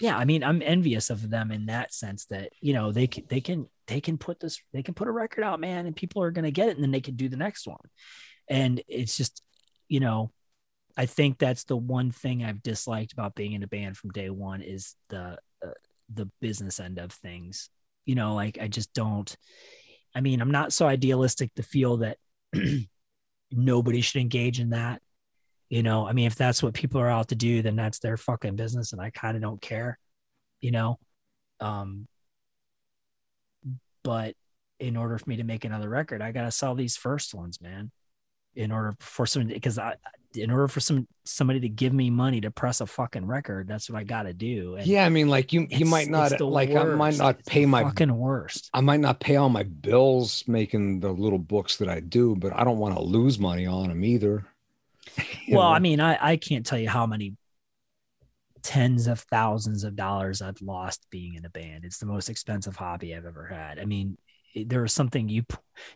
yeah, 0.00 0.16
I 0.16 0.24
mean, 0.24 0.42
I'm 0.42 0.60
envious 0.62 1.10
of 1.10 1.30
them 1.30 1.52
in 1.52 1.66
that 1.66 1.94
sense 1.94 2.24
that, 2.26 2.50
you 2.60 2.72
know, 2.72 2.90
they 2.90 3.06
can 3.06 3.24
they 3.28 3.40
can 3.40 3.68
they 3.86 4.00
can 4.00 4.18
put 4.18 4.40
this 4.40 4.60
they 4.72 4.82
can 4.82 4.94
put 4.94 5.06
a 5.06 5.12
record 5.12 5.44
out, 5.44 5.60
man, 5.60 5.86
and 5.86 5.94
people 5.94 6.22
are 6.22 6.32
going 6.32 6.44
to 6.44 6.50
get 6.50 6.68
it 6.68 6.74
and 6.74 6.82
then 6.82 6.90
they 6.90 7.00
can 7.00 7.14
do 7.14 7.28
the 7.28 7.36
next 7.36 7.68
one. 7.68 7.78
And 8.48 8.82
it's 8.88 9.16
just, 9.16 9.42
you 9.88 10.00
know, 10.00 10.30
I 10.96 11.06
think 11.06 11.38
that's 11.38 11.64
the 11.64 11.76
one 11.76 12.10
thing 12.10 12.44
I've 12.44 12.62
disliked 12.62 13.12
about 13.12 13.34
being 13.34 13.52
in 13.52 13.62
a 13.62 13.68
band 13.68 13.96
from 13.96 14.10
day 14.10 14.30
one 14.30 14.60
is 14.62 14.94
the 15.08 15.38
uh, 15.64 15.70
the 16.12 16.28
business 16.40 16.80
end 16.80 16.98
of 16.98 17.12
things. 17.12 17.70
You 18.04 18.14
know, 18.14 18.34
like 18.34 18.58
I 18.60 18.68
just 18.68 18.92
don't. 18.92 19.34
I 20.14 20.20
mean, 20.20 20.40
I'm 20.40 20.50
not 20.50 20.72
so 20.72 20.86
idealistic 20.86 21.54
to 21.54 21.62
feel 21.62 21.98
that 21.98 22.18
nobody 23.50 24.00
should 24.02 24.20
engage 24.20 24.60
in 24.60 24.70
that. 24.70 25.00
You 25.70 25.82
know, 25.82 26.06
I 26.06 26.12
mean, 26.12 26.26
if 26.26 26.34
that's 26.34 26.62
what 26.62 26.74
people 26.74 27.00
are 27.00 27.08
out 27.08 27.28
to 27.28 27.34
do, 27.34 27.62
then 27.62 27.76
that's 27.76 27.98
their 27.98 28.18
fucking 28.18 28.56
business, 28.56 28.92
and 28.92 29.00
I 29.00 29.10
kind 29.10 29.36
of 29.36 29.42
don't 29.42 29.62
care. 29.62 29.98
You 30.60 30.72
know, 30.72 30.98
um, 31.60 32.06
but 34.04 34.34
in 34.78 34.96
order 34.96 35.16
for 35.16 35.30
me 35.30 35.36
to 35.36 35.44
make 35.44 35.64
another 35.64 35.88
record, 35.88 36.20
I 36.20 36.32
gotta 36.32 36.50
sell 36.50 36.74
these 36.74 36.96
first 36.96 37.34
ones, 37.34 37.60
man 37.60 37.90
in 38.54 38.70
order 38.70 38.94
for 39.00 39.26
some 39.26 39.46
because 39.46 39.78
I 39.78 39.96
in 40.36 40.50
order 40.50 40.68
for 40.68 40.80
some 40.80 41.06
somebody 41.24 41.60
to 41.60 41.68
give 41.68 41.92
me 41.92 42.10
money 42.10 42.40
to 42.40 42.50
press 42.50 42.80
a 42.80 42.86
fucking 42.86 43.26
record, 43.26 43.68
that's 43.68 43.88
what 43.90 43.98
I 43.98 44.04
got 44.04 44.24
to 44.24 44.32
do. 44.32 44.76
And 44.76 44.86
Yeah, 44.86 45.04
I 45.04 45.08
mean, 45.08 45.28
like 45.28 45.52
you 45.52 45.66
you 45.70 45.84
might 45.84 46.08
not 46.08 46.40
like 46.40 46.70
I 46.70 46.84
might 46.84 47.16
not 47.16 47.44
pay 47.44 47.66
my 47.66 47.82
fucking 47.82 48.16
worst. 48.16 48.70
I 48.72 48.80
might 48.80 49.00
not 49.00 49.20
pay 49.20 49.36
all 49.36 49.48
my 49.48 49.62
bills 49.62 50.44
making 50.46 51.00
the 51.00 51.12
little 51.12 51.38
books 51.38 51.76
that 51.76 51.88
I 51.88 52.00
do, 52.00 52.36
but 52.36 52.52
I 52.54 52.64
don't 52.64 52.78
want 52.78 52.96
to 52.96 53.02
lose 53.02 53.38
money 53.38 53.66
on 53.66 53.88
them 53.88 54.04
either. 54.04 54.46
Well, 55.48 55.68
know? 55.68 55.74
I 55.74 55.78
mean, 55.80 56.00
I 56.00 56.16
I 56.20 56.36
can't 56.36 56.64
tell 56.64 56.78
you 56.78 56.88
how 56.88 57.06
many 57.06 57.36
tens 58.62 59.08
of 59.08 59.20
thousands 59.20 59.84
of 59.84 59.96
dollars 59.96 60.40
I've 60.40 60.62
lost 60.62 61.06
being 61.10 61.34
in 61.34 61.44
a 61.44 61.50
band. 61.50 61.84
It's 61.84 61.98
the 61.98 62.06
most 62.06 62.28
expensive 62.28 62.76
hobby 62.76 63.14
I've 63.14 63.26
ever 63.26 63.44
had. 63.46 63.78
I 63.78 63.84
mean, 63.84 64.16
there 64.54 64.82
was 64.82 64.92
something 64.92 65.28
you 65.28 65.44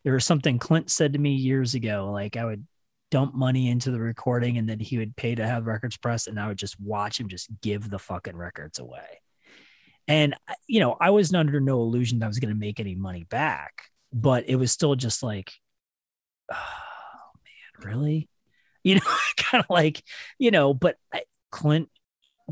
there 0.04 0.14
was 0.14 0.24
something 0.24 0.58
Clint 0.58 0.90
said 0.90 1.12
to 1.12 1.18
me 1.18 1.34
years 1.34 1.74
ago 1.74 2.10
like 2.12 2.36
I 2.36 2.44
would 2.44 2.66
dump 3.10 3.34
money 3.34 3.68
into 3.68 3.90
the 3.90 4.00
recording 4.00 4.58
and 4.58 4.68
then 4.68 4.80
he 4.80 4.98
would 4.98 5.16
pay 5.16 5.34
to 5.34 5.46
have 5.46 5.66
records 5.66 5.96
pressed 5.96 6.26
and 6.26 6.40
I 6.40 6.48
would 6.48 6.58
just 6.58 6.78
watch 6.80 7.20
him 7.20 7.28
just 7.28 7.48
give 7.62 7.88
the 7.88 7.98
fucking 7.98 8.36
records 8.36 8.78
away. 8.78 9.20
And 10.08 10.34
you 10.66 10.80
know, 10.80 10.96
I 11.00 11.10
was 11.10 11.32
under 11.34 11.60
no 11.60 11.80
illusion 11.80 12.18
that 12.18 12.26
I 12.26 12.28
was 12.28 12.38
going 12.38 12.54
to 12.54 12.58
make 12.58 12.80
any 12.80 12.94
money 12.94 13.24
back, 13.24 13.82
but 14.12 14.48
it 14.48 14.56
was 14.56 14.72
still 14.72 14.94
just 14.94 15.22
like 15.22 15.52
oh 16.52 16.56
man, 16.56 17.90
really? 17.92 18.28
You 18.82 18.96
know, 18.96 19.16
kind 19.36 19.62
of 19.62 19.70
like, 19.70 20.02
you 20.38 20.50
know, 20.50 20.74
but 20.74 20.96
I, 21.12 21.22
Clint 21.50 21.88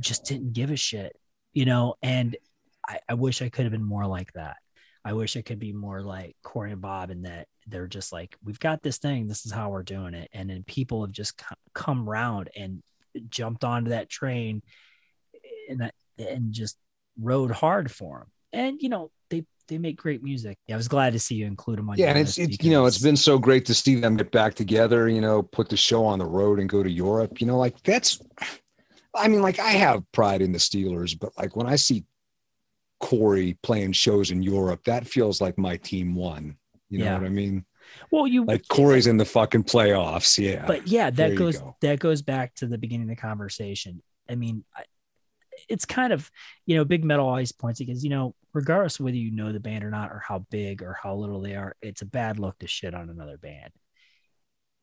just 0.00 0.24
didn't 0.24 0.52
give 0.52 0.70
a 0.70 0.76
shit, 0.76 1.16
you 1.52 1.64
know, 1.64 1.94
and 2.02 2.36
I, 2.86 2.98
I 3.08 3.14
wish 3.14 3.42
I 3.42 3.48
could 3.48 3.64
have 3.64 3.72
been 3.72 3.84
more 3.84 4.06
like 4.06 4.32
that. 4.32 4.56
I 5.04 5.12
wish 5.12 5.36
it 5.36 5.44
could 5.44 5.58
be 5.58 5.72
more 5.72 6.00
like 6.00 6.36
Corey 6.42 6.72
and 6.72 6.80
Bob 6.80 7.10
in 7.10 7.22
that 7.22 7.46
they're 7.66 7.86
just 7.86 8.12
like, 8.12 8.36
we've 8.42 8.58
got 8.58 8.82
this 8.82 8.98
thing. 8.98 9.26
This 9.26 9.44
is 9.44 9.52
how 9.52 9.70
we're 9.70 9.82
doing 9.82 10.14
it. 10.14 10.30
And 10.32 10.48
then 10.48 10.64
people 10.64 11.04
have 11.04 11.12
just 11.12 11.40
come 11.74 12.08
round 12.08 12.50
and 12.56 12.82
jumped 13.28 13.64
onto 13.64 13.90
that 13.90 14.08
train 14.08 14.62
and 15.68 15.90
and 16.18 16.52
just 16.52 16.76
rode 17.20 17.50
hard 17.50 17.90
for 17.90 18.18
them. 18.20 18.28
And, 18.52 18.82
you 18.82 18.88
know, 18.88 19.10
they, 19.30 19.44
they 19.68 19.78
make 19.78 19.96
great 19.96 20.22
music. 20.22 20.58
Yeah, 20.66 20.76
I 20.76 20.78
was 20.78 20.88
glad 20.88 21.12
to 21.14 21.18
see 21.18 21.34
you 21.34 21.46
include 21.46 21.78
them 21.78 21.90
on 21.90 21.96
yeah, 21.98 22.10
and 22.10 22.18
it's 22.18 22.38
it's 22.38 22.62
you 22.62 22.70
know 22.70 22.86
it's 22.86 22.98
been 22.98 23.16
so 23.16 23.38
great 23.38 23.64
to 23.66 23.74
see 23.74 23.96
them 23.96 24.16
get 24.16 24.30
back 24.30 24.54
together. 24.54 25.08
You 25.08 25.20
know, 25.20 25.42
put 25.42 25.68
the 25.68 25.76
show 25.76 26.04
on 26.04 26.18
the 26.18 26.26
road 26.26 26.60
and 26.60 26.68
go 26.68 26.82
to 26.82 26.90
Europe. 26.90 27.40
You 27.40 27.46
know, 27.46 27.58
like 27.58 27.82
that's. 27.82 28.20
I 29.16 29.28
mean, 29.28 29.42
like 29.42 29.58
I 29.58 29.70
have 29.70 30.02
pride 30.12 30.42
in 30.42 30.52
the 30.52 30.58
Steelers, 30.58 31.18
but 31.18 31.32
like 31.38 31.56
when 31.56 31.66
I 31.66 31.76
see 31.76 32.04
Corey 33.04 33.58
playing 33.62 33.92
shows 33.92 34.30
in 34.30 34.42
Europe, 34.42 34.82
that 34.84 35.06
feels 35.06 35.40
like 35.40 35.58
my 35.58 35.76
team 35.76 36.14
won. 36.14 36.56
You 36.88 36.98
know 37.00 37.04
Yeah. 37.04 37.14
what 37.18 37.26
I 37.26 37.28
mean? 37.28 37.64
well, 38.10 38.26
you 38.26 38.44
Like 38.46 38.66
Corey's 38.68 39.06
in 39.06 39.18
the 39.18 39.26
fucking 39.26 39.64
playoffs. 39.64 40.38
Yeah. 40.38 40.64
but 40.66 40.86
yeah 40.88 41.10
that 41.10 41.32
you 41.32 41.36
goes 41.38 41.58
go. 41.58 41.76
that 41.82 41.98
goes 41.98 42.22
back 42.22 42.54
to 42.56 42.66
the 42.66 42.78
beginning 42.78 43.10
of 43.10 43.16
the 43.16 43.20
conversation 43.20 44.02
i 44.30 44.34
mean 44.34 44.64
I, 44.74 44.82
it's 45.68 45.84
kind 45.84 46.12
of 46.14 46.30
you 46.66 46.76
know 46.76 46.84
big 46.86 47.04
metal 47.04 47.26
always 47.28 47.52
points 47.52 47.78
because 47.78 48.02
you 48.02 48.08
know 48.10 48.34
regardless 48.54 48.98
of 48.98 49.04
whether 49.04 49.18
you 49.18 49.30
know 49.30 49.52
the 49.52 49.60
band 49.60 49.84
or 49.84 49.90
not 49.90 50.10
or 50.12 50.22
how 50.26 50.38
big 50.50 50.82
or 50.82 50.96
how 51.02 51.14
little 51.14 51.40
they 51.42 51.54
are 51.56 51.76
it's 51.82 52.00
a 52.02 52.06
bad 52.06 52.38
look 52.38 52.58
to 52.60 52.66
shit 52.66 52.94
on 52.94 53.10
another 53.10 53.36
band 53.36 53.70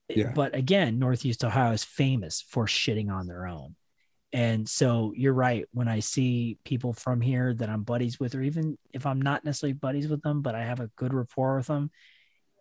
Yeah. 0.10 0.32
but 0.36 0.54
again 0.56 1.00
northeast 1.00 1.44
ohio 1.44 1.72
is 1.72 1.84
famous 1.84 2.36
for 2.52 2.68
shitting 2.68 3.10
on 3.12 3.26
their 3.26 3.48
own 3.48 3.76
and 4.34 4.68
so 4.68 5.14
you're 5.16 5.34
right 5.34 5.66
when 5.74 5.88
i 5.88 6.00
see 6.00 6.58
people 6.64 6.94
from 6.94 7.20
here 7.22 7.54
that 7.54 7.70
i'm 7.70 7.84
buddies 7.84 8.20
with 8.20 8.34
or 8.36 8.42
even 8.42 8.78
if 8.94 9.06
i'm 9.06 9.22
not 9.22 9.44
necessarily 9.44 9.74
buddies 9.74 10.08
with 10.08 10.22
them 10.22 10.42
but 10.42 10.56
i 10.56 10.64
have 10.64 10.80
a 10.80 10.88
good 10.96 11.14
rapport 11.14 11.58
with 11.58 11.68
them 11.68 11.92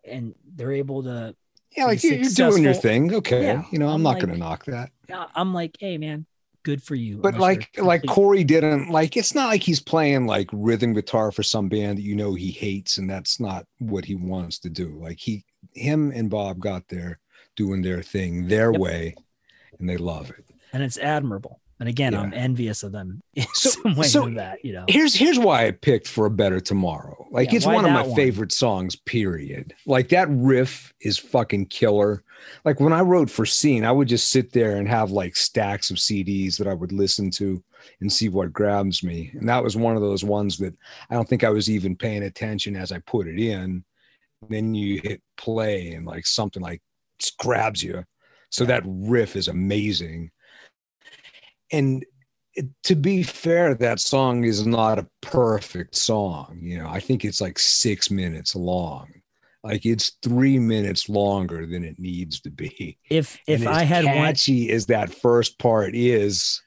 and 0.05 0.33
they're 0.55 0.71
able 0.73 1.03
to 1.03 1.35
yeah, 1.77 1.85
like 1.85 2.03
you're, 2.03 2.15
you're 2.15 2.29
doing 2.31 2.63
your 2.63 2.73
thing. 2.73 3.13
Okay. 3.15 3.43
Yeah, 3.43 3.63
you 3.71 3.79
know, 3.79 3.87
I'm, 3.87 3.93
I'm 3.93 4.03
not 4.03 4.09
like- 4.15 4.23
going 4.23 4.33
to 4.33 4.37
knock 4.37 4.65
that. 4.65 4.91
I'm 5.09 5.53
like, 5.53 5.77
hey 5.79 5.97
man, 5.97 6.25
good 6.63 6.83
for 6.83 6.95
you. 6.95 7.19
But 7.19 7.37
like 7.37 7.69
like 7.77 8.05
Corey 8.07 8.43
didn't 8.43 8.89
like 8.89 9.15
it's 9.15 9.33
not 9.33 9.47
like 9.47 9.63
he's 9.63 9.79
playing 9.79 10.25
like 10.27 10.49
rhythm 10.51 10.91
guitar 10.93 11.31
for 11.31 11.43
some 11.43 11.69
band 11.69 11.97
that 11.97 12.01
you 12.01 12.13
know 12.13 12.33
he 12.33 12.51
hates 12.51 12.97
and 12.97 13.09
that's 13.09 13.39
not 13.39 13.65
what 13.79 14.03
he 14.03 14.15
wants 14.15 14.59
to 14.59 14.69
do. 14.69 14.99
Like 15.01 15.17
he 15.17 15.45
him 15.73 16.11
and 16.13 16.29
Bob 16.29 16.59
got 16.59 16.89
there 16.89 17.19
doing 17.55 17.81
their 17.81 18.01
thing 18.01 18.49
their 18.49 18.71
Yep. 18.73 18.81
way 18.81 19.15
and 19.79 19.87
they 19.87 19.95
love 19.95 20.29
it. 20.29 20.43
And 20.73 20.83
it's 20.83 20.97
admirable. 20.97 21.59
And 21.79 21.89
again, 21.89 22.13
I'm 22.13 22.31
envious 22.31 22.83
of 22.83 22.91
them 22.91 23.23
in 23.33 23.45
So- 23.53 23.69
some 23.71 23.95
ways 23.95 24.11
so 24.11 24.27
of 24.27 24.35
that, 24.35 24.63
you 24.63 24.71
know. 24.73 24.85
Here's 24.87 25.15
here's 25.15 25.39
why 25.39 25.65
I 25.65 25.71
picked 25.71 26.07
for 26.07 26.27
a 26.27 26.29
better 26.29 26.59
tomorrow. 26.59 27.25
Like 27.31 27.49
Yeah, 27.51 27.55
it's 27.57 27.65
one 27.65 27.85
of 27.85 27.91
my 27.91 28.03
one? 28.03 28.15
favorite 28.15 28.51
songs, 28.51 28.95
period. 28.95 29.73
Like 29.87 30.09
that 30.09 30.27
riff 30.29 30.93
is 31.01 31.17
fucking 31.17 31.65
killer. 31.67 32.23
Like 32.65 32.79
when 32.79 32.93
I 32.93 33.01
wrote 33.01 33.31
for 33.31 33.47
Scene, 33.47 33.83
I 33.83 33.91
would 33.91 34.07
just 34.07 34.29
sit 34.29 34.51
there 34.53 34.77
and 34.77 34.87
have 34.87 35.09
like 35.09 35.35
stacks 35.35 35.89
of 35.89 35.97
CDs 35.97 36.55
that 36.57 36.67
I 36.67 36.73
would 36.75 36.91
listen 36.91 37.31
to 37.31 37.63
and 37.99 38.13
see 38.13 38.29
what 38.29 38.53
grabs 38.53 39.01
me. 39.03 39.31
And 39.33 39.49
that 39.49 39.63
was 39.63 39.75
one 39.75 39.95
of 39.95 40.03
those 40.03 40.23
ones 40.23 40.59
that 40.59 40.75
I 41.09 41.15
don't 41.15 41.27
think 41.27 41.43
I 41.43 41.49
was 41.49 41.67
even 41.67 41.95
paying 41.95 42.21
attention 42.23 42.75
as 42.75 42.91
I 42.91 42.99
put 42.99 43.27
it 43.27 43.39
in. 43.39 43.83
then 44.49 44.75
you 44.75 45.01
hit 45.03 45.21
play 45.35 45.93
and 45.93 46.05
like 46.05 46.27
something 46.27 46.61
like 46.61 46.81
grabs 47.39 47.81
you. 47.83 48.03
So 48.49 48.65
that 48.65 48.83
riff 48.85 49.35
is 49.35 49.47
amazing. 49.47 50.29
And 51.71 52.05
to 52.83 52.95
be 52.95 53.23
fair, 53.23 53.73
that 53.75 53.99
song 53.99 54.43
is 54.43 54.65
not 54.65 54.99
a 54.99 55.07
perfect 55.21 55.95
song. 55.95 56.59
You 56.61 56.79
know, 56.79 56.89
I 56.89 56.99
think 56.99 57.23
it's 57.23 57.39
like 57.41 57.57
six 57.57 58.11
minutes 58.11 58.55
long. 58.55 59.07
like 59.63 59.85
it's 59.85 60.17
three 60.23 60.59
minutes 60.59 61.07
longer 61.07 61.65
than 61.65 61.83
it 61.83 61.97
needs 61.99 62.41
to 62.41 62.49
be. 62.49 62.97
If 63.09 63.39
if 63.47 63.65
I 63.67 63.83
had 63.83 64.05
one 64.05 64.15
catchy 64.15 64.69
as 64.71 64.87
that 64.87 65.13
first 65.13 65.59
part 65.59 65.95
is, 65.95 66.61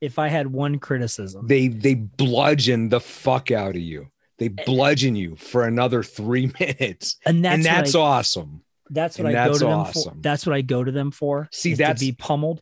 if 0.00 0.18
I 0.18 0.28
had 0.28 0.48
one 0.48 0.78
criticism, 0.78 1.46
they 1.46 1.68
they 1.68 1.94
bludgeon 1.94 2.88
the 2.88 3.00
fuck 3.00 3.50
out 3.50 3.76
of 3.76 3.82
you. 3.82 4.08
They 4.38 4.46
eh, 4.46 4.64
bludgeon 4.66 5.16
you 5.16 5.36
for 5.36 5.64
another 5.66 6.02
three 6.02 6.52
minutes, 6.60 7.16
and 7.24 7.44
that's 7.44 7.54
and 7.54 7.64
that's 7.64 7.94
I, 7.94 8.00
awesome. 8.00 8.62
that's 8.90 9.18
what 9.18 9.28
and 9.28 9.38
I 9.38 9.46
go 9.46 9.52
that's 9.52 9.58
to 9.60 9.66
them 9.66 9.84
for. 9.86 10.12
That's 10.20 10.46
what 10.46 10.54
I 10.54 10.60
go 10.60 10.84
to 10.84 10.92
them 10.92 11.10
for. 11.12 11.48
See, 11.52 11.72
is 11.72 11.78
to 11.78 11.84
that's- 11.84 12.00
be 12.00 12.12
pummeled. 12.12 12.60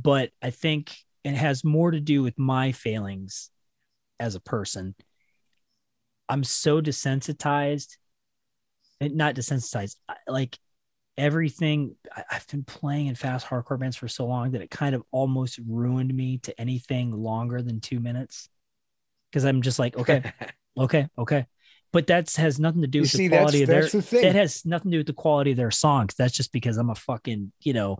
But 0.00 0.30
I 0.40 0.50
think 0.50 0.94
it 1.34 1.38
has 1.38 1.64
more 1.64 1.90
to 1.90 2.00
do 2.00 2.22
with 2.22 2.38
my 2.38 2.72
failings 2.72 3.50
as 4.20 4.34
a 4.34 4.40
person. 4.40 4.94
I'm 6.28 6.44
so 6.44 6.80
desensitized, 6.80 7.96
and 9.00 9.16
not 9.16 9.34
desensitized. 9.34 9.96
Like 10.26 10.58
everything, 11.16 11.96
I've 12.30 12.46
been 12.48 12.64
playing 12.64 13.06
in 13.06 13.14
fast 13.14 13.46
hardcore 13.46 13.78
bands 13.78 13.96
for 13.96 14.08
so 14.08 14.26
long 14.26 14.52
that 14.52 14.62
it 14.62 14.70
kind 14.70 14.94
of 14.94 15.02
almost 15.10 15.58
ruined 15.66 16.14
me 16.14 16.38
to 16.38 16.60
anything 16.60 17.10
longer 17.12 17.62
than 17.62 17.80
two 17.80 18.00
minutes. 18.00 18.48
Because 19.30 19.44
I'm 19.44 19.62
just 19.62 19.78
like, 19.78 19.96
okay, 19.96 20.32
okay, 20.78 21.08
okay. 21.18 21.46
But 21.92 22.06
that 22.08 22.30
has 22.34 22.60
nothing 22.60 22.82
to 22.82 22.86
do 22.86 22.98
you 22.98 23.02
with 23.02 23.10
see, 23.10 23.28
the 23.28 23.36
that's 23.36 23.40
quality 23.40 23.62
of 23.62 23.68
their 23.68 23.80
that's 23.82 23.92
the 23.92 24.02
thing. 24.02 24.22
that 24.22 24.34
has 24.34 24.64
nothing 24.66 24.90
to 24.90 24.96
do 24.96 25.00
with 25.00 25.06
the 25.06 25.12
quality 25.14 25.52
of 25.52 25.56
their 25.56 25.70
songs. 25.70 26.14
That's 26.14 26.34
just 26.34 26.52
because 26.52 26.76
I'm 26.76 26.90
a 26.90 26.94
fucking, 26.94 27.52
you 27.60 27.72
know, 27.72 27.98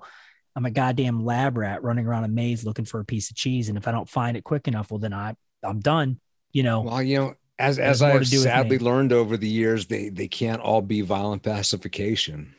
I'm 0.58 0.66
a 0.66 0.72
goddamn 0.72 1.24
lab 1.24 1.56
rat 1.56 1.84
running 1.84 2.04
around 2.04 2.24
a 2.24 2.28
maze 2.28 2.64
looking 2.64 2.84
for 2.84 2.98
a 2.98 3.04
piece 3.04 3.30
of 3.30 3.36
cheese. 3.36 3.68
And 3.68 3.78
if 3.78 3.86
I 3.86 3.92
don't 3.92 4.08
find 4.08 4.36
it 4.36 4.42
quick 4.42 4.66
enough, 4.66 4.90
well, 4.90 4.98
then 4.98 5.12
I 5.12 5.36
I'm 5.62 5.78
done. 5.78 6.18
You 6.50 6.64
know, 6.64 6.80
Well, 6.80 7.00
you 7.00 7.16
know, 7.16 7.34
as 7.60 7.78
as 7.78 8.02
I 8.02 8.08
more 8.08 8.18
have 8.18 8.24
to 8.24 8.30
do 8.30 8.38
with 8.38 8.42
sadly 8.42 8.78
learned 8.80 9.12
over 9.12 9.36
the 9.36 9.48
years, 9.48 9.86
they 9.86 10.08
they 10.08 10.26
can't 10.26 10.60
all 10.60 10.82
be 10.82 11.02
violent 11.02 11.44
pacification. 11.44 12.56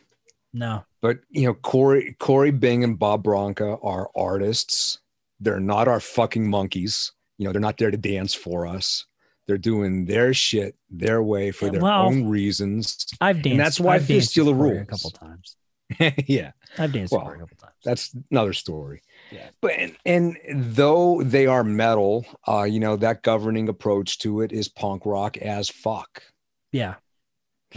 no, 0.54 0.86
But 1.02 1.20
you 1.30 1.46
know, 1.46 1.54
Corey 1.56 2.16
Corey 2.20 2.52
Bing 2.52 2.86
and 2.86 2.98
Bob 2.98 3.26
Bronca 3.26 3.78
are 3.84 4.10
artists. 4.16 5.00
They're 5.42 5.60
not 5.60 5.90
our 5.90 6.00
fucking 6.00 6.50
monkeys. 6.50 7.12
You 7.38 7.48
know, 7.48 7.52
they're 7.52 7.60
not 7.60 7.78
there 7.78 7.92
to 7.92 7.98
dance 7.98 8.34
for 8.34 8.66
us. 8.66 9.08
They're 9.46 9.58
doing 9.58 10.06
their 10.06 10.34
shit 10.34 10.78
their 10.90 11.22
way 11.22 11.52
for 11.52 11.70
their 11.70 11.82
well, 11.82 12.06
own 12.06 12.30
reasons. 12.30 13.08
I've 13.20 13.42
danced. 13.42 13.58
that's 13.58 13.80
why 13.82 13.96
I've 13.96 14.06
fistula 14.06 14.54
Corey 14.54 14.78
a 14.78 14.86
couple 14.86 15.10
times. 15.10 15.58
yeah, 16.28 16.52
I've 16.78 16.92
danced 16.94 17.12
Well, 17.14 17.28
a 17.28 17.38
couple 17.38 17.58
times. 17.58 17.74
that's 17.84 18.16
another 18.32 18.54
story. 18.54 19.02
Yeah. 19.32 19.50
But 19.62 19.72
and, 19.74 19.96
and 20.06 20.38
though 20.76 21.24
they 21.24 21.46
are 21.48 21.64
metal, 21.64 22.26
uh, 22.48 22.64
you 22.64 22.80
know, 22.80 22.96
that 22.98 23.24
governing 23.24 23.70
approach 23.70 24.20
to 24.20 24.42
it 24.42 24.52
is 24.52 24.68
punk 24.68 25.06
rock 25.06 25.38
as 25.38 25.70
fuck. 25.70 26.22
yeah, 26.72 26.96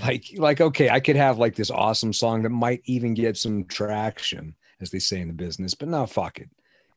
like 0.07 0.25
like 0.37 0.61
okay 0.63 0.89
i 0.89 0.99
could 0.99 1.17
have 1.17 1.37
like 1.39 1.55
this 1.55 1.71
awesome 1.71 2.15
song 2.15 2.43
that 2.43 2.49
might 2.49 2.81
even 2.87 3.13
get 3.13 3.37
some 3.37 3.63
traction 3.67 4.55
as 4.81 4.91
they 4.91 4.99
say 4.99 5.21
in 5.21 5.29
the 5.29 5.35
business 5.35 5.75
but 5.75 5.87
no 5.87 6.07
fuck 6.07 6.39
it 6.39 6.49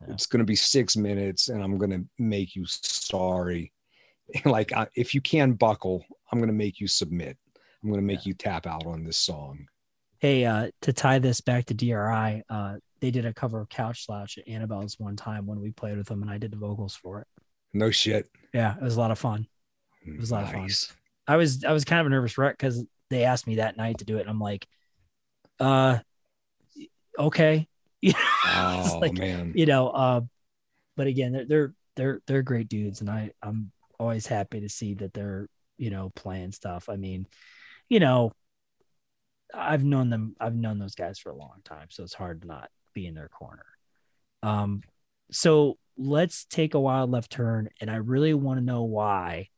Yeah. 0.01 0.13
it's 0.13 0.25
going 0.27 0.39
to 0.39 0.45
be 0.45 0.55
six 0.55 0.95
minutes 0.95 1.49
and 1.49 1.61
i'm 1.61 1.77
going 1.77 1.91
to 1.91 2.05
make 2.17 2.55
you 2.55 2.63
sorry 2.65 3.73
like 4.45 4.71
I, 4.71 4.87
if 4.95 5.13
you 5.13 5.19
can 5.19 5.53
buckle 5.53 6.05
i'm 6.31 6.39
going 6.39 6.47
to 6.47 6.53
make 6.65 6.79
you 6.79 6.87
submit 6.87 7.37
i'm 7.83 7.89
going 7.89 7.99
to 7.99 8.05
make 8.13 8.25
you 8.25 8.33
tap 8.33 8.65
out 8.65 8.85
on 8.85 9.03
this 9.03 9.17
song 9.17 9.67
Hey, 10.25 10.43
uh, 10.43 10.71
to 10.81 10.91
tie 10.91 11.19
this 11.19 11.39
back 11.39 11.65
to 11.65 11.75
DRI, 11.75 12.41
uh, 12.49 12.77
they 12.99 13.11
did 13.11 13.27
a 13.27 13.33
cover 13.35 13.61
of 13.61 13.69
Couch 13.69 14.07
Slouch 14.07 14.39
at 14.39 14.47
Annabelle's 14.47 14.97
one 14.97 15.15
time 15.15 15.45
when 15.45 15.61
we 15.61 15.69
played 15.69 15.99
with 15.99 16.07
them, 16.07 16.23
and 16.23 16.31
I 16.31 16.39
did 16.39 16.49
the 16.49 16.57
vocals 16.57 16.95
for 16.95 17.21
it. 17.21 17.27
no 17.75 17.91
shit 17.91 18.27
Yeah, 18.51 18.75
it 18.75 18.81
was 18.81 18.95
a 18.95 18.99
lot 18.99 19.11
of 19.11 19.19
fun. 19.19 19.45
it 20.03 20.19
was 20.19 20.31
a 20.31 20.33
lot 20.33 20.45
of 20.45 20.51
fun. 20.51 20.67
I 21.27 21.35
was 21.35 21.63
I 21.63 21.73
was 21.73 21.85
kind 21.85 21.99
of 21.99 22.07
a 22.07 22.09
nervous 22.09 22.39
wreck 22.39 22.57
because 22.57 22.83
they 23.11 23.23
asked 23.23 23.45
me 23.45 23.57
that 23.57 23.77
night 23.77 23.99
to 23.99 24.05
do 24.05 24.17
it, 24.17 24.21
and 24.21 24.29
I'm 24.31 24.39
like, 24.39 24.65
uh, 25.59 25.99
okay, 27.19 27.67
oh 28.47 28.97
like, 28.99 29.13
man 29.13 29.53
you 29.53 29.67
know, 29.67 29.89
uh, 29.89 30.21
but 30.97 31.05
again, 31.05 31.33
they're 31.33 31.45
they're 31.45 31.73
they're 31.97 32.21
they're 32.25 32.41
great 32.41 32.67
dudes, 32.67 33.01
and 33.01 33.11
I 33.11 33.29
I'm 33.43 33.71
always 33.99 34.25
happy 34.25 34.61
to 34.61 34.69
see 34.69 34.95
that 34.95 35.13
they're 35.13 35.47
you 35.77 35.91
know 35.91 36.11
playing 36.15 36.51
stuff. 36.51 36.89
I 36.89 36.95
mean, 36.95 37.27
you 37.89 37.99
know, 37.99 38.31
I've 39.55 39.83
known 39.83 40.09
them, 40.09 40.35
I've 40.39 40.55
known 40.55 40.79
those 40.79 40.95
guys 40.95 41.17
for 41.19 41.31
a 41.31 41.35
long 41.35 41.61
time, 41.63 41.87
so 41.89 42.03
it's 42.03 42.13
hard 42.13 42.41
to 42.41 42.47
not 42.47 42.69
be 42.93 43.07
in 43.07 43.15
their 43.15 43.29
corner. 43.29 43.65
Um, 44.43 44.81
so 45.31 45.77
let's 45.97 46.45
take 46.45 46.73
a 46.73 46.79
wild 46.79 47.11
left 47.11 47.31
turn, 47.31 47.69
and 47.81 47.89
I 47.89 47.95
really 47.95 48.33
want 48.33 48.59
to 48.59 48.65
know 48.65 48.83
why 48.83 49.49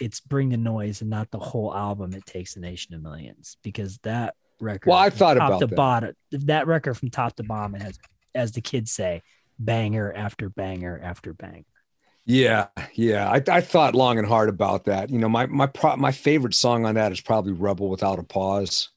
it's 0.00 0.20
bring 0.20 0.50
the 0.50 0.56
noise 0.56 1.00
and 1.00 1.10
not 1.10 1.30
the 1.30 1.38
whole 1.38 1.74
album 1.74 2.14
it 2.14 2.24
takes 2.24 2.56
a 2.56 2.60
nation 2.60 2.94
of 2.94 3.02
millions 3.02 3.56
because 3.62 3.98
that 3.98 4.34
record 4.60 4.90
Well, 4.90 4.98
I 4.98 5.10
thought 5.10 5.36
about 5.36 5.60
that. 5.60 5.74
bottom 5.74 6.14
that 6.30 6.66
record 6.66 6.94
from 6.94 7.10
top 7.10 7.34
to 7.36 7.42
bottom 7.42 7.74
it 7.74 7.82
has 7.82 7.98
as 8.34 8.52
the 8.52 8.60
kids 8.60 8.92
say 8.92 9.22
banger 9.58 10.12
after 10.12 10.48
banger 10.50 11.00
after 11.02 11.34
banger 11.34 11.64
Yeah, 12.30 12.66
yeah. 12.92 13.30
I, 13.30 13.42
I 13.50 13.62
thought 13.62 13.94
long 13.94 14.18
and 14.18 14.28
hard 14.28 14.50
about 14.50 14.84
that. 14.84 15.08
You 15.08 15.18
know, 15.18 15.30
my 15.30 15.46
my 15.46 15.66
pro, 15.66 15.96
my 15.96 16.12
favorite 16.12 16.52
song 16.54 16.84
on 16.84 16.94
that 16.96 17.10
is 17.10 17.22
probably 17.22 17.52
"Rebel 17.52 17.88
Without 17.88 18.18
a 18.18 18.22
Pause." 18.22 18.90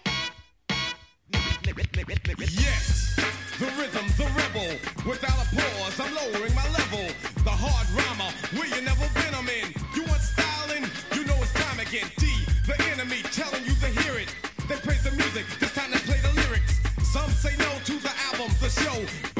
Yes, 2.51 3.15
the 3.57 3.67
rhythm, 3.79 4.05
the 4.17 4.27
rebel. 4.35 4.75
Without 5.09 5.31
a 5.31 5.55
pause, 5.55 5.99
I'm 6.01 6.13
lowering 6.13 6.53
my 6.53 6.67
level. 6.75 7.07
The 7.45 7.55
hard 7.55 7.87
rhymer, 7.95 8.31
where 8.59 8.67
you 8.67 8.81
never 8.83 9.07
been, 9.15 9.33
I'm 9.33 9.47
in. 9.47 9.71
You 9.95 10.03
want 10.11 10.19
styling? 10.19 10.83
You 11.15 11.23
know 11.23 11.37
it's 11.39 11.53
time 11.53 11.79
again. 11.79 12.11
D, 12.17 12.27
the 12.67 12.75
enemy, 12.91 13.23
telling 13.31 13.63
you 13.63 13.75
to 13.79 13.87
hear 14.01 14.19
it. 14.19 14.35
They 14.67 14.75
praise 14.75 15.03
the 15.03 15.11
music, 15.11 15.45
this 15.57 15.73
time 15.73 15.89
they 15.91 16.03
play 16.03 16.19
the 16.19 16.33
lyrics. 16.35 16.81
Some 17.13 17.31
say 17.31 17.55
no 17.55 17.71
to 17.85 17.95
the 17.95 18.11
album, 18.27 18.51
the 18.59 18.67
show. 18.67 19.30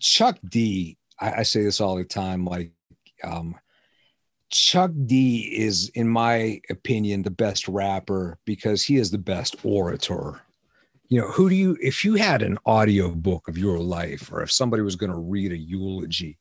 Chuck 0.00 0.38
d 0.48 0.96
I, 1.20 1.32
I 1.40 1.42
say 1.42 1.62
this 1.62 1.80
all 1.80 1.96
the 1.96 2.04
time 2.04 2.44
like 2.44 2.72
um 3.24 3.54
chuck 4.50 4.90
d 5.06 5.52
is 5.56 5.90
in 5.94 6.08
my 6.08 6.60
opinion 6.70 7.22
the 7.22 7.30
best 7.30 7.68
rapper 7.68 8.38
because 8.44 8.82
he 8.82 8.96
is 8.96 9.10
the 9.10 9.18
best 9.18 9.56
orator 9.62 10.40
you 11.08 11.20
know 11.20 11.28
who 11.28 11.48
do 11.48 11.54
you 11.54 11.76
if 11.80 12.04
you 12.04 12.14
had 12.14 12.42
an 12.42 12.58
audio 12.66 13.10
book 13.10 13.48
of 13.48 13.58
your 13.58 13.78
life 13.78 14.30
or 14.32 14.42
if 14.42 14.50
somebody 14.50 14.82
was 14.82 14.96
going 14.96 15.12
to 15.12 15.18
read 15.18 15.52
a 15.52 15.56
eulogy 15.56 16.38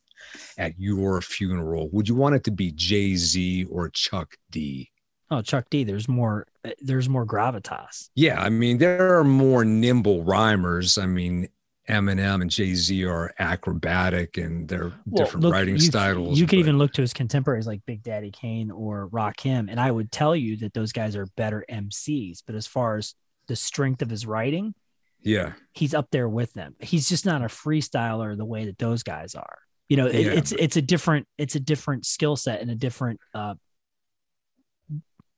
at 0.58 0.74
your 0.78 1.22
funeral 1.22 1.90
would 1.92 2.08
you 2.08 2.16
want 2.16 2.36
it 2.36 2.44
to 2.44 2.52
be 2.52 2.72
jay-z 2.72 3.66
or 3.66 3.90
chuck 3.90 4.36
d 4.52 4.90
Oh, 5.30 5.42
Chuck 5.42 5.70
D. 5.70 5.84
There's 5.84 6.08
more. 6.08 6.48
There's 6.80 7.10
more 7.10 7.26
gravitas. 7.26 8.08
yeah 8.16 8.42
i 8.42 8.48
mean 8.50 8.78
there 8.78 9.18
are 9.20 9.26
more 9.26 9.66
nimble 9.66 10.24
rhymers 10.24 10.98
i 10.98 11.06
mean 11.06 11.50
eminem 11.90 12.42
and 12.42 12.52
jay-z 12.52 13.04
are 13.06 13.34
acrobatic 13.40 14.38
and 14.38 14.68
they're 14.68 14.92
Well, 15.06 15.24
different 15.26 15.44
look, 15.44 15.54
writing 15.54 15.76
you, 15.76 15.82
styles 15.82 16.40
You 16.40 16.46
could 16.46 16.58
but- 16.58 16.60
even 16.60 16.78
look 16.78 16.94
to 16.94 17.02
his 17.02 17.14
contemporaries 17.14 17.66
like 17.68 17.86
Big 17.86 18.04
Daddy 18.04 18.32
Kane 18.32 18.72
or 18.72 19.08
Rock 19.08 19.38
Rakim, 19.38 19.68
and 19.70 19.80
I 19.80 19.90
would 19.92 20.12
tell 20.12 20.36
you 20.36 20.58
that 20.58 20.74
those 20.74 20.92
guys 20.92 21.16
are 21.16 21.26
better 21.38 21.64
MCs. 21.70 22.44
But 22.46 22.56
as 22.56 22.68
far 22.68 22.98
as 22.98 23.14
the 23.48 23.56
strength 23.56 24.02
of 24.02 24.10
his 24.10 24.26
writing, 24.26 24.74
yeah 25.22 25.54
he's 25.74 25.94
up 25.94 26.08
there 26.12 26.30
with 26.30 26.54
them. 26.54 26.76
He's 26.80 27.10
just 27.10 27.26
not 27.26 27.42
a 27.42 27.46
freestyler 27.48 28.38
the 28.38 28.46
way 28.46 28.66
that 28.66 28.78
those 28.78 29.04
guys 29.04 29.34
are. 29.36 29.58
You 29.90 29.98
know, 29.98 30.08
it, 30.08 30.26
Yeah, 30.26 30.32
it's 30.34 30.52
it's 30.52 30.76
a 30.78 30.82
different 30.82 31.28
it's 31.38 31.56
a 31.56 31.60
different 31.60 32.06
skill 32.06 32.36
set 32.36 32.62
and 32.62 32.70
a 32.70 32.76
different. 32.76 33.20
uh 33.34 33.56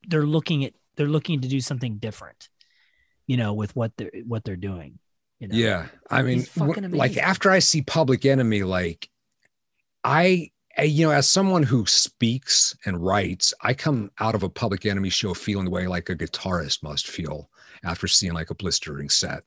They're 0.08 0.26
looking 0.26 0.64
at 0.64 0.72
they're 0.96 1.08
looking 1.08 1.40
to 1.42 1.48
do 1.48 1.60
something 1.60 1.98
different. 1.98 2.48
You 3.26 3.36
know, 3.36 3.54
with 3.54 3.74
what 3.76 3.92
they're 3.96 4.10
what 4.26 4.44
they're 4.44 4.56
doing. 4.56 4.98
You 5.40 5.48
know? 5.48 5.56
Yeah, 5.56 5.86
I 6.10 6.22
mean, 6.22 6.44
like 6.98 7.16
after 7.16 7.50
I 7.50 7.58
see 7.58 7.82
Public 7.82 8.24
Enemy, 8.24 8.62
like 8.62 9.08
I- 10.04 10.50
you 10.82 11.06
know, 11.06 11.12
as 11.12 11.28
someone 11.28 11.62
who 11.64 11.84
speaks 11.86 12.74
and 12.86 13.04
writes, 13.04 13.52
I 13.60 13.74
come 13.74 14.10
out 14.20 14.34
of 14.34 14.42
a 14.42 14.48
Public 14.48 14.86
Enemy 14.86 15.10
show 15.10 15.34
feeling 15.34 15.64
the 15.66 15.70
way 15.70 15.86
like 15.88 16.08
a 16.08 16.16
guitarist 16.16 16.82
must 16.82 17.06
feel 17.08 17.50
after 17.84 18.06
seeing 18.06 18.32
like 18.32 18.50
a 18.50 18.54
blistering 18.54 19.10
set. 19.10 19.42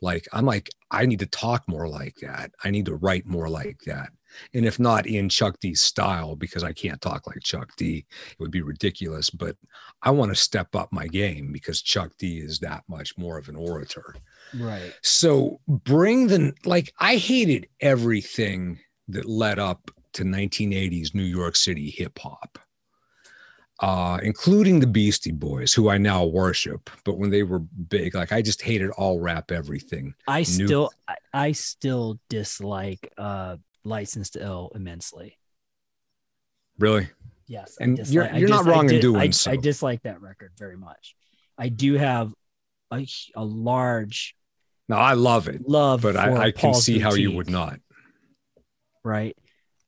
Like 0.00 0.26
I'm 0.32 0.46
like, 0.46 0.70
I 0.90 1.04
need 1.06 1.18
to 1.18 1.26
talk 1.26 1.64
more 1.68 1.88
like 1.88 2.14
that. 2.22 2.52
I 2.64 2.70
need 2.70 2.86
to 2.86 2.94
write 2.94 3.26
more 3.26 3.48
like 3.48 3.80
that. 3.86 4.10
And 4.54 4.64
if 4.64 4.78
not 4.78 5.06
in 5.06 5.28
Chuck 5.28 5.58
D's 5.60 5.80
style, 5.80 6.36
because 6.36 6.64
I 6.64 6.72
can't 6.72 7.00
talk 7.00 7.26
like 7.26 7.42
Chuck 7.42 7.70
D, 7.76 8.06
it 8.30 8.40
would 8.40 8.50
be 8.50 8.62
ridiculous. 8.62 9.30
But 9.30 9.56
I 10.02 10.10
want 10.10 10.30
to 10.30 10.36
step 10.36 10.74
up 10.74 10.92
my 10.92 11.06
game 11.06 11.52
because 11.52 11.82
Chuck 11.82 12.12
D 12.18 12.38
is 12.38 12.58
that 12.60 12.84
much 12.88 13.16
more 13.18 13.38
of 13.38 13.48
an 13.48 13.56
orator. 13.56 14.14
Right. 14.54 14.92
So 15.02 15.60
bring 15.66 16.28
the 16.28 16.52
like 16.64 16.92
I 16.98 17.16
hated 17.16 17.68
everything 17.80 18.78
that 19.08 19.26
led 19.26 19.58
up 19.58 19.90
to 20.14 20.24
1980s 20.24 21.14
New 21.14 21.22
York 21.22 21.56
City 21.56 21.90
hip 21.90 22.18
hop. 22.18 22.58
Uh, 23.80 24.18
including 24.24 24.80
the 24.80 24.86
Beastie 24.88 25.30
Boys, 25.30 25.72
who 25.72 25.88
I 25.88 25.98
now 25.98 26.24
worship, 26.24 26.90
but 27.04 27.16
when 27.16 27.30
they 27.30 27.44
were 27.44 27.60
big, 27.60 28.16
like 28.16 28.32
I 28.32 28.42
just 28.42 28.60
hated 28.60 28.90
all 28.90 29.20
rap 29.20 29.52
everything. 29.52 30.14
I 30.26 30.40
New- 30.40 30.44
still 30.44 30.90
I, 31.06 31.14
I 31.32 31.52
still 31.52 32.18
dislike 32.28 33.12
uh 33.16 33.58
License 33.88 34.30
to 34.30 34.42
Ill 34.42 34.70
immensely. 34.74 35.38
Really? 36.78 37.08
Yes. 37.46 37.76
And 37.80 37.96
dislike- 37.96 38.12
you're- 38.14 38.38
you're 38.40 38.48
not 38.48 38.64
dis- 38.64 38.66
I 38.66 38.70
wrong 38.70 38.84
in 38.84 38.94
di- 38.96 39.00
doing 39.00 39.20
I, 39.20 39.30
so. 39.30 39.50
I 39.50 39.56
dislike 39.56 40.02
that 40.02 40.20
record 40.20 40.52
very 40.58 40.76
much. 40.76 41.16
I 41.56 41.68
do 41.70 41.94
have 41.94 42.32
a, 42.92 43.06
a 43.34 43.44
large 43.44 44.36
No, 44.88 44.96
I 44.96 45.14
love 45.14 45.48
it, 45.48 45.68
love, 45.68 46.02
but 46.02 46.16
I, 46.16 46.46
I 46.46 46.50
can 46.52 46.72
see 46.74 46.98
how 46.98 47.14
you 47.14 47.32
would 47.32 47.50
not. 47.50 47.80
right? 49.04 49.36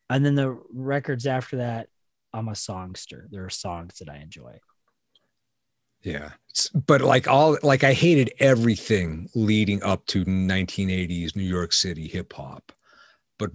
And 0.08 0.24
then 0.26 0.34
the 0.34 0.58
records 0.72 1.26
after 1.26 1.58
that, 1.58 1.88
I'm 2.32 2.48
a 2.48 2.54
songster. 2.56 3.28
There 3.30 3.44
are 3.44 3.50
songs 3.50 3.98
that 3.98 4.08
I 4.08 4.16
enjoy. 4.16 4.58
Yeah. 6.02 6.30
But 6.86 7.00
like 7.02 7.28
all 7.28 7.58
like 7.62 7.84
I 7.84 7.92
hated 7.92 8.32
everything 8.38 9.28
leading 9.34 9.82
up 9.82 10.04
to 10.06 10.24
1980s 10.24 11.36
New 11.36 11.42
York 11.44 11.72
City 11.72 12.08
hip 12.08 12.32
hop. 12.32 12.72
But 13.38 13.50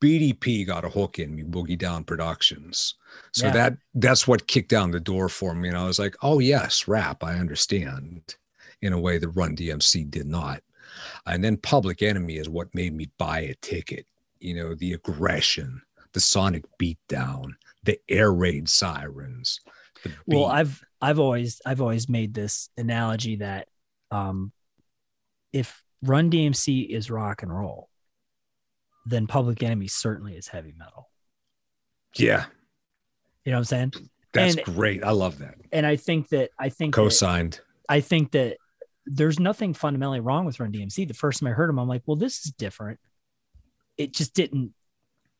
BDP 0.00 0.66
got 0.66 0.84
a 0.84 0.90
hook 0.90 1.18
in 1.18 1.34
me, 1.34 1.42
Boogie 1.42 1.78
Down 1.78 2.04
Productions. 2.04 2.94
So 3.32 3.46
Yeah. 3.46 3.52
that 3.52 3.78
that's 3.94 4.28
what 4.28 4.46
kicked 4.46 4.68
down 4.68 4.90
the 4.90 5.00
door 5.00 5.28
for 5.28 5.54
me. 5.54 5.68
And 5.68 5.76
I 5.76 5.84
was 5.84 5.98
like, 5.98 6.16
oh 6.22 6.38
yes, 6.38 6.86
rap, 6.86 7.24
I 7.24 7.34
understand 7.38 8.34
in 8.82 8.92
a 8.92 9.00
way 9.00 9.18
that 9.18 9.28
Run 9.30 9.56
DMC 9.56 10.10
did 10.10 10.26
not. 10.26 10.62
And 11.24 11.42
then 11.42 11.56
Public 11.56 12.02
Enemy 12.02 12.36
is 12.36 12.48
what 12.48 12.74
made 12.74 12.94
me 12.94 13.10
buy 13.18 13.40
a 13.40 13.54
ticket. 13.62 14.06
You 14.38 14.54
know, 14.54 14.74
the 14.74 14.92
aggression, 14.92 15.80
the 16.12 16.20
sonic 16.20 16.64
beatdown, 16.78 17.52
the 17.84 17.98
air 18.08 18.32
raid 18.32 18.68
sirens, 18.68 19.60
well 20.26 20.46
i've 20.46 20.80
i've 21.00 21.18
always 21.18 21.60
i've 21.66 21.80
always 21.80 22.08
made 22.08 22.32
this 22.34 22.68
analogy 22.76 23.36
that 23.36 23.66
um 24.10 24.52
if 25.52 25.82
run 26.02 26.30
dmc 26.30 26.88
is 26.88 27.10
rock 27.10 27.42
and 27.42 27.52
roll 27.52 27.88
then 29.06 29.26
public 29.26 29.62
enemy 29.62 29.86
certainly 29.88 30.34
is 30.34 30.48
heavy 30.48 30.74
metal. 30.76 31.08
Yeah, 32.16 32.46
you 33.44 33.52
know 33.52 33.58
what 33.58 33.60
i'm 33.60 33.64
saying? 33.64 33.92
That's 34.32 34.56
And- 34.56 34.64
great. 34.76 35.04
I 35.04 35.10
love 35.12 35.38
that. 35.38 35.54
and 35.72 35.86
i 35.86 35.96
think 35.96 36.28
that 36.30 36.50
i 36.58 36.68
think 36.68 36.94
Co-signed. 36.94 37.60
i 37.88 38.00
think 38.00 38.32
that 38.32 38.56
there's 39.06 39.38
nothing 39.38 39.72
fundamentally 39.74 40.20
wrong 40.20 40.44
with 40.44 40.58
run 40.60 40.72
dmc 40.72 41.06
the 41.08 41.14
first 41.14 41.40
time 41.40 41.48
i 41.48 41.52
heard 41.52 41.70
him 41.70 41.78
i'm 41.78 41.88
like 41.88 42.02
well 42.06 42.16
this 42.16 42.44
is 42.44 42.52
different. 42.52 42.98
It 43.96 44.12
just 44.12 44.34
didn't 44.34 44.74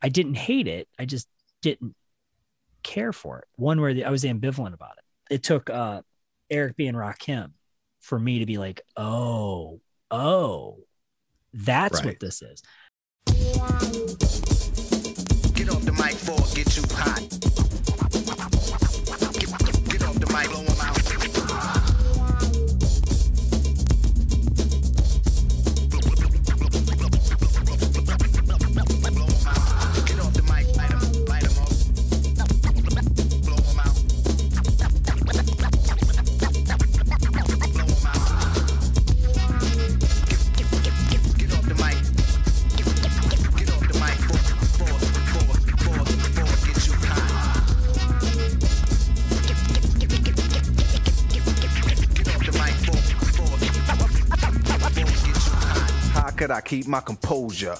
i 0.01 0.09
didn't 0.09 0.35
hate 0.37 0.69
it. 0.69 0.89
I 0.99 1.05
just 1.05 1.29
didn't 1.63 1.95
care 2.83 3.13
for 3.13 3.41
it. 3.41 3.45
One 3.57 3.81
where 3.81 3.95
i 4.07 4.11
was 4.11 4.25
ambivalent 4.25 4.73
about 4.75 4.97
it. 4.99 5.35
It 5.35 5.43
took 5.43 5.69
uh 5.71 6.03
Eric 6.51 6.77
B. 6.77 6.87
and 6.87 6.97
rakim 6.97 7.51
for 8.01 8.19
me 8.19 8.39
to 8.39 8.47
be 8.47 8.57
like 8.59 8.81
oh 8.97 9.81
oh 10.11 10.79
that's 11.53 11.97
Right. 11.99 12.07
what 12.07 12.21
this 12.21 12.41
is 12.43 12.63
Get 15.55 15.71
off 15.71 15.85
the 15.85 15.93
mic 15.93 16.15
for 16.15 16.37
get 16.55 16.67
too 16.71 16.85
hot. 16.95 17.21
Get, 19.33 19.49
get 19.91 20.03
off 20.05 20.19
the 20.21 20.27
mic, 20.33 20.76
I 56.51 56.61
keep 56.61 56.87
my 56.87 57.01
composure? 57.01 57.77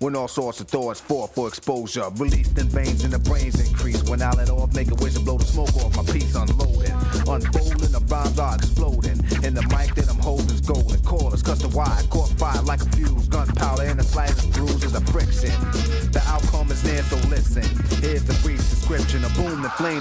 When 0.00 0.14
all 0.14 0.28
sorts 0.28 0.60
of 0.60 0.68
thoughts 0.68 1.00
fall 1.00 1.26
for 1.26 1.48
exposure, 1.48 2.08
released 2.16 2.56
in 2.56 2.68
veins 2.68 3.02
and 3.02 3.12
the 3.12 3.18
brains 3.18 3.58
increase. 3.58 4.02
When 4.04 4.22
I 4.22 4.30
let 4.30 4.48
off, 4.48 4.72
make 4.72 4.92
a 4.92 4.94
wish 4.94 5.16
and 5.16 5.24
blow 5.24 5.38
the 5.38 5.44
smoke 5.44 5.74
off 5.76 5.96
my 5.96 6.04
piece, 6.12 6.36
unloading, 6.36 6.92
unfolding. 7.26 7.90
The 7.90 8.04
rhymes 8.08 8.38
are 8.38 8.54
exploding, 8.54 9.18
and 9.44 9.56
the 9.56 9.62
mic 9.74 9.96
that 9.96 10.08
I'm 10.08 10.20
holding 10.20 10.50
is 10.50 10.60
golden. 10.60 11.00
Cordless, 11.00 11.44
custom 11.44 11.72
wide, 11.72 12.08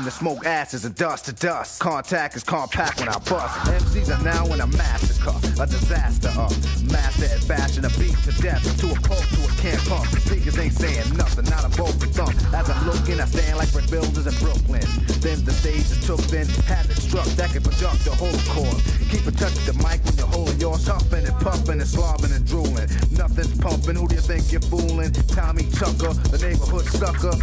the 0.08 0.12
smoke, 0.12 0.46
asses 0.46 0.86
and 0.86 0.96
dust 0.96 1.26
to 1.26 1.34
dust. 1.34 1.82
Contact 1.82 2.38
is 2.38 2.44
compact 2.44 3.02
when 3.02 3.10
I 3.10 3.20
bust. 3.28 3.60
MCs 3.68 4.08
are 4.08 4.24
now 4.24 4.46
in 4.54 4.62
a 4.62 4.68
massacre, 4.80 5.36
a 5.60 5.68
disaster. 5.68 6.32
Uh, 6.32 6.48
master 6.88 7.28
at 7.28 7.44
bashing 7.44 7.84
a 7.84 7.92
beat 8.00 8.16
to 8.24 8.32
death, 8.40 8.64
to 8.80 8.88
a 8.88 8.96
pulp, 9.04 9.20
to 9.36 9.42
a 9.44 9.52
can 9.60 9.76
pump. 9.84 10.08
Speakers 10.24 10.58
ain't 10.60 10.72
saying 10.72 11.12
nothing, 11.18 11.44
not 11.52 11.66
a 11.66 11.72
vocal 11.76 12.08
thump. 12.16 12.32
As 12.56 12.70
I'm 12.70 12.88
looking, 12.88 13.20
I 13.20 13.26
stand 13.26 13.58
like 13.58 13.70
brick 13.74 13.92
builders 13.92 14.24
in 14.24 14.36
Brooklyn. 14.40 14.88
Then 15.20 15.44
the 15.44 15.52
stage 15.52 15.92
is 15.92 16.00
took, 16.08 16.24
then 16.32 16.48
havoc 16.72 16.96
struck 16.96 17.28
that 17.36 17.52
can 17.52 17.64
conduct 17.68 18.08
the 18.08 18.16
whole 18.16 18.40
core. 18.48 18.80
Keep 19.12 19.28
in 19.28 19.36
touch 19.36 19.60
with 19.60 19.68
the 19.68 19.76
mic 19.84 20.00
when 20.08 20.16
you're 20.16 20.32
holding 20.32 20.56
yours, 20.56 20.88
huffing 20.88 21.28
and 21.28 21.36
puffing 21.44 21.84
and 21.84 21.90
slobbing 21.90 22.32
and 22.32 22.48
drooling. 22.48 22.88
Nothing's 23.12 23.60
pumping, 23.60 24.00
who 24.00 24.08
do 24.08 24.16
you 24.16 24.24
think 24.24 24.56
you're 24.56 24.64
fooling? 24.72 25.12
Tommy 25.36 25.68
Tucker, 25.76 26.16
the 26.32 26.40
neighborhood 26.40 26.88
sucker. 26.96 27.36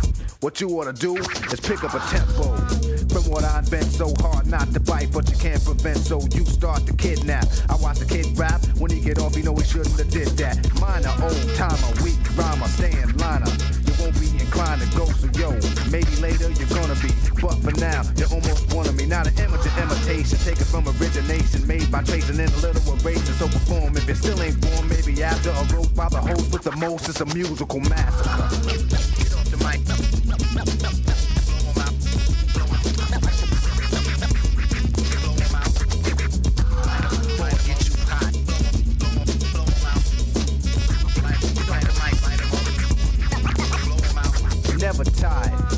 What 0.44 0.60
you 0.60 0.68
ought 0.78 0.84
to 0.84 0.92
do 0.92 1.16
is 1.16 1.60
pick 1.60 1.82
up 1.84 1.94
a 1.94 2.00
tempo. 2.14 2.54
From 3.08 3.32
what 3.32 3.44
I 3.44 3.60
invent 3.60 3.86
so 3.86 4.12
hard 4.18 4.46
not 4.46 4.70
to 4.74 4.80
bite, 4.80 5.10
but 5.10 5.26
you 5.30 5.36
can't 5.38 5.64
prevent, 5.64 5.96
so 5.96 6.20
you 6.34 6.44
start 6.44 6.84
to 6.86 6.92
kidnap. 6.92 7.46
I 7.70 7.76
watch 7.76 7.98
the 8.00 8.04
kid 8.04 8.38
rap, 8.38 8.60
when 8.76 8.90
he 8.90 9.00
get 9.00 9.18
off, 9.18 9.34
he 9.34 9.40
know 9.40 9.56
he 9.56 9.64
shouldn't 9.64 9.96
have 9.96 10.10
did 10.10 10.28
that. 10.36 10.58
Minor, 10.78 11.14
old 11.24 11.56
timer, 11.56 12.04
weak 12.04 12.20
rhymer, 12.36 12.68
stand 12.68 13.18
liner. 13.18 13.73
You 14.54 14.60
inclined 14.60 14.82
to 14.82 14.96
go, 14.96 15.06
so 15.06 15.26
yo, 15.38 15.50
maybe 15.90 16.14
later 16.20 16.50
you're 16.50 16.68
gonna 16.68 16.94
be. 17.02 17.10
But 17.40 17.54
for 17.58 17.72
now, 17.80 18.02
you're 18.16 18.28
almost 18.28 18.72
one 18.72 18.86
of 18.86 18.94
me. 18.94 19.06
Not 19.06 19.26
an 19.26 19.36
image 19.38 19.66
imitation, 19.66 20.38
taken 20.38 20.64
from 20.64 20.86
origination, 20.86 21.66
made 21.66 21.90
by 21.90 22.02
tracing 22.02 22.38
in 22.38 22.48
a 22.48 22.56
little 22.58 22.94
erasure. 22.94 23.32
So 23.34 23.48
perform 23.48 23.96
if 23.96 24.06
you 24.06 24.14
still 24.14 24.40
ain't 24.42 24.60
born, 24.60 24.88
maybe 24.88 25.22
after 25.22 25.50
a 25.50 25.64
roast 25.74 25.96
by 25.96 26.08
the 26.08 26.20
host 26.20 26.52
with 26.52 26.62
the 26.62 26.76
most, 26.76 27.08
it's 27.08 27.20
a 27.20 27.26
musical 27.34 27.80
massacre. 27.80 28.48
Get 28.68 29.34
off 29.34 29.50
the 29.50 29.56
mic. 29.64 31.13
Never 44.96 45.10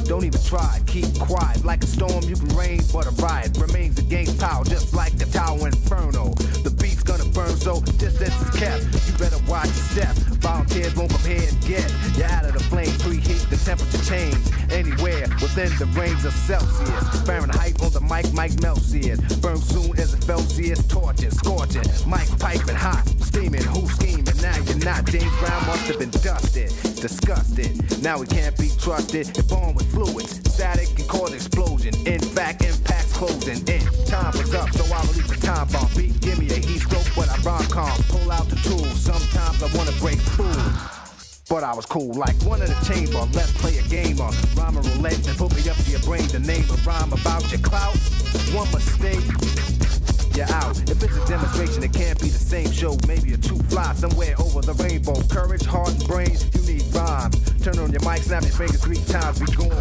don't 0.05 0.25
even 0.25 0.43
try. 0.43 0.79
Keep 0.87 1.19
quiet, 1.19 1.65
like 1.65 1.83
a 1.83 1.87
storm 1.87 2.23
you 2.25 2.37
can 2.37 2.55
rain, 2.55 2.81
but 2.93 3.07
a 3.07 3.11
riot 3.23 3.57
remains 3.57 3.99
against 3.99 4.39
power, 4.39 4.63
just 4.65 4.93
like 4.93 5.17
the 5.17 5.25
Tower 5.25 5.69
Inferno. 5.69 6.35
The 6.65 6.71
beat's 6.71 7.03
gonna 7.03 7.25
burn, 7.31 7.57
so 7.57 7.81
distance 7.81 8.39
is 8.43 8.61
kept. 8.61 8.85
You 8.85 9.19
better 9.19 9.39
watch 9.49 9.67
your 9.69 10.13
step. 10.13 10.36
Volunteers 10.47 10.95
won't 10.95 11.11
come 11.11 11.27
here 11.27 11.43
and 11.43 11.61
get 11.67 11.83
you 12.17 12.23
out 12.23 12.45
of 12.45 12.53
the 12.53 12.63
flame. 12.71 12.95
Preheat 13.03 13.51
the 13.51 13.57
temperature 13.67 13.99
change 14.07 14.39
anywhere 14.71 15.27
within 15.43 15.75
the 15.83 15.87
range 15.99 16.25
of 16.25 16.33
Celsius. 16.47 17.27
Fahrenheit 17.27 17.75
on 17.83 17.91
the 17.91 18.01
mic, 18.01 18.31
mic 18.33 18.53
Celsius. 18.63 19.19
Burn 19.43 19.57
soon 19.59 19.99
as 19.99 20.15
it 20.15 20.23
Celsius. 20.23 20.87
Torches, 20.87 21.35
scorching, 21.35 21.83
mic 22.07 22.29
piping 22.39 22.77
hot, 22.77 23.03
steaming. 23.27 23.65
Who 23.75 23.89
scheming? 23.89 24.39
Now 24.39 24.55
you're 24.71 24.85
not. 24.87 25.05
James 25.07 25.35
Brown 25.43 25.67
must 25.67 25.83
have 25.91 25.99
been 25.99 26.15
dusted, 26.23 26.71
disgusted. 26.95 27.75
Now 28.01 28.21
he 28.21 28.27
can't 28.29 28.57
be 28.57 28.71
trusted. 28.79 29.37
And 29.37 29.49
born 29.49 29.75
with 29.75 29.91
fluids, 29.91 30.39
static 30.55 30.95
can 30.95 31.09
cause 31.09 31.35
explosion. 31.35 31.93
In 32.07 32.21
fact, 32.21 32.63
impacts 32.63 33.13
closing 33.19 33.67
in. 33.67 33.83
Time 34.07 34.31
was 34.39 34.55
up, 34.55 34.71
so 34.71 34.85
I'll 34.95 35.03
release 35.11 35.27
a 35.27 35.41
time 35.41 35.67
bomb. 35.75 35.91
Beat, 35.97 36.21
give 36.21 36.39
me 36.39 36.47
a 36.55 36.61
heat 36.63 36.87
stroke, 36.87 37.11
but 37.17 37.29
I 37.29 37.37
rhyme 37.43 37.67
calm. 37.67 37.99
Pull 38.15 38.31
out 38.31 38.49
the 38.49 38.57
tools. 38.63 38.95
Sometimes 39.01 39.61
I 39.63 39.69
wanna 39.77 39.93
break 39.99 40.21
fools. 40.37 41.43
But 41.49 41.63
I 41.63 41.75
was 41.75 41.87
cool, 41.87 42.13
like 42.15 42.35
one 42.43 42.61
in 42.61 42.69
the 42.69 42.81
chamber. 42.85 43.23
Let's 43.33 43.53
play 43.63 43.79
a 43.79 43.83
game 43.83 44.21
of 44.21 44.35
rhyme 44.57 44.77
and 44.77 44.87
roulette 44.87 45.27
and 45.27 45.39
put 45.39 45.55
me 45.55 45.69
up 45.71 45.77
to 45.77 45.91
your 45.91 46.01
brain. 46.01 46.27
The 46.29 46.41
name 46.41 46.69
of 46.69 46.85
rhyme 46.87 47.13
about 47.13 47.49
your 47.51 47.61
clout. 47.61 47.97
One 48.53 48.71
mistake, 48.73 49.25
out. 50.45 50.79
If 50.91 51.03
it's 51.03 51.17
a 51.17 51.27
demonstration, 51.27 51.83
it 51.83 51.93
can't 51.93 52.21
be 52.21 52.29
the 52.29 52.39
same 52.39 52.71
show. 52.71 52.97
Maybe 53.09 53.33
a 53.33 53.39
two 53.39 53.57
fly 53.71 53.95
somewhere 53.95 54.35
over 54.39 54.61
the 54.61 54.75
rainbow. 54.75 55.21
Courage, 55.29 55.65
heart, 55.65 55.91
and 55.91 56.07
brains, 56.07 56.45
you 56.55 56.63
need 56.75 56.85
rhymes. 56.95 57.37
Turn 57.63 57.79
on 57.79 57.91
your 57.91 58.03
mic, 58.03 58.23
snap 58.23 58.43
your 58.43 58.53
fingers 58.53 58.83
three 58.83 59.01
times, 59.07 59.41
be 59.41 59.47
gone. 59.57 59.73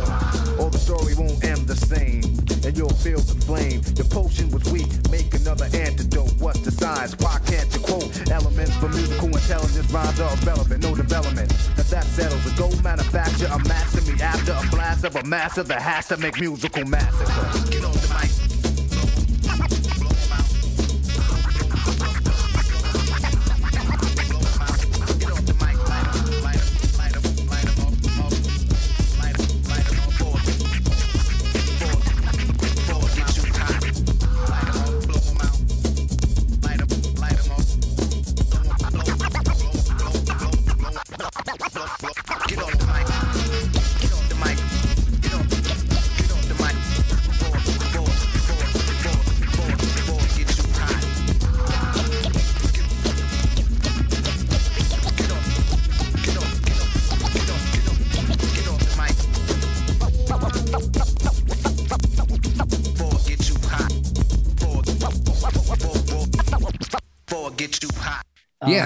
Or 0.59 0.69
the 0.71 0.79
story 0.79 1.13
won't 1.15 1.43
end 1.43 1.67
the 1.67 1.75
same. 1.75 2.23
And 2.65 2.77
you'll 2.77 2.97
feel 3.03 3.19
the 3.19 3.35
flame. 3.45 3.81
Your 3.95 4.07
potion 4.07 4.49
was 4.49 4.63
weak, 4.71 4.87
make 5.11 5.33
another 5.33 5.65
antidote. 5.65 6.33
What's 6.39 6.61
the 6.61 6.71
science? 6.71 7.15
Why 7.19 7.37
can't 7.45 7.69
you 7.75 7.81
quote 7.81 8.09
elements 8.31 8.75
for 8.77 8.89
musical 8.89 9.27
intelligence? 9.27 9.91
Rhymes 9.91 10.19
are 10.19 10.33
irrelevant, 10.41 10.83
no 10.83 10.95
development. 10.95 11.51
If 11.77 11.89
that 11.89 12.05
settles, 12.05 12.43
the 12.43 12.55
gold 12.57 12.83
manufacture 12.83 13.47
a 13.51 13.59
master 13.67 14.01
me 14.11 14.21
after 14.21 14.53
a 14.53 14.69
blast 14.71 15.03
of 15.03 15.15
a 15.15 15.23
master 15.23 15.63
that 15.63 15.81
has 15.81 16.07
to 16.07 16.17
make 16.17 16.39
musical 16.39 16.85
massacre. 16.85 17.69
Get 17.69 17.83
on 17.83 17.93
the 17.93 18.19
mic. 18.21 18.44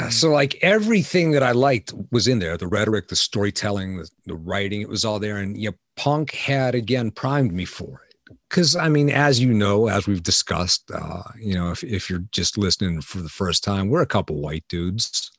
Yeah. 0.10 0.20
So 0.20 0.30
like 0.32 0.58
everything 0.62 1.32
that 1.32 1.44
I 1.44 1.52
liked 1.52 1.94
was 2.12 2.28
in 2.28 2.40
there. 2.40 2.58
The 2.58 2.68
rhetoric, 2.68 3.08
the 3.08 3.16
storytelling, 3.16 3.98
the, 3.98 4.10
the 4.26 4.36
writing, 4.36 4.82
it 4.82 4.90
was 4.90 5.06
all 5.06 5.20
there. 5.20 5.38
And 5.38 5.58
yeah, 5.58 5.72
punk 5.96 6.32
had 6.32 6.76
again 6.76 7.12
primed 7.12 7.54
me 7.54 7.66
for 7.66 8.02
it. 8.08 8.38
Cause 8.50 8.76
I 8.76 8.90
mean, 8.90 9.10
as 9.10 9.40
you 9.40 9.54
know, 9.54 9.88
as 9.88 10.08
we've 10.08 10.24
discussed, 10.24 10.90
uh, 10.92 11.24
you 11.40 11.54
know, 11.54 11.72
if, 11.72 11.84
if 11.84 12.10
you're 12.10 12.26
just 12.32 12.58
listening 12.58 13.02
for 13.02 13.20
the 13.20 13.30
first 13.30 13.64
time, 13.64 13.90
we're 13.90 14.02
a 14.02 14.08
couple 14.08 14.42
white 14.42 14.66
dudes, 14.68 15.32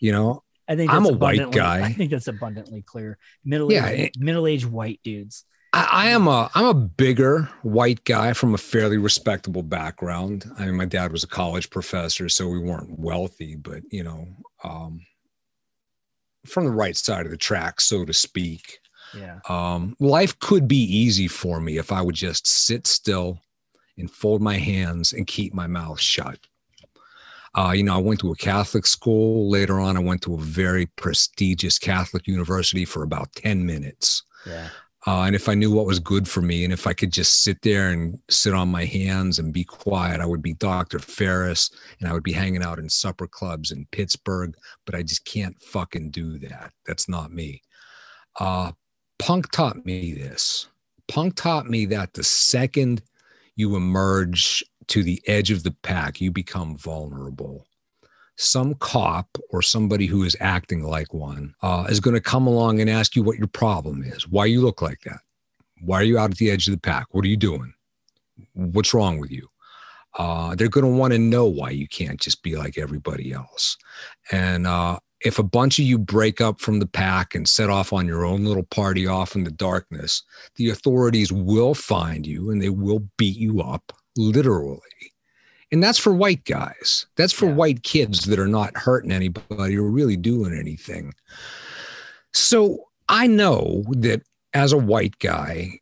you 0.00 0.12
know, 0.12 0.42
I 0.68 0.76
think 0.76 0.92
I'm 0.92 1.06
a 1.06 1.12
white 1.12 1.50
guy. 1.50 1.80
I 1.82 1.92
think 1.92 2.10
that's 2.10 2.28
abundantly 2.28 2.82
clear. 2.82 3.16
Middle 3.44 3.72
Yeah, 3.72 4.08
middle 4.18 4.46
aged 4.46 4.66
white 4.66 5.00
dudes. 5.02 5.44
I, 5.72 5.88
I 5.90 6.08
am 6.08 6.26
a 6.26 6.50
I'm 6.54 6.64
a 6.64 6.74
bigger 6.74 7.50
white 7.62 8.04
guy 8.04 8.32
from 8.32 8.54
a 8.54 8.58
fairly 8.58 8.98
respectable 8.98 9.62
background. 9.62 10.50
I 10.58 10.66
mean, 10.66 10.76
my 10.76 10.84
dad 10.84 11.12
was 11.12 11.24
a 11.24 11.28
college 11.28 11.70
professor, 11.70 12.28
so 12.28 12.48
we 12.48 12.58
weren't 12.58 12.98
wealthy, 12.98 13.56
but 13.56 13.82
you 13.90 14.04
know, 14.04 14.26
um, 14.64 15.00
from 16.46 16.64
the 16.64 16.70
right 16.70 16.96
side 16.96 17.26
of 17.26 17.30
the 17.30 17.36
track, 17.36 17.80
so 17.80 18.04
to 18.04 18.12
speak. 18.12 18.78
Yeah. 19.14 19.40
Um, 19.48 19.96
life 20.00 20.38
could 20.38 20.68
be 20.68 20.82
easy 20.82 21.28
for 21.28 21.60
me 21.60 21.78
if 21.78 21.92
I 21.92 22.02
would 22.02 22.14
just 22.14 22.46
sit 22.46 22.86
still 22.86 23.40
and 23.96 24.10
fold 24.10 24.42
my 24.42 24.58
hands 24.58 25.12
and 25.12 25.26
keep 25.26 25.54
my 25.54 25.66
mouth 25.66 26.00
shut. 26.00 26.38
Uh, 27.54 27.72
you 27.72 27.82
know, 27.82 27.94
I 27.94 27.98
went 27.98 28.20
to 28.20 28.30
a 28.30 28.36
Catholic 28.36 28.86
school. 28.86 29.50
Later 29.50 29.80
on, 29.80 29.96
I 29.96 30.00
went 30.00 30.22
to 30.22 30.34
a 30.34 30.38
very 30.38 30.86
prestigious 30.86 31.78
Catholic 31.78 32.26
university 32.26 32.84
for 32.84 33.02
about 33.02 33.32
10 33.32 33.64
minutes. 33.64 34.22
Yeah. 34.46 34.68
Uh, 35.06 35.22
and 35.22 35.36
if 35.36 35.48
I 35.48 35.54
knew 35.54 35.70
what 35.70 35.86
was 35.86 36.00
good 36.00 36.26
for 36.26 36.42
me, 36.42 36.64
and 36.64 36.72
if 36.72 36.86
I 36.86 36.92
could 36.92 37.12
just 37.12 37.44
sit 37.44 37.62
there 37.62 37.90
and 37.90 38.18
sit 38.28 38.52
on 38.52 38.68
my 38.68 38.84
hands 38.84 39.38
and 39.38 39.52
be 39.52 39.64
quiet, 39.64 40.20
I 40.20 40.26
would 40.26 40.42
be 40.42 40.54
Dr. 40.54 40.98
Ferris 40.98 41.70
and 42.00 42.08
I 42.08 42.12
would 42.12 42.24
be 42.24 42.32
hanging 42.32 42.64
out 42.64 42.78
in 42.78 42.88
supper 42.88 43.28
clubs 43.28 43.70
in 43.70 43.86
Pittsburgh. 43.92 44.54
But 44.84 44.96
I 44.96 45.02
just 45.02 45.24
can't 45.24 45.60
fucking 45.62 46.10
do 46.10 46.38
that. 46.40 46.72
That's 46.84 47.08
not 47.08 47.32
me. 47.32 47.62
Uh, 48.40 48.72
punk 49.18 49.50
taught 49.52 49.86
me 49.86 50.14
this. 50.14 50.66
Punk 51.06 51.36
taught 51.36 51.66
me 51.66 51.86
that 51.86 52.14
the 52.14 52.24
second 52.24 53.02
you 53.54 53.76
emerge 53.76 54.64
to 54.88 55.02
the 55.02 55.22
edge 55.26 55.50
of 55.50 55.62
the 55.62 55.74
pack, 55.82 56.20
you 56.20 56.32
become 56.32 56.76
vulnerable 56.76 57.67
some 58.38 58.74
cop 58.76 59.36
or 59.50 59.60
somebody 59.60 60.06
who 60.06 60.22
is 60.22 60.36
acting 60.40 60.84
like 60.84 61.12
one 61.12 61.54
uh, 61.62 61.86
is 61.90 62.00
going 62.00 62.14
to 62.14 62.20
come 62.20 62.46
along 62.46 62.80
and 62.80 62.88
ask 62.88 63.16
you 63.16 63.22
what 63.22 63.36
your 63.36 63.48
problem 63.48 64.02
is, 64.02 64.28
why 64.28 64.46
you 64.46 64.60
look 64.62 64.80
like 64.80 65.00
that, 65.00 65.20
why 65.80 66.00
are 66.00 66.04
you 66.04 66.18
out 66.18 66.30
at 66.30 66.36
the 66.38 66.50
edge 66.50 66.68
of 66.68 66.72
the 66.72 66.80
pack, 66.80 67.06
what 67.10 67.24
are 67.24 67.28
you 67.28 67.36
doing, 67.36 67.74
what's 68.54 68.94
wrong 68.94 69.18
with 69.18 69.30
you. 69.30 69.48
Uh, 70.18 70.54
they're 70.54 70.68
going 70.68 70.84
to 70.84 70.98
want 70.98 71.12
to 71.12 71.18
know 71.18 71.46
why 71.46 71.70
you 71.70 71.86
can't 71.88 72.20
just 72.20 72.42
be 72.42 72.56
like 72.56 72.78
everybody 72.78 73.32
else. 73.32 73.76
And 74.30 74.66
uh, 74.66 74.98
if 75.20 75.38
a 75.38 75.44
bunch 75.44 75.78
of 75.78 75.84
you 75.84 75.98
break 75.98 76.40
up 76.40 76.60
from 76.60 76.78
the 76.78 76.86
pack 76.86 77.34
and 77.34 77.48
set 77.48 77.70
off 77.70 77.92
on 77.92 78.06
your 78.06 78.24
own 78.24 78.44
little 78.44 78.64
party 78.64 79.06
off 79.06 79.34
in 79.34 79.44
the 79.44 79.50
darkness, 79.50 80.22
the 80.56 80.70
authorities 80.70 81.32
will 81.32 81.74
find 81.74 82.26
you 82.26 82.50
and 82.50 82.62
they 82.62 82.70
will 82.70 83.00
beat 83.16 83.36
you 83.36 83.60
up 83.60 83.92
literally. 84.16 84.80
And 85.70 85.82
that's 85.82 85.98
for 85.98 86.14
white 86.14 86.44
guys. 86.44 87.06
That's 87.16 87.32
for 87.32 87.46
Yeah. 87.46 87.54
white 87.54 87.82
kids 87.82 88.24
that 88.26 88.38
are 88.38 88.48
not 88.48 88.76
hurting 88.76 89.12
anybody 89.12 89.76
or 89.76 89.90
really 89.90 90.16
doing 90.16 90.56
anything. 90.58 91.12
So 92.32 92.88
I 93.08 93.26
know 93.26 93.84
that 93.90 94.22
as 94.54 94.72
a 94.72 94.78
white 94.78 95.18
guy, 95.18 95.80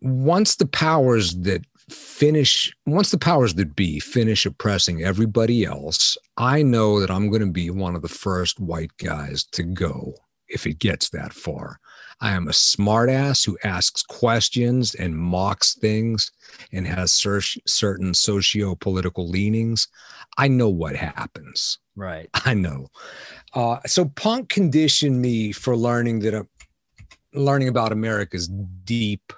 once 0.00 0.56
the 0.56 0.66
powers 0.66 1.34
that 1.36 1.64
finish, 1.90 2.72
once 2.86 3.10
the 3.10 3.18
powers 3.18 3.54
that 3.54 3.76
be 3.76 4.00
finish 4.00 4.44
oppressing 4.46 5.02
everybody 5.02 5.64
else, 5.64 6.16
I 6.36 6.62
know 6.62 7.00
that 7.00 7.10
I'm 7.10 7.28
going 7.30 7.42
to 7.44 7.50
be 7.52 7.70
one 7.70 7.94
of 7.94 8.02
the 8.02 8.08
first 8.08 8.58
white 8.58 8.96
guys 8.98 9.44
to 9.52 9.62
go 9.62 10.14
if 10.48 10.66
it 10.66 10.78
gets 10.78 11.10
that 11.10 11.32
far. 11.32 11.78
I 12.20 12.32
am 12.32 12.48
a 12.48 12.52
smartass 12.52 13.44
who 13.44 13.58
asks 13.62 14.02
questions 14.02 14.94
and 14.94 15.16
mocks 15.16 15.74
things 15.74 16.30
and 16.72 16.86
has 16.86 17.12
cer- 17.12 17.40
certain 17.66 18.14
socio-political 18.14 19.28
leanings. 19.28 19.88
I 20.38 20.48
know 20.48 20.70
what 20.70 20.96
happens. 20.96 21.78
Right. 21.94 22.28
I 22.34 22.54
know. 22.54 22.88
Uh, 23.54 23.78
so 23.86 24.06
punk 24.06 24.48
conditioned 24.48 25.20
me 25.20 25.52
for 25.52 25.76
learning 25.76 26.20
that 26.20 26.34
uh, 26.34 26.44
learning 27.34 27.68
about 27.68 27.92
America's 27.92 28.48
deep, 28.84 29.32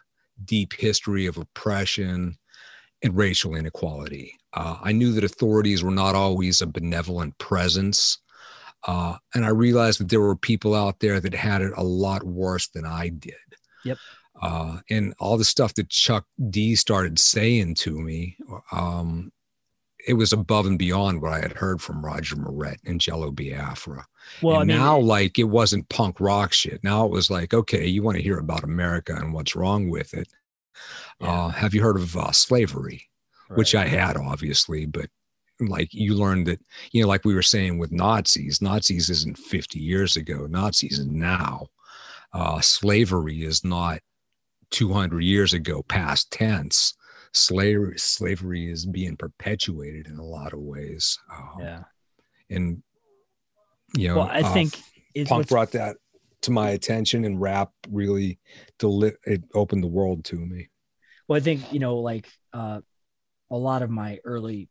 deep 0.44 0.72
history 0.72 1.26
of 1.26 1.36
oppression 1.36 2.36
and 3.02 3.16
racial 3.16 3.54
inequality. 3.54 4.34
Uh, 4.54 4.78
I 4.82 4.92
knew 4.92 5.12
that 5.12 5.24
authorities 5.24 5.82
were 5.82 5.90
not 5.90 6.14
always 6.14 6.62
a 6.62 6.66
benevolent 6.66 7.36
presence. 7.38 8.18
Uh, 8.86 9.16
and 9.34 9.44
I 9.44 9.48
realized 9.48 10.00
that 10.00 10.08
there 10.08 10.20
were 10.20 10.36
people 10.36 10.74
out 10.74 11.00
there 11.00 11.20
that 11.20 11.34
had 11.34 11.62
it 11.62 11.72
a 11.76 11.82
lot 11.82 12.22
worse 12.22 12.68
than 12.68 12.86
I 12.86 13.08
did. 13.08 13.34
Yep. 13.84 13.98
Uh, 14.40 14.78
and 14.88 15.14
all 15.18 15.36
the 15.36 15.44
stuff 15.44 15.74
that 15.74 15.88
Chuck 15.88 16.24
D 16.50 16.76
started 16.76 17.18
saying 17.18 17.74
to 17.76 17.98
me, 17.98 18.36
um, 18.70 19.32
it 20.06 20.14
was 20.14 20.32
above 20.32 20.66
and 20.66 20.78
beyond 20.78 21.20
what 21.20 21.32
I 21.32 21.40
had 21.40 21.52
heard 21.52 21.82
from 21.82 22.04
Roger 22.04 22.36
Miret 22.36 22.78
and 22.86 23.00
Jello 23.00 23.32
Biafra. 23.32 24.06
Well, 24.40 24.60
and 24.60 24.70
I 24.70 24.74
mean, 24.74 24.82
now, 24.82 24.98
like, 24.98 25.38
it 25.38 25.44
wasn't 25.44 25.88
punk 25.88 26.20
rock 26.20 26.52
shit. 26.52 26.82
Now 26.84 27.04
it 27.04 27.10
was 27.10 27.30
like, 27.30 27.52
okay, 27.52 27.86
you 27.86 28.02
want 28.02 28.16
to 28.16 28.22
hear 28.22 28.38
about 28.38 28.62
America 28.62 29.14
and 29.14 29.34
what's 29.34 29.56
wrong 29.56 29.90
with 29.90 30.14
it. 30.14 30.28
Yeah. 31.20 31.46
Uh, 31.46 31.48
have 31.48 31.74
you 31.74 31.82
heard 31.82 31.96
of 31.96 32.16
uh, 32.16 32.30
slavery? 32.30 33.08
Which. 33.54 33.74
I 33.74 33.86
had, 33.86 34.16
obviously, 34.16 34.84
but 34.86 35.08
like 35.60 35.92
you 35.92 36.14
learned 36.14 36.46
that, 36.46 36.60
you 36.92 37.02
know, 37.02 37.08
like 37.08 37.24
we 37.24 37.34
were 37.34 37.42
saying 37.42 37.78
with 37.78 37.92
Nazis, 37.92 38.62
Nazis 38.62 39.10
isn't 39.10 39.38
50 39.38 39.78
years 39.78 40.16
ago, 40.16 40.46
Nazis 40.46 40.98
is 40.98 41.06
now. 41.06 41.66
Uh, 42.32 42.60
slavery 42.60 43.42
is 43.42 43.64
not 43.64 44.00
200 44.70 45.22
years 45.22 45.54
ago, 45.54 45.82
past 45.82 46.30
tense. 46.30 46.94
Slavery, 47.32 47.98
slavery 47.98 48.70
is 48.70 48.86
being 48.86 49.16
perpetuated 49.16 50.06
in 50.06 50.18
a 50.18 50.24
lot 50.24 50.52
of 50.52 50.60
ways. 50.60 51.18
Um, 51.32 51.60
yeah. 51.60 51.82
And, 52.50 52.82
you 53.96 54.08
know, 54.08 54.18
Well, 54.18 54.28
I 54.30 54.40
uh, 54.40 54.52
think 54.52 54.78
it's 55.14 55.28
punk 55.28 55.48
brought 55.48 55.72
that 55.72 55.96
to 56.42 56.50
my 56.50 56.70
attention 56.70 57.24
and 57.24 57.40
rap 57.40 57.70
really 57.90 58.38
deli- 58.78 59.16
it 59.24 59.42
opened 59.54 59.82
the 59.82 59.88
world 59.88 60.24
to 60.24 60.36
me 60.36 60.68
Well, 61.26 61.36
I 61.36 61.40
think 61.40 61.72
you 61.72 61.80
know, 61.80 61.96
like 61.96 62.28
uh, 62.52 62.80
a 63.50 63.56
lot 63.56 63.82
of 63.82 63.90
my 63.90 64.18
early 64.24 64.68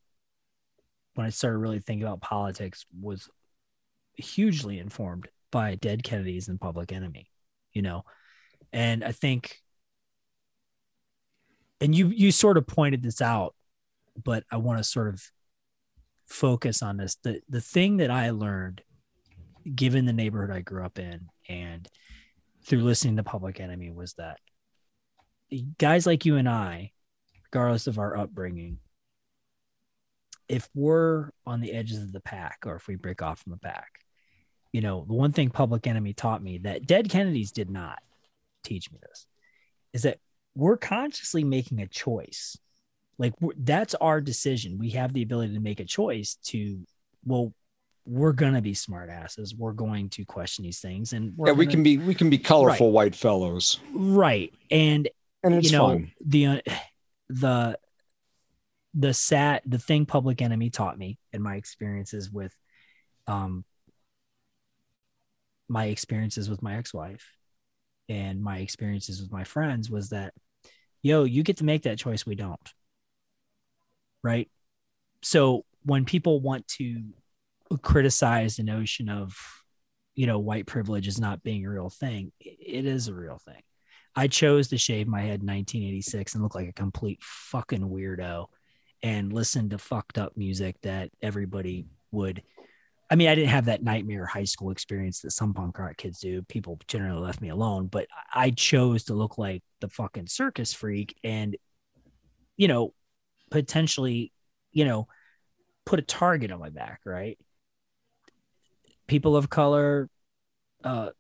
when 1.18 1.26
I 1.26 1.32
started 1.32 1.58
really 1.58 1.80
thinking 1.80 2.08
about 2.08 2.22
politics 2.22 2.86
was 3.02 3.28
hugely 4.14 4.78
informed 4.78 5.28
by 5.52 5.76
Dead 5.76 6.04
Kennedys 6.04 6.48
and 6.48 6.62
Public 6.62 6.92
Enemy, 6.92 7.28
you 7.74 7.82
know, 7.82 8.06
and 8.72 9.04
I 9.04 9.12
think, 9.12 9.58
and 11.82 11.96
you 11.96 12.10
you 12.10 12.32
sort 12.32 12.58
of 12.58 12.68
pointed 12.68 13.02
this 13.02 13.22
out, 13.22 13.56
but 14.24 14.44
I 14.52 14.58
want 14.58 14.78
to 14.80 14.84
sort 14.84 15.08
of 15.08 15.24
focus 16.28 16.84
on 16.84 16.98
this. 16.98 17.16
the 17.24 17.42
The 17.50 17.62
thing 17.62 17.98
that 17.98 18.12
I 18.12 18.30
learned, 18.30 18.82
given 19.74 20.06
the 20.06 20.14
neighborhood 20.14 20.56
I 20.56 20.62
grew 20.62 20.86
up 20.86 21.00
in, 21.00 21.30
and 21.50 21.88
through 22.64 22.84
listening 22.84 23.16
to 23.18 23.24
Public 23.24 23.60
Enemy, 23.60 23.92
was 23.92 24.14
that 24.14 24.40
guys 25.80 26.06
like 26.06 26.26
you 26.26 26.36
and 26.36 26.48
I, 26.48 26.92
regardless 27.46 27.88
of 27.88 27.98
our 27.98 28.18
upbringing, 28.18 28.80
if 30.50 30.70
we're 30.74 31.30
on 31.46 31.62
the 31.62 31.74
edges 31.74 32.02
of 32.02 32.12
the 32.12 32.20
pack 32.20 32.60
or 32.66 32.76
if 32.76 32.88
we 32.88 32.96
break 32.96 33.22
off 33.22 33.40
from 33.40 33.52
the 33.52 33.58
pack, 33.58 33.90
you 34.72 34.82
know, 34.82 35.06
the 35.08 35.14
one 35.14 35.32
thing 35.32 35.50
Public 35.50 35.88
Enemy 35.88 36.14
taught 36.14 36.44
me 36.44 36.60
that 36.60 36.86
Dead 36.86 37.10
Kennedys 37.10 37.52
did 37.52 37.70
not 37.70 38.00
teach 38.64 38.92
me 38.92 39.00
this 39.02 39.26
is 39.94 40.04
that 40.04 40.20
we're 40.56 40.78
consciously 40.78 41.44
making 41.44 41.82
a 41.82 41.88
choice. 41.88 42.58
Like 43.18 43.34
we're, 43.40 43.54
that's 43.58 43.96
our 43.96 44.22
decision. 44.22 44.78
We 44.78 44.92
have 44.92 45.14
the 45.14 45.24
ability 45.24 45.54
to 45.54 45.60
make 45.60 45.80
a 45.80 45.86
choice 45.86 46.36
to, 46.46 46.80
well, 47.26 47.54
we're 48.06 48.34
gonna 48.34 48.62
be 48.62 48.74
smartasses. 48.74 49.54
We're 49.56 49.74
going 49.74 50.10
to 50.12 50.24
question 50.24 50.64
these 50.64 50.80
things, 50.80 51.12
and 51.12 51.34
we're 51.36 51.48
yeah 51.48 51.54
we 51.54 51.66
gonna- 51.66 51.76
can 51.76 51.84
be 51.84 51.98
we 51.98 52.16
can 52.16 52.30
be 52.30 52.38
colorful 52.38 52.92
white 52.92 53.14
fellows 53.16 53.80
right. 53.94 54.54
And 54.72 55.10
and 55.44 55.56
it's 55.56 55.72
you 55.72 55.78
know 55.78 55.88
fun 55.88 56.12
the 56.26 56.46
uh, 56.48 56.62
the 57.30 57.80
the 58.98 59.14
sat 59.14 59.62
the 59.66 59.78
thing 59.78 60.06
public 60.06 60.42
enemy 60.42 60.70
taught 60.70 60.98
me 60.98 61.20
in 61.32 61.42
my 61.42 61.56
experiences 61.56 62.32
with 62.32 62.54
um 63.28 63.64
my 65.70 65.86
experiences 65.86 66.50
with 66.50 66.62
my 66.64 66.78
ex-wife 66.78 67.32
and 68.10 68.42
my 68.42 68.58
experiences 68.60 69.22
with 69.22 69.32
my 69.32 69.44
friends 69.44 69.90
was 69.90 70.10
that 70.10 70.34
yo 71.04 71.26
you 71.26 71.44
get 71.44 71.58
to 71.58 71.66
make 71.66 71.84
that 71.84 72.00
choice 72.00 72.26
we 72.26 72.36
don't. 72.36 72.74
Right? 74.24 74.50
So 75.22 75.64
when 75.84 76.06
people 76.06 76.42
want 76.42 76.68
to 76.80 77.04
criticize 77.82 78.56
the 78.56 78.64
notion 78.64 79.10
of 79.10 79.36
you 80.16 80.26
know 80.26 80.40
white 80.40 80.66
privilege 80.66 81.08
as 81.08 81.20
not 81.20 81.44
being 81.44 81.66
a 81.66 81.70
real 81.70 81.90
thing 81.90 82.32
it- 82.40 82.58
it 82.60 82.86
is 82.86 83.08
a 83.08 83.14
real 83.14 83.38
thing. 83.38 83.62
I 84.16 84.28
chose 84.28 84.70
to 84.70 84.78
shave 84.80 85.08
my 85.08 85.22
head 85.22 85.42
in 85.42 85.46
1986 85.46 86.34
and 86.34 86.42
look 86.42 86.56
like 86.56 86.70
a 86.70 86.74
complete 86.74 87.20
fucking 87.22 87.82
weirdo 87.82 88.48
and 89.04 89.32
listen 89.32 89.70
to 89.70 89.78
fucked 89.78 90.18
up 90.18 90.36
music 90.36 90.76
that 90.82 91.10
everybody 91.22 91.86
would 92.12 92.42
I 93.10 93.16
mean, 93.16 93.30
I 93.30 93.36
didn't 93.36 93.52
have 93.52 93.66
that 93.66 93.84
nightmare 93.84 94.26
high 94.26 94.44
school 94.44 94.72
experience 94.72 95.22
that 95.22 95.32
some 95.32 95.54
punk 95.54 95.80
rock 95.80 95.96
kids 95.96 96.20
do. 96.20 96.42
People 96.44 96.78
generally 96.88 97.22
left 97.22 97.42
me 97.42 97.50
alone, 97.50 97.88
but 97.88 98.08
I 98.34 98.50
chose 98.52 99.06
to 99.06 99.14
look 99.14 99.38
like 99.38 99.64
the 99.80 99.88
fucking 99.88 100.28
circus 100.28 100.74
freak 100.74 101.16
and, 101.24 101.56
you 102.58 102.68
know, 102.68 102.94
potentially, 103.50 104.34
you 104.72 104.84
know, 104.84 105.08
put 105.86 106.00
a 106.00 106.02
target 106.04 106.52
on 106.52 106.60
my 106.60 106.70
back, 106.70 107.00
right? 107.06 107.38
People 109.08 109.38
of 109.38 109.50
color, 109.50 110.10
uh, 110.84 111.12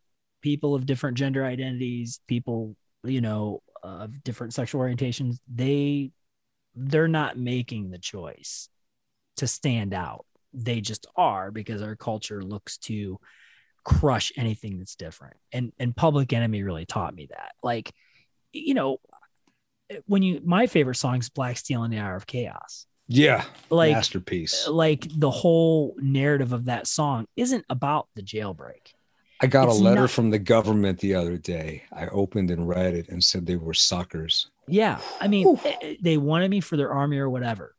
people 0.41 0.75
of 0.75 0.85
different 0.85 1.17
gender 1.17 1.45
identities, 1.45 2.19
people, 2.27 2.75
you 3.05 3.21
know, 3.21 3.61
of 3.81 4.23
different 4.25 4.53
sexual 4.53 4.81
orientations, 4.81 5.37
they 5.47 6.11
they're 6.77 7.07
not 7.07 7.37
making 7.37 7.89
the 7.89 7.97
choice 7.97 8.69
to 9.37 9.47
stand 9.47 9.93
out. 9.93 10.25
They 10.53 10.81
just 10.81 11.07
are 11.15 11.51
because 11.51 11.81
our 11.81 11.95
culture 11.95 12.41
looks 12.41 12.77
to 12.79 13.19
crush 13.83 14.31
anything 14.35 14.77
that's 14.77 14.95
different. 14.95 15.37
And 15.51 15.73
and 15.79 15.95
Public 15.95 16.33
Enemy 16.33 16.63
really 16.63 16.85
taught 16.85 17.15
me 17.15 17.27
that. 17.29 17.51
Like, 17.63 17.93
you 18.53 18.73
know, 18.73 18.97
when 20.05 20.23
you 20.23 20.41
my 20.43 20.67
favorite 20.67 20.95
song 20.95 21.19
is 21.19 21.29
Black 21.29 21.57
Steel 21.57 21.83
in 21.83 21.91
the 21.91 21.99
Hour 21.99 22.15
of 22.15 22.27
Chaos. 22.27 22.85
Yeah. 23.07 23.45
Like 23.69 23.93
masterpiece. 23.93 24.67
like 24.67 25.07
the 25.09 25.31
whole 25.31 25.95
narrative 25.97 26.51
of 26.51 26.65
that 26.65 26.87
song 26.87 27.25
isn't 27.37 27.65
about 27.69 28.07
the 28.15 28.21
jailbreak. 28.21 28.93
I 29.39 29.47
got 29.47 29.69
it's 29.69 29.79
a 29.79 29.83
letter 29.83 30.01
not- 30.01 30.11
from 30.11 30.29
the 30.29 30.39
government 30.39 30.99
the 30.99 31.15
other 31.15 31.37
day. 31.37 31.83
I 31.93 32.07
opened 32.07 32.51
and 32.51 32.67
read 32.67 32.95
it 32.95 33.09
and 33.09 33.23
said 33.23 33.45
they 33.45 33.55
were 33.55 33.73
suckers. 33.73 34.49
Yeah. 34.67 34.99
I 35.21 35.27
mean, 35.27 35.59
eh, 35.63 35.95
they 36.01 36.17
wanted 36.17 36.51
me 36.51 36.59
for 36.59 36.75
their 36.77 36.91
army 36.91 37.17
or 37.17 37.29
whatever. 37.29 37.75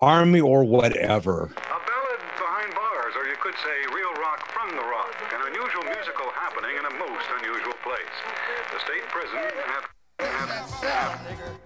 Army 0.00 0.40
or 0.40 0.62
whatever. 0.62 1.50
A 1.50 1.78
ballad 1.82 2.20
behind 2.38 2.74
bars, 2.74 3.14
or 3.18 3.26
you 3.26 3.34
could 3.42 3.54
say 3.58 3.76
real 3.92 4.14
rock 4.22 4.46
from 4.54 4.70
the 4.70 4.82
rock. 4.82 5.10
An 5.34 5.42
unusual 5.50 5.82
musical 5.82 6.30
happening 6.38 6.78
in 6.78 6.84
a 6.86 6.94
most 6.94 7.26
unusual 7.42 7.74
place. 7.82 8.16
The 8.72 8.78
state 8.86 9.02
prison 9.10 9.42
have, 9.66 9.84
have, 10.20 10.48
have 10.86 11.58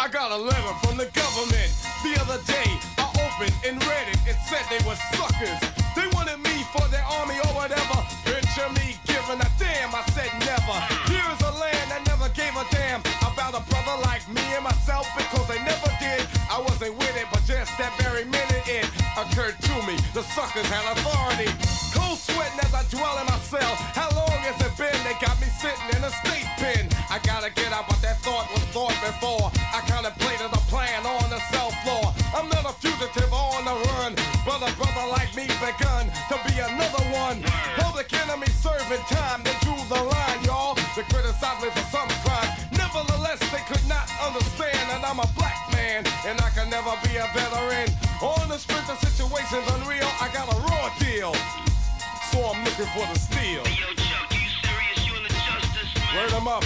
I 0.00 0.08
got 0.08 0.32
a 0.32 0.36
letter 0.36 0.74
from 0.86 0.96
the 0.96 1.10
government 1.12 1.68
the 2.00 2.16
other 2.24 2.40
day. 2.48 2.70
I 2.96 3.12
opened 3.20 3.52
and 3.66 3.76
read 3.84 4.08
it. 4.08 4.18
It 4.32 4.38
said 4.48 4.64
they 4.72 4.80
were 4.88 4.96
suckers. 5.12 5.60
They 5.92 6.08
wanted 6.16 6.38
me 6.40 6.64
for 6.72 6.88
their 6.88 7.04
army 7.04 7.36
or 7.44 7.52
whatever. 7.52 8.00
Picture 8.24 8.72
me 8.72 8.96
giving 9.04 9.36
a 9.42 9.50
damn. 9.60 9.92
I 9.92 10.00
said 10.16 10.32
never. 10.48 10.76
Here's 11.12 11.42
a 11.44 11.52
land 11.60 11.90
that 11.92 12.02
never 12.06 12.07
gave 12.38 12.54
a 12.54 12.64
damn 12.70 13.02
about 13.26 13.50
a 13.58 13.62
brother 13.66 13.98
like 14.06 14.22
me 14.30 14.40
and 14.54 14.62
myself 14.62 15.10
because 15.18 15.46
they 15.50 15.58
never 15.66 15.90
did. 15.98 16.22
I 16.46 16.62
wasn't 16.62 16.94
with 16.94 17.14
it, 17.18 17.26
but 17.34 17.42
just 17.42 17.74
that 17.82 17.90
very 17.98 18.24
minute 18.30 18.62
it 18.70 18.86
occurred 19.18 19.58
to 19.58 19.74
me. 19.82 19.98
The 20.14 20.22
suckers 20.22 20.70
had 20.70 20.86
authority. 20.94 21.50
Cold 21.90 22.14
sweating 22.14 22.62
as 22.62 22.70
I 22.70 22.86
dwell 22.94 23.18
in 23.18 23.26
my 23.26 23.42
cell. 23.42 23.74
How 23.98 24.06
long 24.14 24.38
has 24.46 24.54
it 24.62 24.70
been? 24.78 24.94
They 25.02 25.18
got 25.18 25.34
me 25.42 25.50
sitting 25.58 25.90
in 25.98 26.06
a 26.06 26.12
state 26.22 26.46
pen. 26.62 26.86
I 27.10 27.18
gotta 27.26 27.50
get 27.50 27.74
out, 27.74 27.90
but 27.90 27.98
that 28.06 28.22
thought 28.22 28.46
was 28.54 28.62
thought 28.70 28.94
before. 29.02 29.50
I 29.74 29.82
contemplated 29.90 30.54
a 30.54 30.62
plan 30.70 31.02
on 31.02 31.26
the 31.34 31.42
cell 31.50 31.74
floor. 31.82 32.14
I'm 32.38 32.46
not 32.54 32.70
a 32.70 32.74
fugitive 32.78 33.32
on 33.34 33.66
the 33.66 33.74
run, 33.98 34.14
but 34.46 34.62
a 34.62 34.70
brother 34.78 35.10
like 35.10 35.34
me 35.34 35.50
begun 35.58 36.06
to 36.30 36.36
be 36.46 36.54
another 36.62 37.02
one. 37.10 37.42
Public 37.82 38.14
enemy 38.14 38.46
serving 38.62 39.02
time. 39.10 39.42
They 39.42 39.58
drew 39.66 39.80
the 39.90 39.98
line, 40.06 40.40
y'all. 40.46 40.78
They 40.94 41.02
criticized 41.10 41.62
me 41.66 41.70
for 41.74 41.86
some 41.90 42.08
and 46.28 46.38
I 46.42 46.50
can 46.50 46.68
never 46.68 46.92
be 47.08 47.16
a 47.16 47.24
veteran. 47.32 47.88
On 48.20 48.48
the 48.52 48.60
of 48.60 48.98
situations 49.00 49.64
unreal, 49.80 50.10
I 50.20 50.28
got 50.28 50.52
a 50.52 50.56
raw 50.68 50.92
deal. 51.00 51.32
So 52.28 52.52
I'm 52.52 52.60
looking 52.68 52.90
for 52.92 53.08
the 53.08 53.16
steel. 53.16 53.64
Yo, 53.64 53.88
Chuck, 53.96 54.28
you 54.36 54.44
serious? 54.60 55.00
You 55.08 55.16
in 55.16 55.22
the 55.24 55.32
justice, 55.32 55.88
man? 55.96 56.28
Word 56.28 56.32
'em 56.36 56.48
up. 56.48 56.64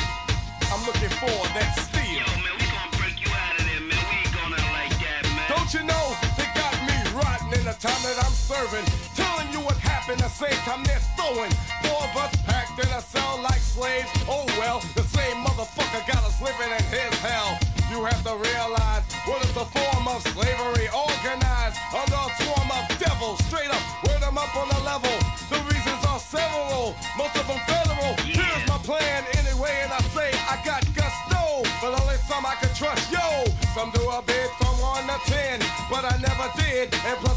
I'm 0.73 0.83
looking 0.83 1.15
for 1.23 1.39
that 1.55 1.71
steel. 1.79 2.11
Yo, 2.11 2.27
man, 2.43 2.55
we 2.59 2.67
gonna 2.75 2.99
break 2.99 3.17
you 3.23 3.31
out 3.31 3.55
of 3.55 3.63
there, 3.71 3.87
man. 3.87 4.03
We 4.11 4.15
ain't 4.27 4.35
going 4.35 4.55
out 4.59 4.71
like 4.75 4.95
that, 4.99 5.23
man. 5.31 5.47
Don't 5.55 5.71
you 5.71 5.83
know 5.87 6.05
they 6.39 6.49
got 6.59 6.75
me 6.89 6.97
rotten 7.15 7.55
in 7.55 7.65
the 7.71 7.77
time 7.79 8.03
that 8.03 8.19
I'm 8.19 8.35
serving? 8.35 8.87
Telling 9.15 9.49
you 9.55 9.61
what 9.63 9.79
happened 9.79 10.19
the 10.27 10.33
same 10.43 10.59
time 10.67 10.83
they're 10.83 11.07
throwing. 11.15 11.55
Four 11.87 12.03
of 12.11 12.13
us 12.19 12.35
packed 12.51 12.83
in 12.83 12.91
a 12.99 13.03
cell 13.15 13.39
like 13.39 13.63
slaves. 13.63 14.11
Oh 14.27 14.47
well, 14.59 14.83
the 14.99 15.07
same 15.15 15.39
motherfucker 15.47 16.03
got 16.11 16.23
us 16.27 16.43
living 16.43 16.73
in 16.79 16.85
his 16.91 17.15
hell. 17.23 17.62
You 17.93 18.03
have 18.05 18.25
to 18.25 18.35
realize 18.41 19.05
what 19.29 19.45
is 19.45 19.53
the 19.53 19.69
form 19.69 20.09
of 20.09 20.23
slavery 20.33 20.89
organized 20.97 21.77
under 21.93 22.17
a 22.25 22.29
swarm 22.41 22.71
of 22.73 22.89
devils. 22.97 23.39
Straight 23.45 23.69
up, 23.69 23.85
word 24.09 24.23
'em 24.25 24.39
up 24.39 24.49
on 24.57 24.69
the 24.71 24.81
level. 24.81 25.13
The 25.53 25.61
reasons 25.69 26.01
are 26.09 26.19
several, 26.19 26.97
most 27.21 27.37
of 27.37 27.47
them 27.47 27.61
federal. 27.69 28.17
Here's 28.25 28.65
my 28.67 28.79
plan 28.79 29.27
anyway, 29.37 29.85
and 29.85 29.93
I 29.93 30.01
say 30.17 30.33
I 30.49 30.57
got 30.65 30.81
gusto, 30.97 31.69
but 31.83 31.93
only 32.01 32.17
some 32.27 32.47
I 32.47 32.55
can 32.55 32.73
trust. 32.75 33.13
Yo, 33.13 33.45
some 33.75 33.91
do 33.91 34.09
a 34.09 34.23
bid 34.23 34.49
from 34.57 34.75
one 34.81 35.05
to 35.13 35.19
ten, 35.31 35.61
but 35.91 36.03
I 36.07 36.17
never 36.17 36.49
did, 36.57 36.95
and 37.05 37.17
plus 37.21 37.32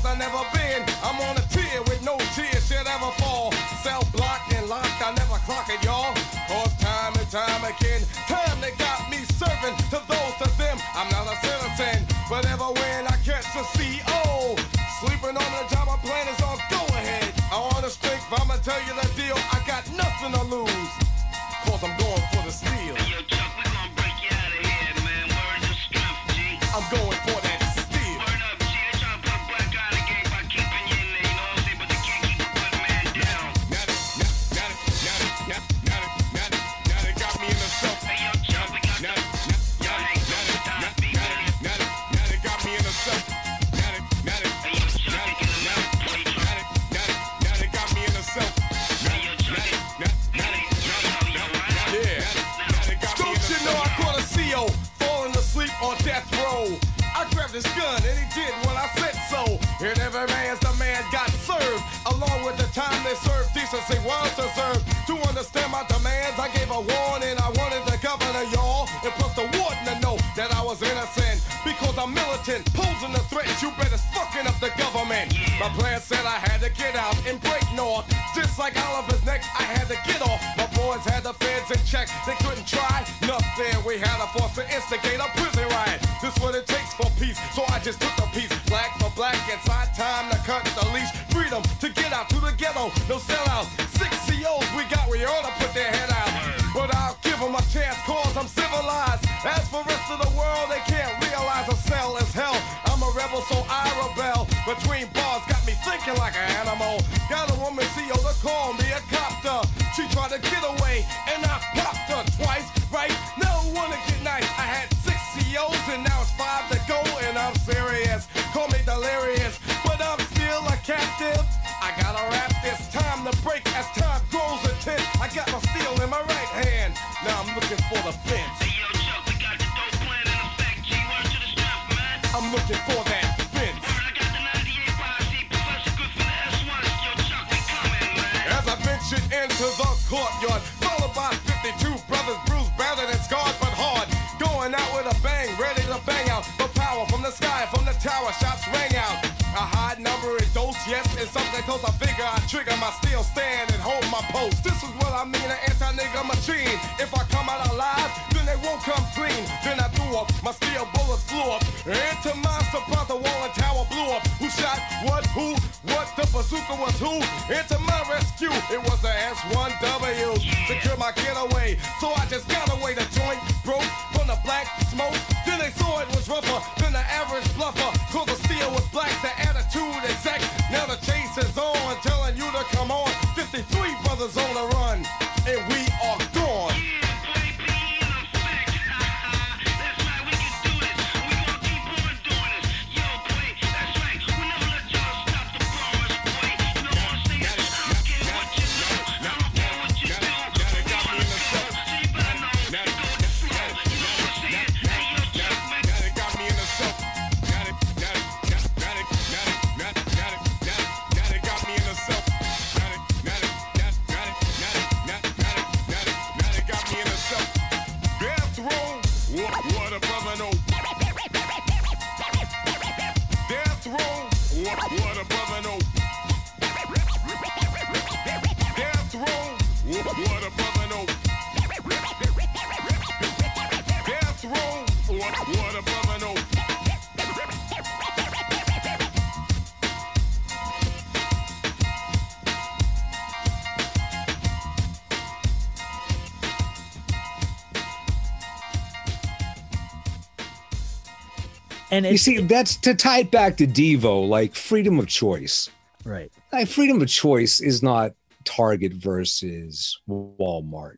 And 251.96 252.06
You 252.06 252.18
see, 252.18 252.40
that's 252.42 252.76
to 252.78 252.94
tie 252.94 253.20
it 253.20 253.32
back 253.32 253.56
to 253.58 253.68
Devo, 253.68 254.28
like 254.28 254.54
freedom 254.54 255.00
of 255.00 255.08
choice. 255.08 255.70
right. 256.04 256.30
Like 256.52 256.68
freedom 256.68 257.02
of 257.02 257.08
choice 257.08 257.62
is 257.62 257.82
not 257.82 258.12
Target 258.44 258.94
versus 258.94 259.98
Walmart. 260.10 260.98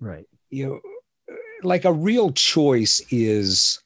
Right. 0.00 0.26
You 0.50 0.66
know, 0.66 1.36
like 1.62 1.84
a 1.84 1.92
real 1.92 2.32
choice 2.32 3.00
is 3.10 3.80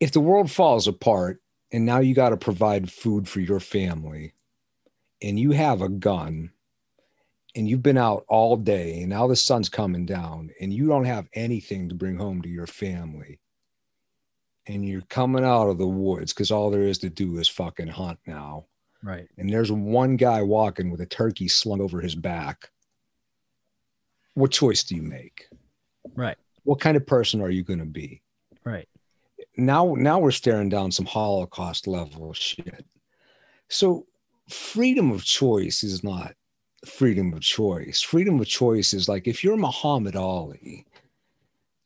if 0.00 0.12
the 0.12 0.20
world 0.20 0.50
falls 0.50 0.88
apart 0.88 1.42
and 1.70 1.84
now 1.84 1.98
you 2.00 2.14
got 2.14 2.30
to 2.30 2.36
provide 2.38 2.90
food 2.90 3.28
for 3.28 3.40
your 3.40 3.60
family 3.60 4.32
and 5.20 5.38
you 5.38 5.50
have 5.50 5.82
a 5.82 5.88
gun 5.88 6.50
and 7.54 7.68
you've 7.68 7.82
been 7.82 7.98
out 7.98 8.24
all 8.28 8.56
day 8.56 9.00
and 9.00 9.10
now 9.10 9.26
the 9.26 9.36
sun's 9.36 9.68
coming 9.68 10.06
down 10.06 10.50
and 10.60 10.72
you 10.72 10.86
don't 10.88 11.04
have 11.04 11.28
anything 11.34 11.88
to 11.90 11.94
bring 11.94 12.16
home 12.16 12.40
to 12.42 12.48
your 12.48 12.66
family 12.66 13.38
and 14.66 14.86
you're 14.86 15.02
coming 15.02 15.44
out 15.44 15.68
of 15.68 15.78
the 15.78 15.86
woods 15.86 16.32
because 16.32 16.50
all 16.50 16.70
there 16.70 16.82
is 16.82 16.98
to 16.98 17.08
do 17.10 17.38
is 17.38 17.48
fucking 17.48 17.88
hunt 17.88 18.18
now 18.26 18.66
Right. 19.02 19.28
and 19.38 19.48
there's 19.50 19.70
one 19.70 20.16
guy 20.16 20.42
walking 20.42 20.90
with 20.90 21.00
a 21.00 21.06
turkey 21.06 21.48
slung 21.48 21.80
over 21.80 22.00
his 22.00 22.14
back, 22.14 22.70
what 24.34 24.50
choice 24.50 24.82
do 24.84 24.96
you 24.96 25.02
make? 25.02 25.46
Right. 26.14 26.36
What 26.64 26.80
kind 26.80 26.96
of 26.96 27.06
person 27.06 27.40
are 27.40 27.50
you 27.50 27.62
going 27.62 27.78
to 27.78 27.84
be? 27.86 28.22
Right. 28.64 28.88
Now, 29.56 29.94
now 29.96 30.18
we're 30.18 30.30
staring 30.32 30.68
down 30.68 30.90
some 30.90 31.06
Holocaust 31.06 31.86
level 31.86 32.32
shit. 32.32 32.84
So, 33.68 34.06
freedom 34.48 35.10
of 35.10 35.24
choice 35.24 35.82
is 35.82 36.02
not 36.04 36.34
freedom 36.84 37.32
of 37.32 37.40
choice. 37.40 38.00
Freedom 38.02 38.38
of 38.40 38.46
choice 38.46 38.92
is 38.92 39.08
like 39.08 39.26
if 39.26 39.42
you're 39.42 39.56
Muhammad 39.56 40.16
Ali, 40.16 40.85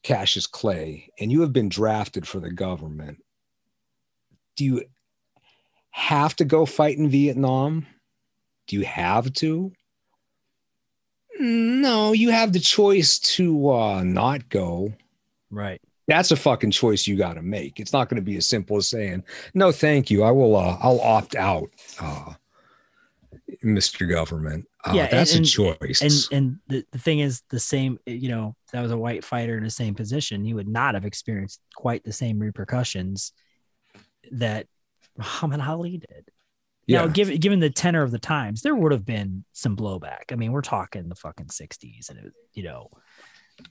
Cassius 0.02 0.46
Clay, 0.46 1.10
and 1.18 1.30
you 1.30 1.40
have 1.42 1.52
been 1.52 1.68
drafted 1.68 2.26
for 2.26 2.40
the 2.40 2.50
government, 2.50 3.22
do 4.56 4.64
you 4.64 4.84
have 5.90 6.36
to 6.36 6.44
go 6.44 6.66
fight 6.66 6.96
in 6.96 7.08
Vietnam? 7.08 7.86
Do 8.66 8.76
you 8.76 8.84
have 8.84 9.32
to? 9.34 9.72
No, 11.38 12.12
you 12.12 12.30
have 12.30 12.52
the 12.52 12.60
choice 12.60 13.18
to 13.18 13.70
uh, 13.70 14.02
not 14.02 14.48
go. 14.48 14.92
Right. 15.50 15.80
That's 16.06 16.30
a 16.30 16.36
fucking 16.36 16.72
choice 16.72 17.06
you 17.06 17.16
got 17.16 17.34
to 17.34 17.42
make. 17.42 17.80
It's 17.80 17.92
not 17.92 18.08
going 18.08 18.16
to 18.16 18.22
be 18.22 18.36
as 18.36 18.46
simple 18.46 18.76
as 18.76 18.88
saying, 18.88 19.24
"No, 19.54 19.72
thank 19.72 20.10
you. 20.10 20.22
I 20.22 20.32
will. 20.32 20.56
Uh, 20.56 20.76
I'll 20.80 21.00
opt 21.00 21.36
out." 21.36 21.70
Uh, 22.00 22.34
Mr. 23.64 24.08
Government. 24.08 24.66
Uh, 24.84 24.92
Yeah, 24.94 25.06
that's 25.08 25.34
and- 25.34 25.44
a 25.44 25.48
choice. 25.48 26.00
And 26.02 26.12
and 26.36 26.56
the, 26.68 26.84
the 26.92 26.98
thing 26.98 27.18
is 27.20 27.42
the 27.50 27.60
same, 27.60 27.98
you 28.06 28.28
know, 28.28 28.56
that 28.72 28.80
was 28.82 28.90
a 28.90 28.96
white 28.96 29.24
fighter 29.24 29.56
in 29.58 29.64
the 29.64 29.70
same 29.70 29.94
position. 29.94 30.44
He 30.44 30.54
would 30.54 30.68
not 30.68 30.94
have 30.94 31.04
experienced 31.04 31.60
quite 31.74 32.02
the 32.04 32.12
same 32.12 32.38
repercussions 32.38 33.32
that 34.32 34.66
Muhammad 35.18 35.60
Ali 35.60 35.98
did. 35.98 36.30
Now, 36.88 37.04
Yeah. 37.04 37.08
given 37.12 37.36
given 37.38 37.60
the 37.60 37.70
tenor 37.70 38.02
of 38.02 38.10
the 38.10 38.18
times, 38.18 38.62
there 38.62 38.74
would 38.74 38.92
have 38.92 39.04
been 39.04 39.44
some 39.52 39.76
blowback. 39.76 40.32
I 40.32 40.34
mean, 40.36 40.52
we're 40.52 40.62
talking 40.62 41.08
the 41.08 41.14
fucking 41.14 41.46
60s 41.48 42.08
and 42.10 42.18
it, 42.18 42.32
you 42.54 42.62
know, 42.62 42.88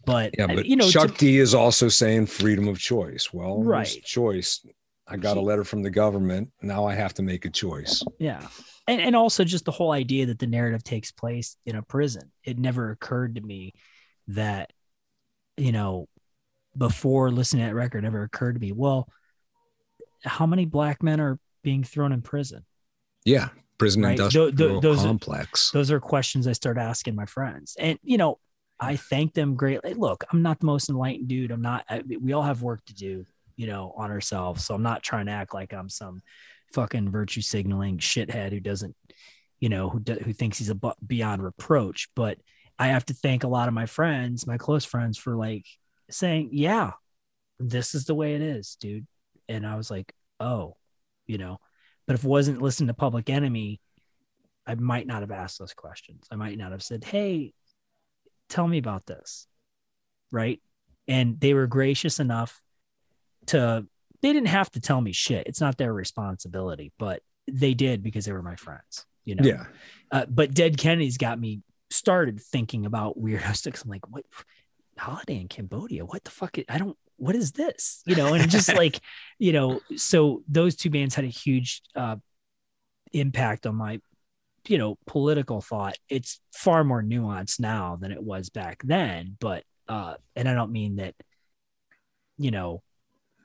but, 0.05 0.35
yeah, 0.37 0.45
but 0.47 0.65
you 0.67 0.75
know, 0.75 0.87
Chuck 0.89 1.13
to- 1.13 1.17
D 1.17 1.39
is 1.39 1.55
also 1.55 1.89
saying 1.89 2.27
freedom 2.27 2.67
of 2.67 2.77
choice. 2.79 3.33
Well, 3.33 3.63
Right. 3.63 3.87
choice. 4.05 4.63
I 5.09 5.17
got 5.17 5.37
a 5.37 5.41
letter 5.41 5.63
from 5.63 5.81
the 5.83 5.89
government. 5.89 6.51
Now 6.61 6.85
I 6.85 6.93
have 6.95 7.13
to 7.15 7.23
make 7.23 7.45
a 7.45 7.49
choice. 7.49 8.03
Yeah. 8.19 8.47
And 8.87 9.01
and 9.01 9.15
also 9.15 9.43
just 9.43 9.65
the 9.65 9.71
whole 9.71 9.91
idea 9.91 10.27
that 10.27 10.39
the 10.39 10.47
narrative 10.47 10.83
takes 10.83 11.11
place 11.11 11.57
in 11.65 11.75
a 11.75 11.81
prison. 11.81 12.31
It 12.43 12.57
never 12.59 12.91
occurred 12.91 13.35
to 13.35 13.41
me 13.41 13.73
that, 14.27 14.71
you 15.57 15.71
know, 15.71 16.07
before 16.77 17.31
listening 17.31 17.63
to 17.63 17.69
that 17.69 17.75
record, 17.75 17.99
it 17.99 18.01
never 18.03 18.23
occurred 18.23 18.53
to 18.53 18.59
me, 18.61 18.71
well, 18.71 19.07
how 20.23 20.45
many 20.45 20.65
black 20.65 21.01
men 21.03 21.19
are 21.19 21.39
being 21.63 21.83
thrown 21.83 22.11
in 22.11 22.21
prison? 22.21 22.65
Yeah, 23.25 23.49
prison 23.77 24.03
Right. 24.03 24.11
industrial 24.11 24.51
tho- 24.51 24.79
those 24.79 24.99
are- 25.03 25.07
complex. 25.07 25.71
Those 25.71 25.91
are 25.91 25.99
questions 25.99 26.47
I 26.47 26.53
start 26.53 26.77
asking 26.77 27.15
my 27.15 27.25
friends. 27.25 27.75
And, 27.79 27.97
you 28.03 28.17
know, 28.17 28.39
I 28.79 28.95
thank 28.95 29.33
them 29.33 29.55
greatly. 29.55 29.93
Look, 29.93 30.23
I'm 30.31 30.41
not 30.41 30.59
the 30.59 30.65
most 30.65 30.89
enlightened 30.89 31.27
dude. 31.27 31.51
I'm 31.51 31.61
not, 31.61 31.83
I, 31.89 32.01
we 32.21 32.31
all 32.33 32.43
have 32.43 32.61
work 32.61 32.85
to 32.85 32.93
do, 32.93 33.25
you 33.59 33.67
know, 33.67 33.93
on 33.97 34.09
ourselves. 34.09 34.63
So 34.63 34.73
I'm 34.73 34.83
not 34.83 35.03
trying 35.03 35.25
to 35.25 35.33
act 35.33 35.53
like 35.53 35.73
I'm 35.73 35.89
some 35.89 36.21
fucking 36.71 37.11
virtue 37.11 37.41
signaling 37.41 37.97
shithead 37.97 38.53
who 38.53 38.61
doesn't, 38.61 38.95
you 39.59 39.67
know, 39.67 39.89
who, 39.89 39.99
do, 39.99 40.13
who 40.13 40.31
thinks 40.31 40.57
he's 40.57 40.69
a 40.69 40.75
bu- 40.75 40.93
beyond 41.05 41.43
reproach. 41.43 42.07
But 42.15 42.37
I 42.79 42.87
have 42.87 43.05
to 43.07 43.13
thank 43.13 43.43
a 43.43 43.49
lot 43.49 43.67
of 43.67 43.73
my 43.73 43.85
friends, 43.85 44.47
my 44.47 44.57
close 44.57 44.85
friends, 44.85 45.17
for 45.17 45.35
like 45.35 45.65
saying, 46.09 46.51
yeah, 46.53 46.91
this 47.59 47.95
is 47.95 48.05
the 48.05 48.15
way 48.15 48.35
it 48.35 48.41
is, 48.41 48.77
dude. 48.79 49.05
And 49.49 49.67
I 49.67 49.75
was 49.75 49.91
like, 49.91 50.13
oh, 50.39 50.77
you 51.27 51.37
know, 51.37 51.59
but 52.07 52.13
if 52.13 52.23
wasn't 52.23 52.61
listening 52.61 52.87
to 52.87 52.93
Public 52.93 53.29
Enemy, 53.29 53.81
I 54.65 54.75
might 54.75 55.05
not 55.05 55.19
have 55.19 55.31
asked 55.31 55.59
those 55.59 55.73
questions. 55.73 56.25
I 56.31 56.37
might 56.37 56.57
not 56.57 56.71
have 56.71 56.81
said, 56.81 57.03
hey, 57.03 57.51
tell 58.47 58.65
me 58.65 58.77
about 58.77 59.05
this. 59.05 59.47
Right. 60.31 60.61
And 61.09 61.41
they 61.41 61.53
were 61.53 61.67
gracious 61.67 62.21
enough 62.21 62.61
to, 63.49 63.85
they 64.21 64.33
didn't 64.33 64.49
have 64.49 64.69
to 64.71 64.79
tell 64.79 64.99
me 64.99 65.11
shit. 65.11 65.47
It's 65.47 65.61
not 65.61 65.77
their 65.77 65.93
responsibility, 65.93 66.91
but 66.97 67.21
they 67.47 67.73
did 67.73 68.03
because 68.03 68.25
they 68.25 68.33
were 68.33 68.41
my 68.41 68.55
friends, 68.55 69.05
you 69.25 69.35
know? 69.35 69.43
Yeah. 69.43 69.65
Uh, 70.11 70.25
but 70.27 70.53
Dead 70.53 70.77
Kennedy's 70.77 71.17
got 71.17 71.39
me 71.39 71.61
started 71.89 72.39
thinking 72.39 72.85
about 72.85 73.19
weirdo 73.19 73.55
sticks. 73.55 73.83
I'm 73.83 73.89
like, 73.89 74.07
what 74.09 74.25
holiday 74.97 75.39
in 75.39 75.47
Cambodia? 75.47 76.05
What 76.05 76.23
the 76.23 76.31
fuck? 76.31 76.57
I 76.67 76.77
don't, 76.77 76.97
what 77.17 77.35
is 77.35 77.51
this? 77.53 78.01
You 78.05 78.15
know, 78.15 78.33
and 78.33 78.49
just 78.49 78.73
like, 78.73 78.99
you 79.39 79.53
know, 79.53 79.79
so 79.95 80.43
those 80.47 80.75
two 80.75 80.89
bands 80.89 81.15
had 81.15 81.25
a 81.25 81.29
huge 81.29 81.81
uh, 81.95 82.17
impact 83.13 83.65
on 83.65 83.75
my 83.75 83.99
you 84.67 84.77
know 84.77 84.97
political 85.07 85.61
thought 85.61 85.97
it's 86.09 86.39
far 86.53 86.83
more 86.83 87.01
nuanced 87.01 87.59
now 87.59 87.95
than 87.95 88.11
it 88.11 88.21
was 88.21 88.49
back 88.49 88.81
then 88.83 89.35
but 89.39 89.63
uh 89.87 90.15
and 90.35 90.49
i 90.49 90.53
don't 90.53 90.71
mean 90.71 90.97
that 90.97 91.15
you 92.37 92.51
know 92.51 92.81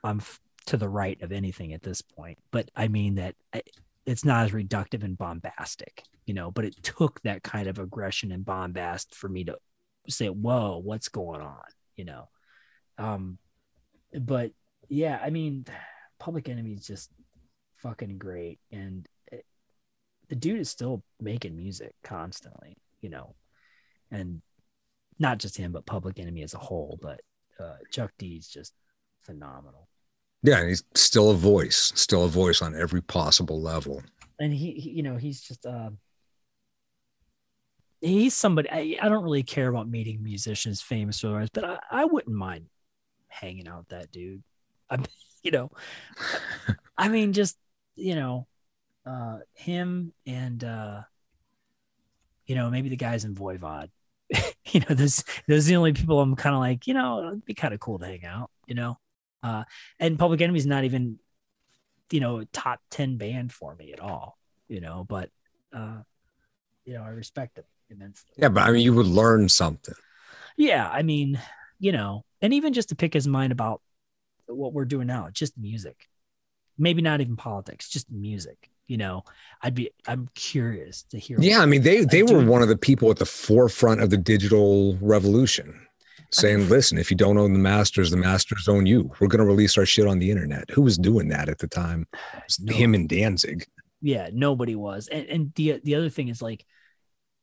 i'm 0.05 0.21
to 0.67 0.77
the 0.77 0.89
right 0.89 1.21
of 1.23 1.33
anything 1.33 1.73
at 1.73 1.83
this 1.83 2.01
point 2.01 2.39
but 2.51 2.71
i 2.77 2.89
mean 2.89 3.17
that 3.17 3.35
I- 3.53 3.63
it's 4.07 4.25
not 4.25 4.45
as 4.45 4.53
reductive 4.53 5.03
and 5.03 5.17
bombastic 5.17 6.05
you 6.27 6.35
know 6.35 6.51
but 6.51 6.65
it 6.65 6.83
took 6.83 7.21
that 7.23 7.43
kind 7.43 7.67
of 7.69 7.79
aggression 7.79 8.33
and 8.33 8.45
bombast 8.45 9.15
for 9.15 9.29
me 9.29 9.45
to 9.45 9.57
say 10.09 10.29
whoa 10.29 10.81
what's 10.83 11.09
going 11.09 11.41
on? 11.41 11.63
You 11.97 12.05
know? 12.05 12.29
Um 12.99 13.39
but 14.13 14.53
yeah 14.89 15.19
i 15.23 15.31
mean 15.31 15.65
public 16.21 16.49
enemy 16.49 16.73
is 16.73 16.87
just 16.87 17.11
fucking 17.77 18.19
great 18.19 18.61
and 18.71 19.09
it, 19.33 19.45
the 20.29 20.37
dude 20.37 20.61
is 20.61 20.71
still 20.71 21.03
making 21.21 21.57
music 21.57 21.95
constantly 22.05 22.77
you 23.01 23.11
know? 23.11 23.35
And 24.11 24.41
not 25.19 25.39
just 25.39 25.57
him 25.57 25.73
but 25.73 25.87
public 25.87 26.19
enemy 26.19 26.43
as 26.43 26.55
a 26.55 26.59
whole 26.59 26.99
but 27.01 27.21
uh 27.59 27.77
chuck 27.91 28.13
d 28.19 28.37
is 28.37 28.49
just 28.49 28.73
phenomenal 29.21 29.89
Yeah, 30.45 30.59
and 30.59 30.69
he's 30.69 30.85
still 30.95 31.31
a 31.31 31.35
voice, 31.35 31.91
still 31.97 32.25
a 32.27 32.29
voice 32.29 32.61
on 32.61 32.77
every 32.77 33.01
possible 33.01 33.61
level. 33.63 34.03
and 34.39 34.53
he, 34.53 34.73
he 34.73 34.91
you 34.91 35.03
know 35.03 35.17
he's 35.17 35.41
just 35.41 35.65
uh 35.67 35.91
he's 38.01 38.35
somebody 38.35 38.69
I, 38.71 38.99
I 39.01 39.09
don't 39.09 39.25
really 39.25 39.43
care 39.43 39.69
about 39.69 39.89
meeting 39.89 40.23
musicians 40.23 40.83
famous 40.83 41.25
or 41.25 41.29
otherwise 41.29 41.49
but 41.53 41.65
I, 41.65 41.79
I 41.91 42.05
wouldn't 42.05 42.37
mind 42.37 42.67
hanging 43.29 43.67
out 43.69 43.79
with 43.79 43.89
that 43.89 44.13
dude. 44.13 44.43
I 44.91 44.99
you 45.43 45.51
know 45.51 45.71
i 46.97 47.09
mean 47.09 47.33
just 47.33 47.57
you 47.97 48.15
know 48.15 48.47
uh 49.07 49.39
him 49.55 50.13
and 50.27 50.63
uh 50.65 51.03
you 52.47 52.55
know 52.55 52.71
maybe 52.71 52.89
the 52.89 52.97
guys 52.97 53.25
in 53.25 53.35
voivod. 53.35 53.89
You 54.73 54.81
know 54.81 54.95
those 54.95 55.23
those 55.47 55.67
are 55.67 55.71
the 55.71 55.77
only 55.77 55.93
people 55.93 56.21
i'm 56.21 56.35
kind 56.35 56.55
of 56.55 56.61
like 56.61 56.87
you 56.89 56.95
know 56.95 57.29
it'd 57.29 57.45
be 57.45 57.55
kind 57.55 57.75
of 57.75 57.81
cool 57.81 57.99
to 57.99 58.07
hang 58.07 58.25
out 58.25 58.51
you 58.67 58.75
know 58.75 58.99
uh 59.45 59.63
and 60.01 60.19
public 60.19 60.41
enemy's 60.41 60.67
not 60.67 60.83
even 60.85 61.19
you 62.11 62.21
know 62.21 62.43
top 62.53 62.81
10 62.91 63.17
band 63.17 63.53
for 63.53 63.75
me 63.77 63.93
at 63.93 64.01
all 64.01 64.37
you 64.69 64.81
know 64.81 65.05
but 65.09 65.31
uh 65.73 65.99
you 66.85 66.95
know 66.95 67.03
i 67.03 67.09
respect 67.09 67.59
it 67.59 67.67
immensely. 67.91 68.33
Yeah, 68.37 68.49
but 68.49 68.63
I 68.65 68.73
mean, 68.73 68.83
you 68.83 68.95
would 68.95 69.07
learn 69.07 69.49
something. 69.49 69.95
yeah 70.57 70.89
i 70.93 71.03
mean 71.03 71.39
you 71.79 71.93
know 71.93 72.25
and 72.43 72.53
even 72.55 72.73
just 72.73 72.89
to 72.89 72.97
pick 72.97 73.13
his 73.15 73.29
mind 73.29 73.53
about 73.53 73.81
what 74.47 74.73
we're 74.73 74.85
doing 74.85 75.07
now 75.07 75.29
just 75.33 75.57
music. 75.57 76.09
Maybe 76.77 77.03
not 77.03 77.21
even 77.21 77.37
politics 77.37 77.89
just 77.89 78.11
music 78.11 78.71
you 78.87 78.97
know. 78.99 79.25
I'd 79.63 79.75
be 79.75 79.91
i'm 80.07 80.29
curious 80.35 81.05
to 81.11 81.19
hear 81.19 81.39
Yeah, 81.41 81.61
I 81.61 81.67
mean, 81.67 81.83
they 81.83 82.05
they 82.05 82.23
were 82.23 82.45
one 82.45 82.63
of 82.63 82.69
the 82.69 82.77
people 82.77 83.11
at 83.11 83.19
the 83.19 83.27
forefront 83.27 84.01
of 84.03 84.11
the 84.11 84.17
digital 84.17 84.97
revolution, 85.01 85.87
saying, 86.35 86.69
"Listen, 86.77 86.99
if 86.99 87.11
you 87.11 87.17
don't 87.17 87.39
own 87.39 87.53
the 87.53 87.59
masters, 87.59 88.11
the 88.11 88.17
masters 88.17 88.69
own 88.69 88.87
you. 88.87 89.11
We're 89.21 89.29
going 89.29 89.41
to 89.41 89.47
release 89.47 89.79
our 89.79 89.87
shit 89.87 90.07
on 90.07 90.19
the 90.19 90.31
internet." 90.31 90.71
Who 90.71 90.83
was 90.83 90.99
doing 90.99 91.29
that 91.29 91.49
at 91.49 91.59
the 91.59 91.69
time? 91.69 92.07
No. 92.61 92.75
Him 92.75 92.95
and 92.95 93.09
Danzig. 93.09 93.67
yeah 94.03 94.29
nobody 94.33 94.75
was 94.75 95.09
and 95.09 95.27
and 95.29 95.53
the 95.55 95.81
the 95.83 95.95
other 95.95 96.11
thing 96.11 96.29
is 96.29 96.43
like 96.43 96.65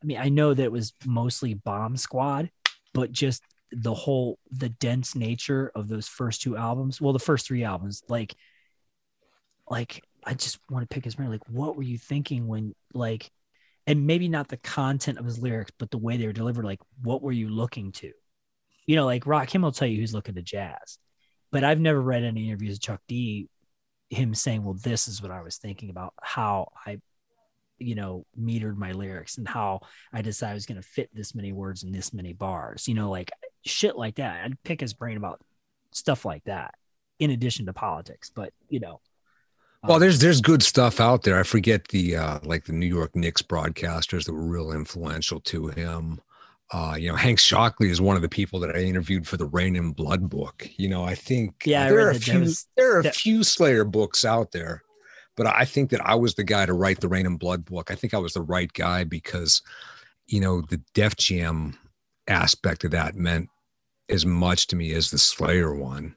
i 0.01 0.05
mean 0.05 0.17
i 0.17 0.29
know 0.29 0.53
that 0.53 0.63
it 0.63 0.71
was 0.71 0.93
mostly 1.05 1.53
bomb 1.55 1.97
squad 1.97 2.51
but 2.93 3.11
just 3.11 3.43
the 3.71 3.93
whole 3.93 4.37
the 4.51 4.69
dense 4.69 5.15
nature 5.15 5.71
of 5.75 5.87
those 5.87 6.07
first 6.07 6.41
two 6.43 6.55
albums 6.55 7.01
well 7.01 7.13
the 7.13 7.19
first 7.19 7.47
three 7.47 7.63
albums 7.63 8.03
like 8.09 8.35
like 9.69 10.03
i 10.23 10.33
just 10.35 10.59
want 10.69 10.87
to 10.87 10.93
pick 10.93 11.03
his 11.03 11.15
brain 11.15 11.29
like 11.31 11.47
what 11.49 11.75
were 11.75 11.83
you 11.83 11.97
thinking 11.97 12.47
when 12.47 12.75
like 12.93 13.31
and 13.87 14.05
maybe 14.05 14.27
not 14.29 14.47
the 14.47 14.57
content 14.57 15.17
of 15.17 15.25
his 15.25 15.39
lyrics 15.39 15.71
but 15.79 15.89
the 15.89 15.97
way 15.97 16.15
they 16.17 16.27
were 16.27 16.33
delivered 16.33 16.65
like 16.65 16.79
what 17.01 17.21
were 17.23 17.31
you 17.31 17.49
looking 17.49 17.91
to 17.91 18.11
you 18.91 18.95
know 18.97 19.05
like 19.05 19.23
Rakim 19.25 19.63
will 19.63 19.71
tell 19.71 19.87
you 19.87 19.99
who's 19.99 20.13
looking 20.13 20.35
to 20.35 20.41
jazz 20.41 20.97
but 21.51 21.63
i've 21.63 21.79
never 21.79 22.01
read 22.01 22.23
any 22.23 22.47
interviews 22.47 22.75
of 22.77 22.81
chuck 22.81 23.01
d 23.07 23.49
him 24.11 24.35
saying, 24.35 24.63
"Well, 24.63 24.75
this 24.75 25.07
is 25.07 25.21
what 25.21 25.31
I 25.31 25.41
was 25.41 25.57
thinking 25.57 25.89
about 25.89 26.13
how 26.21 26.71
I, 26.85 26.99
you 27.79 27.95
know, 27.95 28.25
metered 28.39 28.75
my 28.75 28.91
lyrics 28.91 29.37
and 29.37 29.47
how 29.47 29.81
I 30.13 30.21
decided 30.21 30.51
I 30.51 30.55
was 30.55 30.65
going 30.65 30.81
to 30.81 30.87
fit 30.87 31.09
this 31.13 31.33
many 31.33 31.51
words 31.53 31.83
in 31.83 31.91
this 31.91 32.13
many 32.13 32.33
bars." 32.33 32.87
You 32.87 32.93
know, 32.93 33.09
like 33.09 33.31
shit 33.65 33.95
like 33.95 34.15
that. 34.15 34.43
I'd 34.43 34.61
pick 34.63 34.81
his 34.81 34.93
brain 34.93 35.17
about 35.17 35.41
stuff 35.91 36.25
like 36.25 36.43
that, 36.43 36.75
in 37.19 37.31
addition 37.31 37.65
to 37.65 37.73
politics. 37.73 38.29
But 38.29 38.53
you 38.69 38.81
know, 38.81 38.99
Well, 39.83 39.95
um, 39.95 40.01
there's 40.01 40.19
there's 40.19 40.41
good 40.41 40.61
stuff 40.61 40.99
out 40.99 41.23
there. 41.23 41.39
I 41.39 41.43
forget 41.43 41.87
the 41.87 42.17
uh, 42.17 42.39
like 42.43 42.65
the 42.65 42.73
New 42.73 42.87
York 42.87 43.15
Knicks 43.15 43.41
broadcasters 43.41 44.25
that 44.25 44.33
were 44.33 44.45
real 44.45 44.73
influential 44.73 45.39
to 45.41 45.69
him. 45.69 46.19
Uh, 46.73 46.95
you 46.97 47.09
know, 47.09 47.15
Hank 47.17 47.37
Shocklee 47.37 47.89
is 47.89 47.99
one 47.99 48.15
of 48.15 48.21
the 48.21 48.29
people 48.29 48.59
that 48.61 48.73
I 48.75 48.79
interviewed 48.79 49.27
for 49.27 49.35
the 49.35 49.45
Reign 49.45 49.75
in 49.75 49.91
Blood 49.91 50.29
book. 50.29 50.69
You 50.77 50.87
know, 50.87 51.03
I 51.03 51.15
think 51.15 51.63
Yeah, 51.65 51.89
there 51.89 51.97
read 51.97 52.03
are 52.05 52.11
a 52.11 52.15
few 52.19 52.39
was- 52.39 52.67
there 52.77 52.95
are 52.95 52.99
a 52.99 53.03
that- 53.03 53.15
few 53.15 53.43
Slayer 53.43 53.83
books 53.83 54.23
out 54.23 54.51
there, 54.53 54.81
but 55.35 55.47
I 55.47 55.65
think 55.65 55.89
that 55.89 56.05
I 56.05 56.15
was 56.15 56.35
the 56.35 56.45
guy 56.45 56.65
to 56.65 56.73
write 56.73 57.01
the 57.01 57.09
Reign 57.09 57.25
in 57.25 57.35
Blood 57.35 57.65
book. 57.65 57.91
I 57.91 57.95
think 57.95 58.13
I 58.13 58.19
was 58.19 58.33
the 58.33 58.41
right 58.41 58.71
guy 58.71 59.03
because, 59.03 59.61
you 60.27 60.39
know, 60.39 60.61
the 60.61 60.81
Def 60.93 61.17
Jam 61.17 61.77
aspect 62.27 62.85
of 62.85 62.91
that 62.91 63.15
meant 63.15 63.49
as 64.07 64.25
much 64.25 64.67
to 64.67 64.77
me 64.77 64.93
as 64.93 65.11
the 65.11 65.17
Slayer 65.17 65.75
one, 65.75 66.15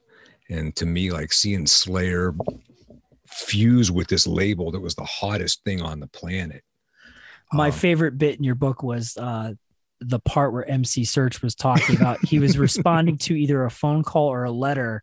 and 0.48 0.74
to 0.76 0.86
me, 0.86 1.10
like 1.10 1.32
seeing 1.32 1.66
Slayer 1.66 2.32
fuse 3.26 3.90
with 3.90 4.06
this 4.06 4.26
label 4.26 4.70
that 4.70 4.80
was 4.80 4.94
the 4.94 5.04
hottest 5.04 5.64
thing 5.64 5.82
on 5.82 5.98
the 5.98 6.06
planet. 6.06 6.62
my 7.52 7.66
Um, 7.68 7.72
favorite 7.72 8.18
bit 8.18 8.36
in 8.38 8.44
your 8.44 8.54
book 8.54 8.82
was 8.82 9.16
uh, 9.16 9.54
the 10.06 10.18
part 10.18 10.52
where 10.52 10.68
MC 10.68 11.02
Serch 11.02 11.42
was 11.42 11.54
talking 11.54 11.96
about 11.96 12.24
he 12.24 12.38
was 12.38 12.58
responding 12.58 13.18
to 13.18 13.34
either 13.34 13.64
a 13.64 13.70
phone 13.70 14.02
call 14.02 14.28
or 14.28 14.44
a 14.44 14.50
letter 14.50 15.02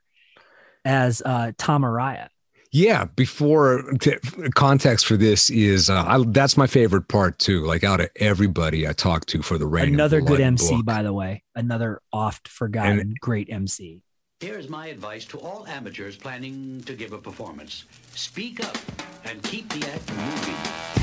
as 0.86 1.22
uh, 1.26 1.52
Tom 1.58 1.84
Araya. 1.84 2.28
Yeah, 2.74 3.06
before 3.18 3.84
t- 4.00 4.16
context 4.56 5.06
for 5.06 5.18
this 5.18 5.50
is 5.50 5.90
uh, 5.90 6.06
I, 6.08 6.24
that's 6.28 6.56
my 6.56 6.68
favorite 6.68 7.10
part 7.10 7.38
too. 7.38 7.66
Like 7.66 7.84
out 7.84 8.00
of 8.00 8.10
everybody 8.16 8.88
I 8.88 8.94
talked 8.94 9.28
to 9.30 9.42
for 9.42 9.58
the 9.58 9.68
Reign 9.68 9.90
in 9.90 9.94
Another 9.96 10.22
good 10.22 10.40
MC, 10.40 10.78
book. 10.78 10.86
by 10.86 11.04
the 11.04 11.12
way. 11.12 11.44
Another 11.54 12.02
oft 12.14 12.48
forgotten 12.48 13.14
great 13.20 13.50
MC. 13.50 14.04
Here's 14.40 14.70
my 14.70 14.88
advice 14.88 15.26
to 15.26 15.40
all 15.40 15.68
amateurs 15.68 16.16
planning 16.16 16.82
to 16.86 16.94
give 16.94 17.12
a 17.12 17.18
performance. 17.18 17.86
Speak 18.16 18.64
up 18.64 18.78
and 19.26 19.44
keep 19.44 19.68
the 19.70 19.86
act 19.92 20.10
moving. 20.10 21.01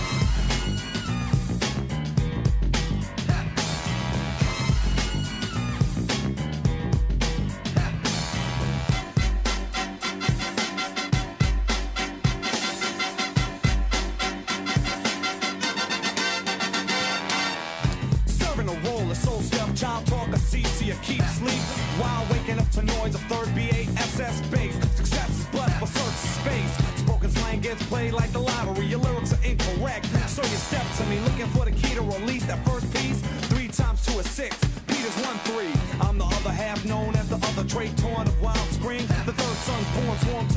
While 21.98 22.26
waking 22.30 22.58
up 22.60 22.70
to 22.70 22.82
noise 22.82 23.14
of 23.14 23.22
third 23.22 23.48
B8 23.56 23.88
SS 24.14 24.40
bass. 24.48 24.74
Success 24.96 25.30
is 25.40 25.46
blessed, 25.46 25.80
but 25.80 25.88
search 25.88 26.18
space. 26.38 27.00
Spoken 27.00 27.30
slang 27.30 27.60
gets 27.60 27.82
played 27.86 28.12
like 28.12 28.30
the 28.30 28.38
lottery. 28.38 28.86
Your 28.86 29.00
lyrics 29.00 29.32
are 29.32 29.44
incorrect. 29.44 30.06
So 30.28 30.42
you 30.42 30.58
step 30.70 30.86
to 30.98 31.06
me 31.06 31.18
looking 31.20 31.46
for 31.48 31.64
the 31.64 31.72
key 31.72 31.94
to 31.94 32.02
release 32.02 32.46
that 32.46 32.64
first 32.64 32.92
piece. 32.94 33.20
Three 33.50 33.68
times 33.68 34.04
two 34.06 34.18
is 34.20 34.30
six. 34.30 34.56
Peter's 34.86 35.16
one 35.26 35.38
three. 35.48 35.74
I'm 36.00 36.18
the 36.18 36.24
other 36.24 36.50
half 36.50 36.84
known 36.84 37.16
as 37.16 37.28
the 37.28 37.36
other 37.36 37.68
Trey 37.68 37.88
torn 37.96 38.28
of 38.28 38.40
wild 38.40 38.68
screams. 38.70 39.08
The 39.26 39.32
third 39.32 39.58
son's 39.66 39.88
born 39.96 40.18
swarm 40.18 40.47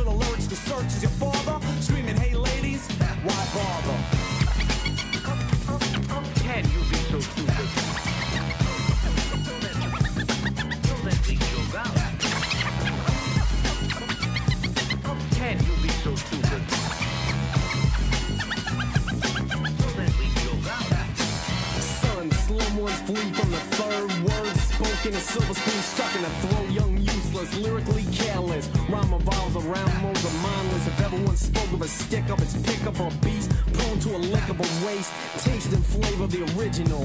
Flee 22.82 23.32
from 23.34 23.52
the 23.52 23.58
third 23.78 24.10
word 24.24 24.56
spoken. 24.58 25.14
A 25.14 25.20
silver 25.20 25.54
spoon 25.54 25.82
stuck 25.84 26.16
in 26.16 26.26
a 26.26 26.30
throat, 26.42 26.72
young, 26.72 26.98
useless, 26.98 27.56
lyrically 27.58 28.06
careless. 28.12 28.70
Rhyme 28.90 29.14
revolves 29.14 29.56
around 29.56 30.02
modes 30.02 30.26
of 30.26 30.34
mindless. 30.42 30.88
If 30.88 31.02
ever 31.02 31.18
one 31.18 31.38
spoke 31.38 31.72
of 31.74 31.82
a 31.84 31.88
stick 31.88 32.28
up, 32.32 32.40
it's 32.40 32.58
pick 32.64 32.84
up 32.88 33.00
or 33.00 33.08
a 33.08 33.12
beast, 33.24 33.52
prone 33.74 34.00
to 34.00 34.16
a 34.16 34.20
lickable 34.20 34.86
waste. 34.86 35.14
Taste 35.46 35.72
and 35.74 35.86
flavor 35.86 36.26
the 36.26 36.42
original. 36.58 37.04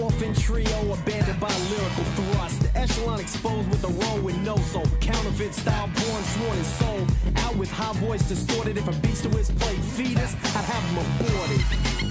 Orphan 0.00 0.32
trio 0.32 0.92
abandoned 0.92 1.38
by 1.38 1.52
lyrical 1.68 2.04
thrust. 2.16 2.62
The 2.62 2.78
echelon 2.78 3.20
exposed 3.20 3.68
with 3.68 3.84
a 3.84 3.92
roll 3.92 4.20
with 4.20 4.38
no 4.38 4.56
soul. 4.56 4.86
Counterfeit 5.00 5.52
style 5.54 5.86
born, 5.86 6.22
sworn 6.32 6.56
and 6.56 6.66
sold. 6.66 7.12
Out 7.44 7.56
with 7.56 7.70
high 7.70 7.92
voice 8.00 8.26
distorted. 8.26 8.78
If 8.78 8.88
a 8.88 8.92
beast 9.06 9.24
to 9.24 9.28
his 9.36 9.50
plate 9.50 9.84
feed 9.96 10.18
us, 10.18 10.34
I'd 10.56 10.64
have 10.64 10.82
him 10.88 10.98
aborted. 11.04 12.09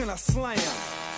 And 0.00 0.10
a 0.10 0.18
slam. 0.18 1.15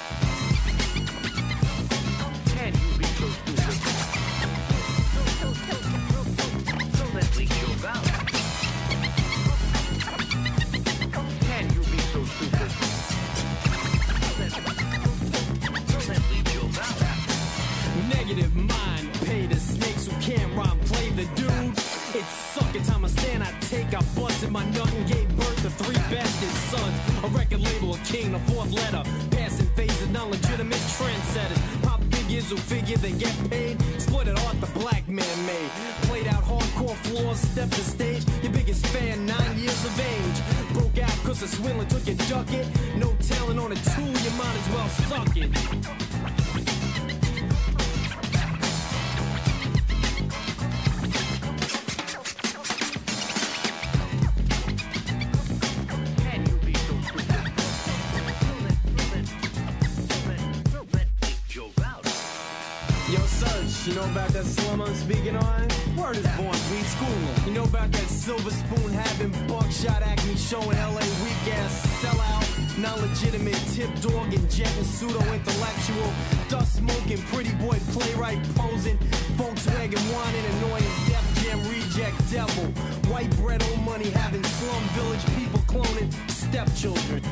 Tip 73.78 74.00
dog 74.00 74.34
and 74.34 74.50
pseudo 74.50 75.20
intellectual. 75.32 76.12
Dust 76.48 76.78
smoking, 76.78 77.22
pretty 77.30 77.54
boy 77.64 77.78
playwright 77.92 78.42
posing. 78.56 78.98
Volkswagen 79.38 80.02
whining, 80.12 80.46
annoying 80.52 80.92
Def 81.06 81.24
Jam 81.40 81.60
reject 81.70 82.16
devil. 82.28 82.64
White 83.12 83.30
bread, 83.36 83.62
old 83.62 83.80
money 83.82 84.10
having 84.10 84.42
slum 84.42 84.82
village 84.96 85.24
people 85.36 85.60
cloning 85.70 86.10
stepchildren. 86.28 87.22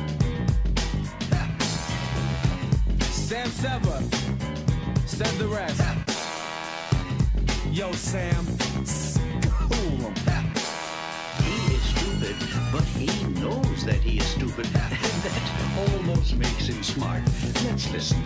Sam 3.11 3.49
Sever 3.49 4.01
said 5.05 5.33
the 5.39 5.47
rest. 5.47 5.81
Yo, 7.73 7.91
Sam, 7.91 8.45
school 8.85 10.13
'em. 10.27 10.45
He 11.43 11.73
is 11.75 11.83
stupid, 11.93 12.37
but 12.71 12.85
he 12.95 13.11
knows 13.41 13.83
that 13.83 13.99
he 14.01 14.19
is 14.19 14.27
stupid, 14.27 14.67
that 15.29 15.93
almost 15.93 16.35
makes 16.37 16.67
him 16.67 16.81
smart. 16.83 17.21
Let's 17.65 17.91
listen. 17.91 18.23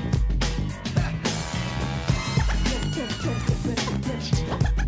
Oh, 4.54 4.81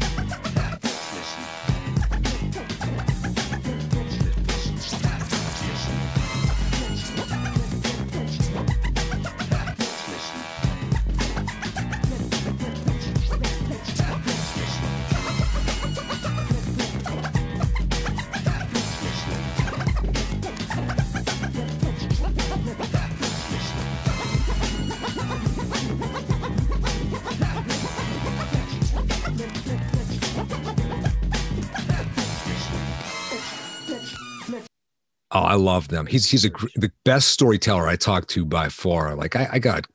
I 35.53 35.55
love 35.55 35.89
them. 35.89 36.07
He's 36.07 36.27
he's 36.31 36.45
a 36.45 36.49
the 36.77 36.91
best 37.05 37.27
storyteller 37.27 37.88
I 37.88 37.95
talked 37.95 38.27
to 38.30 38.43
by 38.43 38.69
far. 38.69 39.13
Like 39.13 39.35
I, 39.35 39.47
I 39.51 39.59
got, 39.59 39.85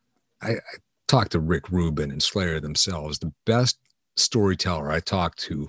I, 0.41 0.51
I 0.51 0.77
talked 1.09 1.33
to 1.33 1.41
Rick 1.41 1.69
Rubin 1.71 2.13
and 2.13 2.23
Slayer 2.23 2.61
themselves. 2.61 3.19
The 3.19 3.33
best 3.45 3.77
storyteller 4.15 4.89
I 4.89 5.01
talked 5.01 5.41
to 5.41 5.69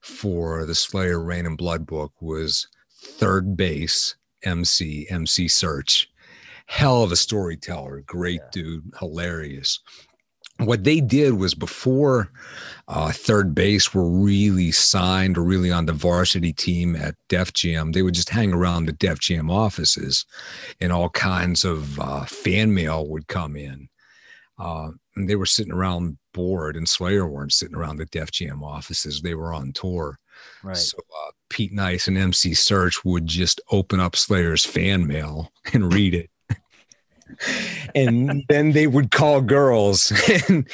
for 0.00 0.66
the 0.66 0.74
Slayer 0.74 1.22
Reign 1.22 1.46
in 1.46 1.54
Blood 1.54 1.86
book 1.86 2.12
was 2.20 2.66
3rd 3.00 3.54
Bass 3.54 4.16
MC 4.42 5.06
MC 5.08 5.46
Serch. 5.46 6.06
Hell 6.66 7.04
of 7.04 7.12
a 7.12 7.16
storyteller, 7.16 8.02
great 8.06 8.40
dude, 8.50 8.90
hilarious. 8.98 9.78
What 10.56 10.82
they 10.82 11.00
did 11.00 11.34
was 11.34 11.54
before 11.54 12.32
uh, 12.88 13.08
3rd 13.08 13.54
Bass 13.54 13.92
were 13.92 14.08
really 14.08 14.72
signed 14.72 15.36
or 15.36 15.42
really 15.42 15.70
on 15.70 15.84
the 15.84 15.92
varsity 15.92 16.54
team 16.54 16.96
at 16.96 17.14
Def 17.28 17.52
Jam, 17.52 17.92
they 17.92 18.02
would 18.02 18.14
just 18.14 18.30
hang 18.30 18.54
around 18.54 18.86
the 18.86 18.92
Def 18.92 19.18
Jam 19.18 19.50
offices 19.50 20.24
and 20.80 20.90
all 20.90 21.10
kinds 21.10 21.64
of 21.64 22.00
uh, 22.00 22.24
fan 22.24 22.72
mail 22.72 23.06
would 23.08 23.28
come 23.28 23.56
in. 23.56 23.88
Uh, 24.58 24.90
and 25.14 25.28
they 25.28 25.36
were 25.36 25.46
sitting 25.46 25.72
around 25.72 26.16
bored, 26.32 26.76
and 26.76 26.88
Slayer 26.88 27.26
weren't 27.28 27.52
sitting 27.52 27.76
around 27.76 27.98
the 27.98 28.06
Def 28.06 28.30
Jam 28.30 28.64
offices. 28.64 29.20
They 29.20 29.34
were 29.34 29.52
on 29.52 29.72
tour. 29.72 30.18
Right. 30.62 30.76
So 30.76 30.96
uh, 30.98 31.32
Pete 31.50 31.72
Nice 31.72 32.08
and 32.08 32.16
MC 32.16 32.52
Serch 32.52 33.04
would 33.04 33.26
just 33.26 33.60
open 33.70 34.00
up 34.00 34.16
Slayer's 34.16 34.64
fan 34.64 35.06
mail 35.06 35.52
and 35.74 35.92
read 35.92 36.14
it. 36.14 36.30
And 37.94 38.44
then 38.48 38.72
they 38.72 38.86
would 38.86 39.10
call 39.10 39.40
girls. 39.40 40.12
and 40.48 40.66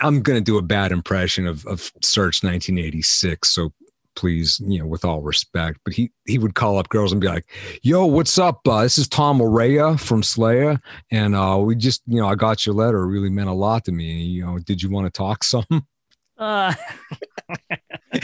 I'm 0.00 0.22
going 0.22 0.38
to 0.38 0.44
do 0.44 0.58
a 0.58 0.62
bad 0.62 0.92
impression 0.92 1.46
of, 1.46 1.66
of 1.66 1.92
Serch 2.00 2.42
1986. 2.42 3.48
So 3.48 3.72
please, 4.18 4.60
you 4.66 4.80
know, 4.80 4.86
with 4.86 5.04
all 5.04 5.22
respect, 5.22 5.78
but 5.84 5.94
he, 5.94 6.10
he 6.26 6.38
would 6.38 6.56
call 6.56 6.76
up 6.76 6.88
girls 6.88 7.12
and 7.12 7.20
be 7.20 7.28
like, 7.28 7.46
yo, 7.82 8.04
what's 8.04 8.36
up? 8.36 8.66
Uh, 8.66 8.82
this 8.82 8.98
is 8.98 9.08
Tom 9.08 9.38
Araya 9.38 9.98
from 9.98 10.24
Slayer. 10.24 10.80
And 11.12 11.36
uh, 11.36 11.58
we 11.60 11.76
just, 11.76 12.02
you 12.06 12.20
know, 12.20 12.26
I 12.26 12.34
got 12.34 12.66
your 12.66 12.74
letter. 12.74 12.98
It 13.02 13.08
really 13.08 13.30
meant 13.30 13.48
a 13.48 13.52
lot 13.52 13.84
to 13.84 13.92
me. 13.92 14.22
You 14.22 14.44
know, 14.44 14.58
did 14.58 14.82
you 14.82 14.90
want 14.90 15.06
to 15.06 15.16
talk 15.16 15.44
some? 15.44 15.64
Uh, 16.38 16.72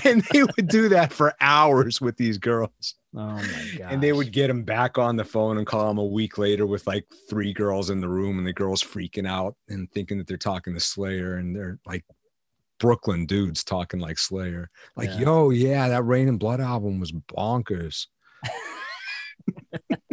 and 0.04 0.22
they 0.32 0.44
would 0.44 0.68
do 0.68 0.88
that 0.88 1.12
for 1.12 1.34
hours 1.40 2.00
with 2.00 2.16
these 2.16 2.38
girls. 2.38 2.94
Oh 3.16 3.36
my 3.36 3.70
god. 3.78 3.92
And 3.92 4.02
they 4.02 4.12
would 4.12 4.32
get 4.32 4.50
him 4.50 4.64
back 4.64 4.98
on 4.98 5.14
the 5.16 5.24
phone 5.24 5.58
and 5.58 5.66
call 5.66 5.88
him 5.90 5.98
a 5.98 6.04
week 6.04 6.36
later 6.36 6.66
with 6.66 6.86
like 6.86 7.06
three 7.30 7.52
girls 7.52 7.90
in 7.90 8.00
the 8.00 8.08
room, 8.08 8.38
and 8.38 8.46
the 8.46 8.52
girls 8.52 8.82
freaking 8.82 9.26
out 9.28 9.54
and 9.68 9.90
thinking 9.92 10.18
that 10.18 10.26
they're 10.26 10.36
talking 10.36 10.74
to 10.74 10.80
Slayer, 10.80 11.36
and 11.36 11.54
they're 11.54 11.78
like 11.86 12.04
Brooklyn 12.80 13.24
dudes 13.26 13.62
talking 13.62 14.00
like 14.00 14.18
Slayer. 14.18 14.68
Like, 14.96 15.10
Yeah. 15.10 15.20
yo, 15.20 15.50
yeah, 15.50 15.88
that 15.88 16.02
Reign 16.02 16.28
in 16.28 16.38
Blood 16.38 16.60
album 16.60 16.98
was 16.98 17.12
bonkers. 17.12 18.06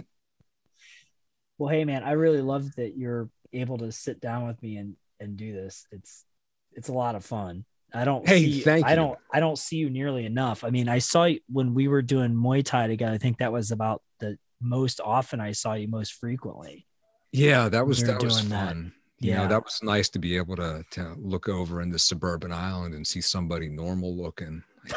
Well, 1.57 1.69
hey 1.69 1.85
man, 1.85 2.01
I 2.03 2.13
really 2.13 2.41
love 2.41 2.73
that 2.77 2.97
you're 2.97 3.29
able 3.53 3.77
to 3.77 3.91
sit 3.91 4.19
down 4.19 4.47
with 4.47 4.59
me 4.63 4.77
and 4.77 4.95
and 5.19 5.37
do 5.37 5.53
this. 5.53 5.85
It's 5.91 6.25
it's 6.73 6.87
a 6.87 6.93
lot 6.93 7.13
of 7.13 7.23
fun. 7.23 7.65
I 7.93 8.05
don't 8.05 8.27
Hey, 8.27 8.45
see, 8.45 8.61
thank 8.61 8.85
I 8.85 8.91
you. 8.91 8.95
don't 8.95 9.19
I 9.33 9.39
don't 9.39 9.57
see 9.57 9.77
you 9.77 9.89
nearly 9.89 10.25
enough. 10.25 10.63
I 10.63 10.69
mean, 10.69 10.87
I 10.89 10.99
saw 10.99 11.25
you 11.25 11.39
when 11.51 11.73
we 11.73 11.87
were 11.87 12.01
doing 12.01 12.33
Muay 12.33 12.63
Thai 12.63 12.87
together. 12.87 13.13
I 13.13 13.17
think 13.17 13.37
that 13.39 13.51
was 13.51 13.71
about 13.71 14.01
the 14.19 14.37
most 14.61 15.01
often 15.03 15.39
I 15.41 15.51
saw 15.51 15.73
you 15.73 15.87
most 15.87 16.13
frequently. 16.13 16.87
Yeah, 17.31 17.69
that 17.69 17.85
was 17.87 18.03
that 18.03 18.21
was 18.23 18.37
doing 18.37 18.49
that. 18.49 18.67
fun. 18.67 18.93
You 19.19 19.33
know, 19.35 19.41
Yeah. 19.43 19.47
that 19.47 19.63
was 19.63 19.79
nice 19.83 20.09
to 20.09 20.19
be 20.19 20.35
able 20.37 20.55
to, 20.55 20.83
to 20.91 21.15
look 21.19 21.47
over 21.47 21.81
in 21.81 21.89
the 21.91 21.99
suburban 21.99 22.51
island 22.51 22.93
and 22.95 23.05
see 23.05 23.21
somebody 23.21 23.69
normal 23.69 24.15
looking. 24.17 24.63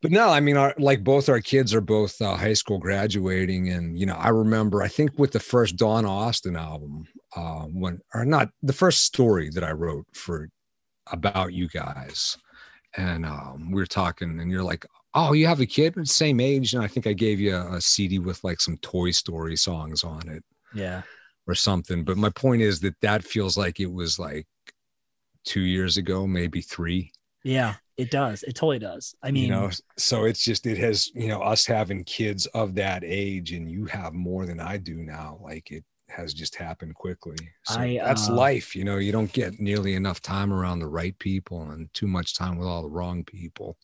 but 0.00 0.10
no, 0.12 0.28
I 0.28 0.40
mean, 0.40 0.56
our, 0.56 0.74
like 0.78 1.02
both 1.02 1.28
our 1.28 1.40
kids 1.40 1.74
are 1.74 1.80
both 1.80 2.20
uh, 2.20 2.36
high 2.36 2.52
school 2.52 2.78
graduating. 2.78 3.70
And, 3.70 3.98
you 3.98 4.06
know, 4.06 4.14
I 4.14 4.28
remember, 4.28 4.82
I 4.82 4.88
think 4.88 5.18
with 5.18 5.32
the 5.32 5.40
first 5.40 5.76
Dawn 5.76 6.04
Austin 6.04 6.56
album, 6.56 7.06
uh, 7.34 7.62
when, 7.64 8.00
or 8.14 8.24
not 8.24 8.50
the 8.62 8.72
first 8.72 9.04
story 9.04 9.50
that 9.50 9.64
I 9.64 9.72
wrote 9.72 10.06
for 10.14 10.48
about 11.10 11.52
you 11.52 11.68
guys. 11.68 12.36
And 12.96 13.26
um, 13.26 13.70
we 13.72 13.80
were 13.82 13.86
talking, 13.86 14.40
and 14.40 14.50
you're 14.50 14.62
like, 14.62 14.86
Oh, 15.16 15.32
you 15.32 15.46
have 15.46 15.60
a 15.60 15.66
kid 15.66 15.94
the 15.94 16.06
same 16.06 16.40
age. 16.40 16.74
And 16.74 16.82
I 16.82 16.88
think 16.88 17.06
I 17.06 17.12
gave 17.12 17.38
you 17.38 17.54
a, 17.54 17.74
a 17.76 17.80
CD 17.80 18.18
with 18.18 18.42
like 18.42 18.60
some 18.60 18.76
Toy 18.78 19.12
Story 19.12 19.56
songs 19.56 20.02
on 20.02 20.28
it 20.28 20.42
Yeah. 20.74 21.02
or 21.46 21.54
something. 21.54 22.02
But 22.04 22.16
my 22.16 22.30
point 22.30 22.62
is 22.62 22.80
that 22.80 23.00
that 23.00 23.22
feels 23.24 23.56
like 23.56 23.78
it 23.78 23.92
was 23.92 24.18
like 24.18 24.46
two 25.44 25.60
years 25.60 25.96
ago, 25.98 26.26
maybe 26.26 26.60
three. 26.60 27.12
Yeah. 27.44 27.74
It 27.96 28.10
does. 28.10 28.42
It 28.42 28.54
totally 28.56 28.80
does. 28.80 29.14
I 29.22 29.30
mean, 29.30 29.44
you 29.44 29.50
know, 29.50 29.70
so 29.96 30.24
it's 30.24 30.44
just 30.44 30.66
it 30.66 30.78
has 30.78 31.12
you 31.14 31.28
know 31.28 31.40
us 31.42 31.64
having 31.64 32.02
kids 32.02 32.46
of 32.46 32.74
that 32.74 33.04
age, 33.04 33.52
and 33.52 33.70
you 33.70 33.84
have 33.84 34.12
more 34.14 34.46
than 34.46 34.58
I 34.58 34.78
do 34.78 34.96
now. 34.96 35.38
Like 35.40 35.70
it 35.70 35.84
has 36.16 36.32
just 36.34 36.54
happened 36.54 36.94
quickly. 36.94 37.36
So 37.64 37.80
I, 37.80 37.98
that's 38.02 38.28
uh, 38.28 38.34
life. 38.34 38.74
You 38.74 38.84
know, 38.84 38.98
you 38.98 39.12
don't 39.12 39.32
get 39.32 39.60
nearly 39.60 39.94
enough 39.94 40.20
time 40.20 40.52
around 40.52 40.78
the 40.78 40.86
right 40.86 41.18
people, 41.18 41.62
and 41.70 41.92
too 41.94 42.06
much 42.06 42.34
time 42.34 42.56
with 42.56 42.68
all 42.68 42.82
the 42.82 42.88
wrong 42.88 43.24
people. 43.24 43.76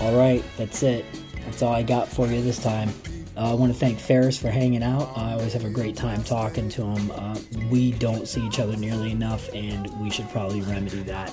All 0.00 0.16
right, 0.16 0.42
that's 0.56 0.82
it. 0.82 1.04
That's 1.44 1.62
all 1.62 1.72
I 1.72 1.82
got 1.82 2.08
for 2.08 2.26
you 2.26 2.42
this 2.42 2.62
time. 2.62 2.90
Uh, 3.36 3.50
I 3.50 3.54
want 3.54 3.72
to 3.72 3.78
thank 3.78 3.98
Ferris 3.98 4.36
for 4.36 4.50
hanging 4.50 4.82
out. 4.82 5.12
I 5.16 5.32
always 5.32 5.52
have 5.52 5.64
a 5.64 5.70
great 5.70 5.96
time 5.96 6.22
talking 6.24 6.68
to 6.70 6.82
him. 6.82 7.10
Uh, 7.12 7.38
we 7.70 7.92
don't 7.92 8.26
see 8.28 8.44
each 8.46 8.58
other 8.58 8.76
nearly 8.76 9.12
enough, 9.12 9.48
and 9.54 9.88
we 10.00 10.10
should 10.10 10.28
probably 10.30 10.60
remedy 10.62 11.02
that. 11.02 11.32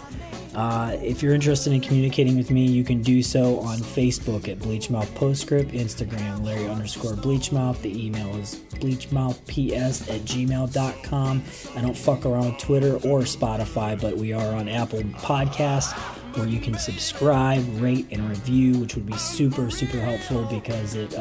Uh, 0.55 0.97
if 1.01 1.21
you're 1.21 1.35
interested 1.35 1.71
in 1.73 1.81
communicating 1.81 2.35
with 2.35 2.49
me, 2.49 2.65
you 2.65 2.83
can 2.83 3.01
do 3.01 3.21
so 3.21 3.59
on 3.59 3.77
Facebook 3.77 4.47
at 4.47 4.57
Bleachmouth 4.57 5.13
Postscript, 5.13 5.71
Instagram 5.71 6.43
Larry 6.43 6.67
underscore 6.67 7.13
Bleachmouth. 7.13 7.79
The 7.81 8.05
email 8.05 8.35
is 8.37 8.55
bleachmouthps 8.79 10.09
at 10.09 10.21
gmail.com. 10.21 11.43
I 11.75 11.81
don't 11.81 11.97
fuck 11.97 12.25
around 12.25 12.45
with 12.53 12.57
Twitter 12.57 12.95
or 12.95 13.21
Spotify, 13.21 13.99
but 13.99 14.17
we 14.17 14.33
are 14.33 14.55
on 14.55 14.67
Apple 14.67 15.01
Podcasts 15.01 15.93
where 16.35 16.47
you 16.47 16.59
can 16.59 16.77
subscribe, 16.77 17.63
rate, 17.81 18.07
and 18.11 18.27
review, 18.29 18.77
which 18.79 18.95
would 18.95 19.05
be 19.05 19.17
super, 19.17 19.69
super 19.71 19.99
helpful 19.99 20.45
because 20.45 20.95
it 20.95 21.13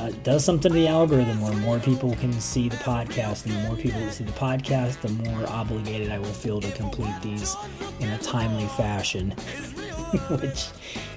uh, 0.00 0.10
does 0.22 0.44
something 0.44 0.72
to 0.72 0.78
the 0.78 0.88
algorithm 0.88 1.40
where 1.40 1.52
more 1.54 1.78
people 1.78 2.14
can 2.16 2.32
see 2.32 2.68
the 2.68 2.76
podcast. 2.76 3.44
And 3.46 3.54
the 3.54 3.68
more 3.68 3.76
people 3.76 4.00
that 4.00 4.12
see 4.12 4.24
the 4.24 4.32
podcast, 4.32 5.00
the 5.00 5.08
more 5.08 5.46
obligated 5.48 6.10
I 6.10 6.18
will 6.18 6.26
feel 6.26 6.60
to 6.60 6.70
complete 6.72 7.14
these 7.22 7.56
in 8.00 8.08
a 8.08 8.18
timely 8.18 8.66
fashion. 8.68 9.30
which, 10.30 10.68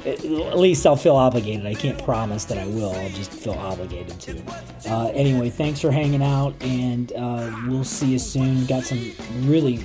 at 0.06 0.58
least 0.60 0.86
I'll 0.86 0.96
feel 0.96 1.16
obligated. 1.16 1.66
I 1.66 1.74
can't 1.74 1.98
promise 2.04 2.46
that 2.46 2.58
I 2.58 2.68
will. 2.68 2.92
I'll 2.92 3.10
just 3.10 3.32
feel 3.32 3.54
obligated 3.54 4.20
to. 4.22 4.42
Uh, 4.88 5.08
anyway, 5.14 5.50
thanks 5.50 5.80
for 5.80 5.90
hanging 5.90 6.22
out, 6.22 6.54
and 6.62 7.12
uh, 7.14 7.52
we'll 7.68 7.84
see 7.84 8.08
you 8.08 8.20
soon. 8.20 8.66
Got 8.66 8.84
some 8.84 9.14
really 9.42 9.84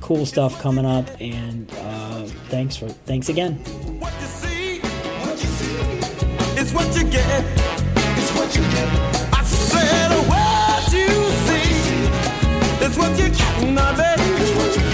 cool 0.00 0.26
stuff 0.26 0.60
coming 0.60 0.84
up, 0.84 1.08
and 1.20 1.70
uh, 1.78 2.24
thanks 2.48 2.74
for 2.74 2.88
thanks 2.88 3.28
again. 3.28 3.54
What 4.00 4.12
you 4.20 4.26
see, 4.26 4.80
what 4.80 5.40
you 5.40 5.48
see 6.96 7.63
I 8.56 9.42
said, 9.42 10.10
what 10.28 10.92
you 10.92 11.08
see 11.46 12.84
is 12.84 12.96
what 12.96 13.18
you're 13.18 13.30
my 13.74 13.92
baby. 13.96 14.93